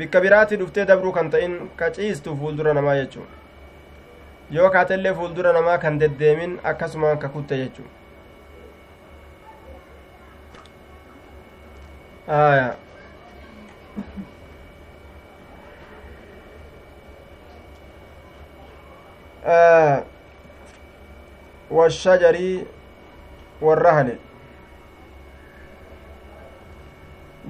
bikka 0.00 0.20
biraatti 0.26 0.56
dhuftee 0.60 0.84
dabruu 0.92 1.12
kan 1.12 1.30
ta'in 1.30 1.56
ka 1.76 1.90
ciistu 1.96 2.36
fuuldura 2.42 2.74
namaa 2.80 2.96
jechuu 3.00 3.26
yoo 4.58 4.70
kaatellee 4.76 5.14
fuuldura 5.22 5.52
namaa 5.58 5.78
kan 5.86 5.98
deddeemin 6.04 6.58
akkasumaan 6.74 7.18
ka 7.24 7.28
kutte 7.38 7.56
jechuu 7.62 7.88
aya 12.28 12.68
والشجر 21.70 22.36
والرهن 23.62 24.18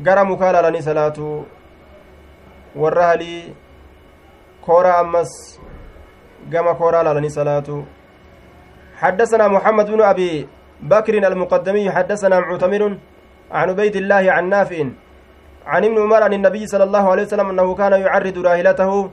gara 0.02 0.24
mukaa 0.24 0.52
laalanii 0.52 0.82
salaatu 0.82 1.46
warra 2.82 3.06
halii 3.06 3.54
kooraa 4.66 4.98
ammas 5.04 5.32
gama 6.52 6.74
kooraa 6.74 7.02
laalanii 7.02 7.30
salaatu 7.30 7.84
حدثنا 9.00 9.48
محمد 9.48 9.86
بن 9.90 10.00
أبي 10.02 10.48
بكر 10.82 11.14
المقدمي 11.14 11.90
حدثنا 11.90 12.40
معتمر 12.40 12.82
عن 13.50 13.68
عبيد 13.70 13.96
الله 13.96 14.32
عن 14.32 14.48
نافع 14.48 14.84
عن 15.66 15.84
ابن 15.84 16.02
عمر 16.02 16.22
عن 16.22 16.32
النبي 16.32 16.66
صلى 16.66 16.84
الله 16.84 17.10
عليه 17.10 17.22
وسلم 17.22 17.48
أنه 17.50 17.74
كان 17.74 17.92
يعرض 17.92 18.38
راحلته. 18.38 19.10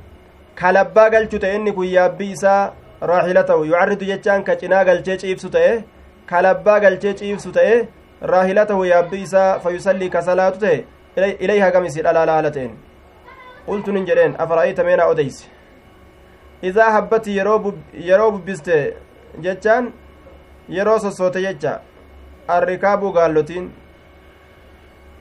كلبا 0.59 1.03
قلت 1.03 1.43
إني 1.43 1.71
كي 1.71 2.09
بيسا 2.09 2.73
راحلته. 3.03 3.65
يعرض 3.65 4.03
جتان 4.03 4.43
كتنا 4.43 4.79
قلت 4.79 5.25
إبسو 5.25 5.49
تأه 5.49 5.83
كلبا 6.29 6.73
قلت 6.73 7.05
إبسو 7.23 7.51
تأه 7.51 7.87
راحلته 8.23 8.85
يابيسا 8.85 9.57
فيصلي 9.57 10.09
كصلاة 10.09 10.49
تأه 10.49 10.83
إليها 11.17 11.69
قميس 11.69 11.97
الألالالتين 11.97 12.71
قلت 13.67 13.89
ننجرين 13.89 14.35
أفرأيت 14.41 14.79
مينا 14.81 15.11
أديس 15.11 15.47
إذا 16.63 16.97
هبت 16.97 17.27
yeroo 17.27 18.31
bubbiste 18.31 18.93
jechaan 19.41 19.93
yeroo 20.69 20.99
sossoote 20.99 21.41
jecha 21.41 21.79
arrikaabuu 22.47 23.11
gaallotiin 23.11 23.71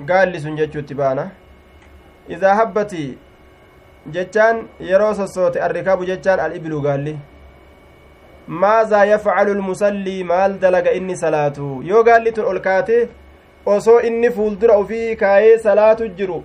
gaalli 0.04 0.40
sun 0.40 0.56
jechuutti 0.56 0.94
baana 0.94 1.30
idaa 2.28 2.54
habbati 2.54 3.04
jechaan 4.16 4.66
yeroo 4.90 5.14
sossoote 5.20 5.62
arrikaabu 5.68 6.04
jechaan 6.10 6.40
al-ibiluu 6.40 6.80
gaalli 6.88 7.18
maazaa 8.64 9.04
yafcalu 9.12 9.54
lmusallii 9.60 10.24
maal 10.32 10.58
dalaga 10.64 10.92
inni 10.98 11.16
salaatu 11.22 11.70
yoo 11.92 12.02
gaalli 12.10 12.32
tun 12.32 12.44
ol 12.52 12.60
kaate 12.68 13.08
osoo 13.76 14.00
inni 14.10 14.30
fuuldura 14.36 14.78
ufii 14.84 15.16
kaayee 15.22 15.58
salaatu 15.58 16.08
jiru 16.20 16.38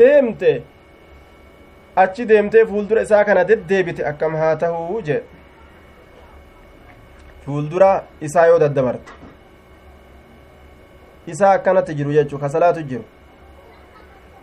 deemte 0.00 0.52
achi 1.96 2.24
deemtee 2.32 2.66
fuuldura 2.72 3.02
isaa 3.08 3.24
kana 3.30 3.44
deddeebite 3.52 4.06
akkam 4.12 4.36
haa 4.42 4.56
tahuu 4.56 5.00
jee 5.08 5.22
fuuldura 7.46 7.90
isaa 8.28 8.46
yoo 8.52 8.58
daddabarte 8.64 9.19
isaa 11.30 11.52
akkanatti 11.58 11.94
jiru 11.94 12.12
jechuu 12.12 12.38
ka 12.38 12.48
salaatu 12.48 12.82
jiru 12.82 13.04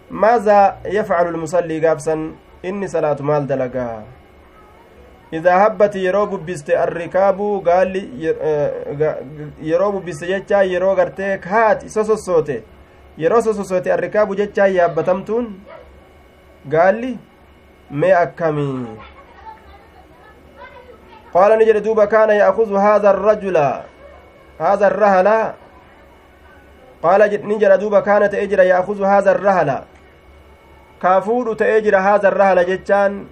maazaa 0.10 0.78
yafcalu 0.92 1.32
lmusallii 1.38 1.80
gaafsan 1.80 2.22
inni 2.64 2.90
salaatu 2.90 3.24
maal 3.24 3.46
dalagaa 3.48 4.04
idaa 5.32 5.60
habbati 5.60 6.06
yeroo 6.06 6.26
bubbiste 6.28 6.78
arrikaabuu 6.78 7.62
gaalli 7.62 8.02
yeroo 9.70 9.92
bubbiste 9.92 10.28
jechaa 10.28 10.64
yeroo 10.64 10.96
gartee 10.96 11.38
kaati 11.38 11.90
sosossoote 11.90 12.64
yeroo 13.18 13.42
sosossoote 13.42 13.94
arrikaabu 13.94 14.36
jechaa 14.36 14.68
yaabbatamtuun 14.78 15.54
gaalli 16.76 17.12
mee 17.92 18.14
akkamii 18.14 18.88
qaala 21.34 21.58
ni 21.58 21.66
jedhe 21.66 21.82
duuba 21.82 22.08
kaana 22.08 22.34
ya'kuzu 22.34 22.76
haadha 22.86 23.10
arrajula 23.10 23.68
haadha 24.60 24.86
arrahala 24.88 25.38
qaala 27.02 27.28
ni 27.28 27.60
jedha 27.60 27.78
duuba 27.78 28.02
kaana 28.02 28.30
ta'ee 28.30 28.48
jira 28.48 28.64
ya'kuzu 28.64 29.04
haadha 29.04 29.32
arrahala 29.32 29.78
kaa 31.02 31.22
fuudhu 31.22 31.56
ta'ee 31.56 31.82
jira 31.82 32.02
haadha 32.02 32.28
arrahala 32.32 32.64
jechaan 32.72 33.26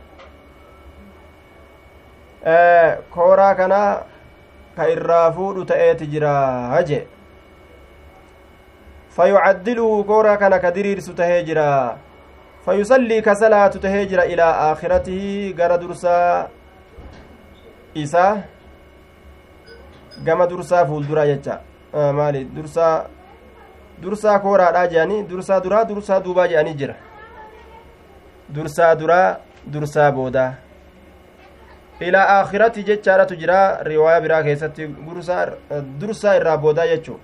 kooraa 3.16 3.54
kana 3.56 3.82
ka 4.78 4.90
irraa 4.96 5.32
fuudhu 5.32 5.66
ta'eeti 5.66 6.08
jira 6.08 6.34
haje 6.76 7.08
fayucaddiluhu 9.16 10.04
kooraa 10.04 10.38
kana 10.38 10.60
ka 10.60 10.72
diriirsu 10.72 11.14
tahee 11.16 11.44
jira 11.50 11.98
fayusallii 12.66 13.22
ka 13.22 13.36
salaatu 13.36 13.80
tahee 13.80 14.06
jira 14.12 14.26
ilaa 14.26 14.54
aakhiratihi 14.68 15.54
gara 15.54 15.78
dursaa 15.78 16.48
isaa 18.04 18.32
gama 20.24 20.48
dursaa 20.48 20.86
fuulduraa 20.86 21.26
jecha 21.32 21.60
maali 22.20 22.44
dursaa 22.56 23.06
dursaa 24.02 24.40
kooraadhaa 24.40 24.88
jedhanii 24.94 25.24
dursaa 25.30 25.60
duraa 25.64 25.84
dursaa 25.90 26.20
duubaa 26.26 26.48
jedhanii 26.48 26.74
jira 26.82 26.96
dursaa 28.56 28.96
duraa 29.00 29.28
dursaa 29.74 30.12
boodaa 30.18 30.52
ilaa 32.08 32.26
aakhirati 32.38 32.84
jechaadhatu 32.90 33.36
jira 33.42 33.60
riwaayaa 33.90 34.22
biraa 34.26 34.44
keessatti 34.48 34.90
dursaa 36.02 36.36
irraa 36.40 36.58
boodaa 36.66 36.88
jechuu 36.92 37.20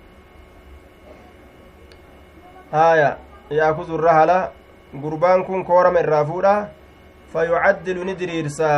haaya 2.72 3.09
yaakuzu 3.59 3.97
irra 3.99 4.13
hala 4.19 4.38
gurbaan 5.03 5.43
kun 5.47 5.65
koorama 5.65 5.99
irraa 6.05 6.26
fuudha 6.30 6.53
fayucaddilu 7.34 8.03
ni 8.03 8.15
diriirsa 8.22 8.69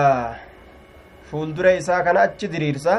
fuuldure 1.31 1.77
isaa 1.77 2.03
kana 2.07 2.21
achi 2.27 2.47
diriirsa 2.53 2.95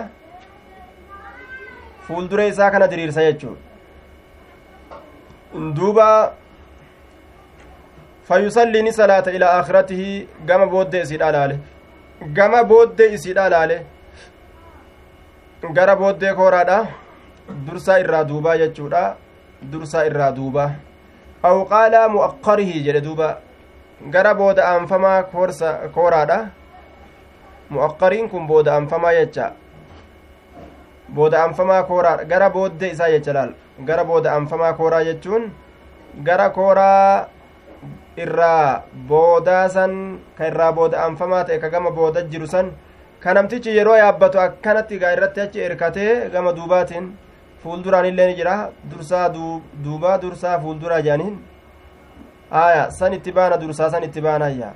fuuldure 2.06 2.48
isaa 2.48 2.70
kana 2.70 2.88
diriirsa 2.92 3.22
jechuu 3.28 3.56
duuba 5.54 6.32
fayusallii 8.28 8.82
ni 8.82 8.92
salaata 8.92 9.32
ilaa 9.32 9.52
aakhiratihi 9.58 10.28
gama 10.46 10.66
booddee 10.66 11.02
isiidha 11.02 11.30
laale 11.32 11.58
gama 12.38 12.64
booddee 12.64 13.12
isiidha 13.14 13.48
laale 13.48 13.76
gara 15.72 15.96
booddee 15.96 16.34
kooraadha 16.34 16.78
dursaa 17.66 17.98
irraa 18.04 18.24
duubaa 18.24 18.56
jechuudha 18.62 19.16
dursaa 19.72 20.04
irraa 20.10 20.32
duubaa 20.38 20.70
aw 21.42 21.56
qaala 21.72 22.08
mu'aqqarihi 22.08 22.82
jedhe 22.86 23.00
duuba 23.06 23.28
gara 24.14 24.34
booda 24.34 24.62
aanfamaa 24.72 25.22
kooraadha 25.94 26.38
mu'aqqariin 27.70 28.28
kun 28.30 28.46
booda 28.46 28.74
aanfamaa 28.74 29.14
jecha 29.18 29.52
booda 31.08 31.42
aanfamaa 31.42 31.82
kooraadha 31.82 32.24
gara 32.24 32.50
booddee 32.50 32.90
isaa 32.92 33.10
jecha 33.10 33.32
laal. 33.32 33.50
Gara 33.84 34.04
booda 34.04 34.32
aanfamaa 34.32 34.72
kooraa 34.72 35.04
jechuun 35.04 35.50
gara 36.24 36.50
kooraa 36.50 37.26
irraa 38.16 38.82
boodaa 39.08 39.68
san 39.68 40.18
ka 40.38 40.46
irraa 40.50 40.72
booda 40.72 41.00
aanfamaa 41.04 41.44
ta'e 41.44 41.58
ka 41.58 41.68
gama 41.68 41.90
booda 41.90 42.22
jiru 42.22 42.46
san 42.46 42.70
ka 43.20 43.34
namtichi 43.34 43.76
yeroo 43.76 43.96
yaabbatu 43.96 44.40
akkanatti 44.40 44.98
gaa 44.98 45.12
irratti 45.16 45.40
achi 45.40 45.60
erkatee 45.60 46.30
gama 46.30 46.52
duubaatiin 46.56 47.06
fuulduraan 47.62 48.06
illee 48.06 48.26
ni 48.26 48.34
jira. 48.36 48.70
Dursaa 48.90 49.28
duubaa 49.84 50.18
dursaa 50.22 50.58
fuulduraa 50.60 51.00
jedhaniin. 51.02 51.36
Aya 52.50 52.90
san 52.90 53.12
itti 53.12 53.32
baana 53.32 53.56
dursaa 53.60 53.90
san 53.90 54.02
itti 54.04 54.20
baanayya 54.20 54.72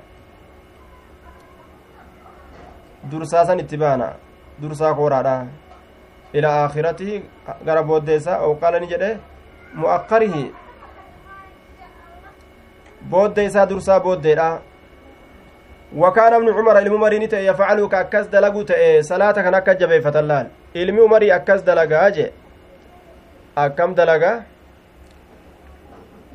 dursaa 3.11 3.45
san 3.45 3.59
itti 3.59 3.77
baana. 3.77 4.07
Dursaa 4.61 4.93
kooraadha 4.93 5.35
aakhiratihi 6.33 7.23
gara 7.65 7.83
booddeessa 7.83 8.39
oqaala 8.47 8.79
ni 8.79 8.87
jedhe 8.87 9.17
mu'aqqarihi 9.83 10.43
booddee 13.09 13.45
isaa 13.45 13.69
dursaa 13.69 13.99
booddeedha 13.99 14.49
وكان 15.97 16.33
ابن 16.33 16.49
عمر 16.53 17.19
ni 17.19 17.27
ta'e 17.27 17.45
yafcalu 17.45 17.89
ka 17.89 17.99
akkas 17.99 18.29
dalagu 18.29 18.63
ta'e 18.63 19.01
salaata 19.03 19.43
kan 19.43 19.53
akka 19.53 19.73
jabeeffatan 19.73 20.27
laal 20.27 20.47
ilmi 20.73 21.01
umarii 21.01 21.31
akkas 21.31 21.63
dalagaa 21.65 22.11
jee 22.11 22.31
akkam 23.55 23.95
dalaga 23.95 24.43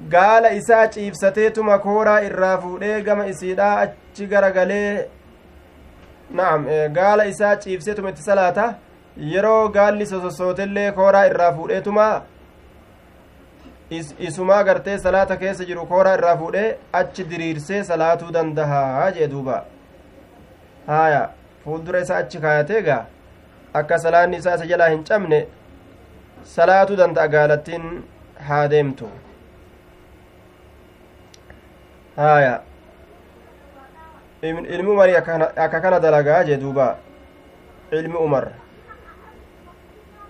gaala 0.08 0.50
isaa 0.50 0.86
ciibsateetuma 0.88 1.78
kooraa 1.78 2.20
irraa 2.28 2.58
fuudhee 2.58 3.00
gama 3.02 3.26
isiidhaa 3.26 3.78
achi 3.84 4.26
garagalee 4.26 5.08
na'am 6.40 6.66
gaala 6.92 7.24
isaa 7.24 7.56
ciibseetuma 7.56 8.10
itti 8.10 8.22
salaata 8.22 8.66
yeroo 9.16 9.68
gaalli 9.68 10.06
sosossootellee 10.06 10.92
kooraa 10.92 11.24
irraa 11.30 11.52
fuudheetuma 11.52 12.06
isumaa 14.18 14.62
gartee 14.64 14.98
salaata 14.98 15.36
keessa 15.36 15.64
jiru 15.64 15.86
kooraa 15.86 16.14
irraa 16.18 16.36
fuudhee 16.36 16.78
achi 17.00 17.24
diriirsee 17.30 17.84
salaatuu 17.90 18.32
dandahaa 18.36 19.10
jee 19.18 19.28
duuba 19.34 19.64
haaya 20.86 21.28
fuuldura 21.64 22.00
isaa 22.06 22.16
achi 22.24 22.38
kaayatee 22.46 22.82
gaa 22.88 23.04
akka 23.82 23.98
salaanni 23.98 24.36
isaa 24.36 24.54
isa 24.54 24.66
jalaa 24.72 24.88
hin 24.88 25.04
cabne 25.04 25.46
salaatuu 26.56 26.96
danda'a 27.02 27.28
gaalattiin 27.28 27.86
haa 28.48 28.68
deemtu 28.74 29.08
haaya 32.16 32.60
ilmi 34.42 34.90
umarii 34.90 35.16
akka 35.16 35.80
kana 35.80 36.00
dalagaa 36.00 36.44
jee 36.44 36.56
duuba 36.66 36.96
ilmi 37.92 38.16
umar 38.26 38.48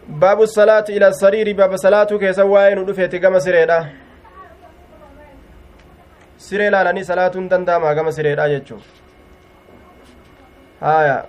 baabu 0.09 0.47
salaati 0.47 0.93
ila 0.93 1.13
sariiri 1.13 1.55
baaba 1.55 1.79
salaatuu 1.79 2.19
keessa 2.19 2.45
waa'ee 2.45 2.75
nu 2.75 2.85
dhufeeti 2.85 3.19
gama 3.19 3.41
sireedha 3.41 3.87
siree 6.37 6.71
laalanii 6.71 7.05
salaatuun 7.05 7.49
danda'ama 7.49 7.95
gama 7.95 8.13
sireedha 8.13 8.49
jechuu 8.49 8.81
haya 10.81 11.25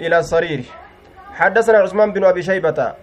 إلى 0.00 0.18
الصرير 0.18 0.64
حدثنا 1.32 1.78
عثمان 1.78 2.12
بن 2.12 2.24
أبي 2.24 2.42
شيبة 2.42 2.94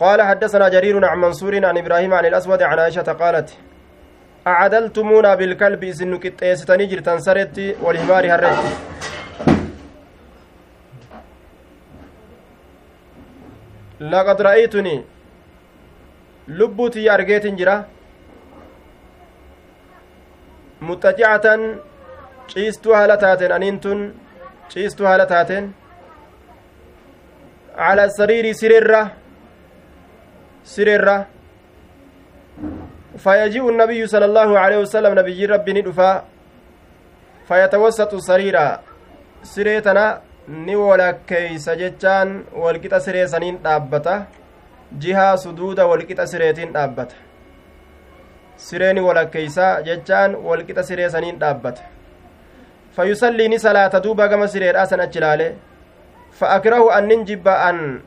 قال 0.00 0.22
حدثنا 0.22 0.68
جرير 0.68 1.04
عن 1.04 1.18
منصور 1.18 1.66
عن 1.66 1.78
إبراهيم 1.78 2.14
عن 2.14 2.26
الأسود 2.26 2.62
عن 2.62 2.78
عائشة 2.78 3.02
قالت 3.02 3.56
أعدلتمونا 4.46 5.34
بالكلب 5.34 5.84
إذن 5.84 6.18
كتيستني 6.18 6.86
جرتان 6.86 7.18
سرتي 7.20 7.74
والحمار 7.82 8.24
هرتي 8.32 8.70
لقد 14.00 14.42
رأيتني 14.42 14.96
لبوتي 16.48 17.10
أرجيت 17.14 17.46
جرا 17.46 17.76
متجعة 20.82 21.46
ciistuu 22.52 22.94
haala 22.94 23.16
taateen 23.16 23.52
aniin 23.52 23.80
tun 23.80 24.00
ciistuu 24.72 25.06
haala 25.06 25.26
taateen 25.26 25.64
cala 27.76 28.04
sariirii 28.18 28.54
sireerra 28.60 29.00
sireerra 30.74 31.16
فيجيء 33.18 33.68
النبي 33.68 34.06
صلى 34.06 34.24
الله 34.24 34.58
عليه 34.58 34.78
وسلم 34.84 35.12
نبي 35.18 35.46
ربي 35.46 35.72
ندفا 35.72 36.10
فيتوسط 37.48 38.12
سريرا 38.14 38.68
سريتنا 39.42 40.06
walakkeeysa 40.46 41.74
jechaan 41.74 42.46
walqixa 42.54 43.00
siree 43.00 43.26
saniin 43.26 43.58
dhaabbata 43.64 44.14
jihaa 45.02 45.34
suduuda 45.36 45.86
walqixa 45.90 46.26
sireetiin 46.32 46.70
dhaabbata 46.76 47.16
sireeni 48.66 49.00
walakkeeysa 49.08 49.82
jechaan 49.88 50.38
walqixa 50.48 50.86
siree 50.86 51.10
saniin 51.10 51.40
dhaabbata 51.42 51.82
فيصلي 52.96 53.48
ني 53.48 53.58
صلاة 53.60 53.92
دوبا 54.00 54.26
كما 54.26 54.46
سرير 54.48 54.82
أسن 54.82 55.00
أجلاله 55.00 55.54
فأكره 56.32 56.98
أن 56.98 57.08
ننجب 57.08 57.48
أن 57.48 58.00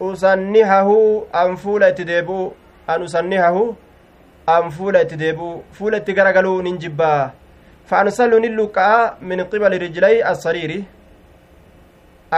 أصنهه 0.00 0.88
أن 1.34 1.50
an 4.56 4.70
fuula 4.70 5.02
itti 5.02 5.16
deebi'u. 5.16 5.62
Fuula 5.72 5.98
itti 5.98 6.14
garagaluu 6.14 6.62
nin 6.62 6.78
jibbaa 6.78 7.32
fa'ansallu 7.90 8.40
nin 8.40 8.54
luqqa'a 8.56 9.16
min 9.20 9.44
qibali 9.50 9.78
rijlay 9.78 10.22
assariiri. 10.32 10.84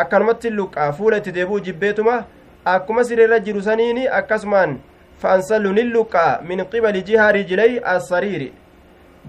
Akkanumatti 0.00 0.50
luqqaa. 0.50 0.92
Fuula 0.92 1.16
itti 1.18 1.32
deebi'u 1.32 1.60
jibbeetuma. 1.60 2.24
Akkuma 2.64 3.04
siriirra 3.04 3.40
jiru 3.40 3.62
saniin 3.62 3.98
akkasumaan 4.20 4.78
fa'ansallu 5.22 5.72
nin 5.72 5.92
luqqa'a 5.96 6.42
min 6.42 6.64
qibali 6.72 7.02
jihaa 7.02 7.32
rijlay 7.32 7.80
assariiri. 7.94 8.52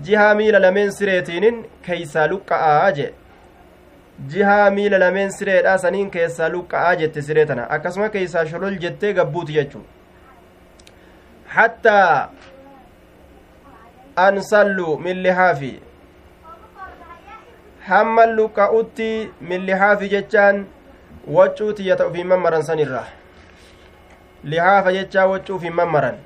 Jihaa 0.04 0.36
miila 0.36 0.60
lameen 0.60 0.92
sireetiinin 0.92 1.66
keeysaa 1.88 2.28
luqqa'aa 2.28 2.92
jee. 2.92 3.14
Jihaa 4.30 4.70
miila 4.70 4.98
lameen 5.00 5.32
sireedhaa 5.32 5.78
saniin 5.78 6.10
keessaa 6.12 6.50
luqqa'aa 6.50 6.96
jette 6.96 7.22
siree 7.22 7.46
tana. 7.46 7.68
Akkasuma 7.70 8.10
keeysaa 8.10 8.46
sholol 8.46 8.80
jettee 8.86 9.14
gabbuuti 9.14 9.54
jechuu 9.60 9.86
hattaa 11.56 12.30
ansallu 14.16 14.98
min 15.00 15.24
lihaafi 15.24 15.80
hamma 17.88 18.26
luqqa'utti 18.26 19.32
min 19.42 19.66
lihaafi 19.66 20.10
jechaan 20.10 20.66
waccuu 21.28 21.74
tiyyata 21.74 22.08
ufiin 22.08 22.28
mammaran 22.28 22.64
san 22.64 22.80
irraa 22.80 23.08
lihaafa 24.44 24.94
jechaa 24.94 25.28
waccuu 25.28 25.56
ufiin 25.56 25.74
mammaran 25.74 26.18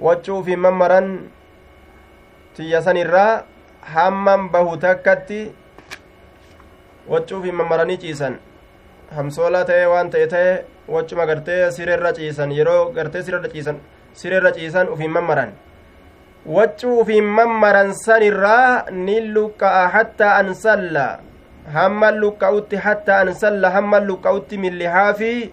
waccuu 0.00 0.38
ufiin 0.40 0.60
mammaran 0.60 1.08
tiyya 2.56 2.82
san 2.82 2.96
irraa 2.96 3.44
hamman 3.94 4.48
bahu 4.48 4.76
takkatti 4.76 5.40
waccuu 7.08 7.38
ufiin 7.40 7.54
mammaranii 7.54 7.96
ciisan 8.06 8.38
hamsoolaa 9.16 9.64
ta'ee 9.64 9.86
waan 9.86 10.10
ta'e 10.10 10.26
ta'e 10.26 10.52
waccuma 10.88 11.26
gartee 11.26 11.70
sireerra 11.76 12.12
ciisan 12.18 12.52
yeroo 12.58 12.92
gartee 12.96 13.22
sireerra 13.22 13.48
ciisan 13.54 13.80
sireerra 14.14 14.52
ciisan 14.52 14.88
ufiin 14.88 15.10
mammaran 15.10 15.52
waccuu 16.46 17.00
ufiin 17.00 17.24
mammaran 17.24 17.94
sanirraa 17.94 18.90
ni 18.90 19.20
luqqa'a 19.34 19.88
hattaa 19.88 20.36
ansalla 20.42 21.18
hamman 21.74 22.18
luqqa'utti 22.18 22.76
hattaa 22.76 23.20
ansalla 23.26 23.70
hamman 23.70 24.06
luqqa'utti 24.06 24.58
millihaafi 24.58 25.52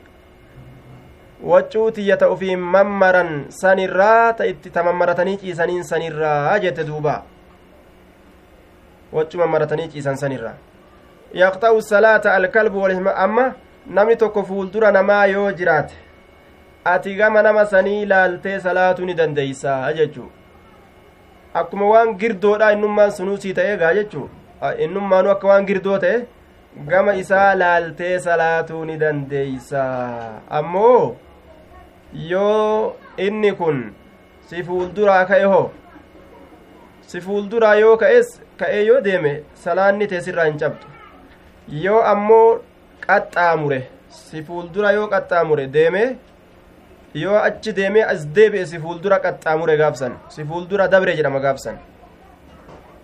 waccuu 1.44 1.92
tiyyata 1.92 2.30
ufiin 2.30 2.60
mammaran 2.60 3.46
sanirraa 3.50 4.34
ta 4.34 4.46
itti 4.46 4.70
ta 4.70 4.84
mammaratanii 4.84 5.38
ciisaniin 5.38 5.84
sanirraa 5.84 6.58
jette 6.60 6.84
duuba 6.88 7.24
waccuu 9.14 9.40
mammaratanii 9.40 9.88
ciisan 9.94 10.18
sanirraa 10.18 10.58
yaqxa'u 11.34 11.82
salaata 11.82 12.34
alkalbu 12.34 12.82
walhima 12.82 13.16
amma 13.16 13.54
namni 13.88 14.16
tokko 14.18 14.44
fuuldura 14.44 14.92
namaa 14.92 15.26
yoo 15.26 15.52
jiraate 15.52 15.94
ati 16.86 17.16
gama 17.16 17.42
nama 17.42 17.66
sanii 17.66 18.06
laaltee 18.06 18.60
salaatuu 18.60 19.06
ni 19.06 19.14
dandeeysaa 19.14 19.94
jechuu 19.94 20.32
akkuma 21.54 21.86
waan 21.94 22.14
girdoodha 22.22 22.72
innummaan 22.76 23.12
sunuusii 23.12 23.54
ta'e 23.60 23.78
gaa 23.78 23.94
jechuu? 24.00 24.28
Innummaanu 24.86 25.30
akka 25.34 25.48
waan 25.52 25.66
girdoo 25.70 25.98
ta'e 26.04 26.26
gama 26.90 27.14
isaa 27.24 27.56
laaltee 27.62 28.20
salaatuu 28.28 28.86
ni 28.86 28.98
dandeeysa. 29.04 29.84
Ammoo 30.50 31.16
yoo 32.14 32.96
inni 33.18 33.52
kun 33.62 33.84
si 34.50 34.64
fuulduraa 34.64 35.26
ka'e 35.26 35.44
hoo? 35.54 35.68
Si 37.08 37.22
fuulduraa 37.28 37.76
yoo 37.76 37.98
ka'es 37.98 38.40
ka'ee 38.58 38.86
yoo 38.88 39.02
deeme 39.02 39.32
salaanni 39.66 40.08
teessirraa 40.14 40.46
hin 40.52 40.58
cabdu. 40.64 40.86
Yoo 41.86 42.02
ammoo 42.14 42.60
qaxxaamure 43.08 43.82
si 44.10 44.44
fuuldura 44.44 44.92
yoo 44.92 45.08
qaxxaamure 45.14 45.68
deeme 45.76 46.04
yoo 47.14 47.38
achi 47.38 47.74
deemee 47.74 48.04
as 48.04 48.26
deebi'e 48.36 48.66
si 48.66 48.78
fuuldura 48.80 49.20
qaxxaamure 49.20 49.78
gaafsan 49.78 50.14
si 50.30 50.44
fuuldura 50.44 50.88
dabre 50.88 51.16
jedhama 51.16 51.40
gaafsan 51.40 51.78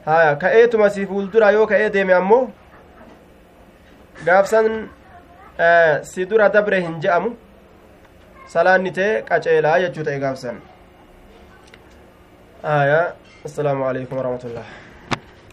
haya 0.06 0.36
ka'eetuma 0.36 0.90
si 0.90 1.06
fuuldura 1.06 1.52
yoo 1.52 1.66
ka'ee 1.68 1.90
deeme 1.90 2.14
ammoo 2.14 2.52
gaafsan 4.26 4.68
si 6.04 6.26
dura 6.26 6.50
dabre 6.50 6.80
hin 6.86 6.96
je'amu 7.02 7.36
salaanni 8.54 8.92
tee 8.92 9.12
qaceelaa 9.30 9.78
jechuu 9.84 10.04
ta'e 10.08 10.20
gaafsan 10.20 10.62
haya 12.64 13.00
assalaamu 13.46 13.86
alaikum 13.90 14.18
warahmatullah 14.18 14.85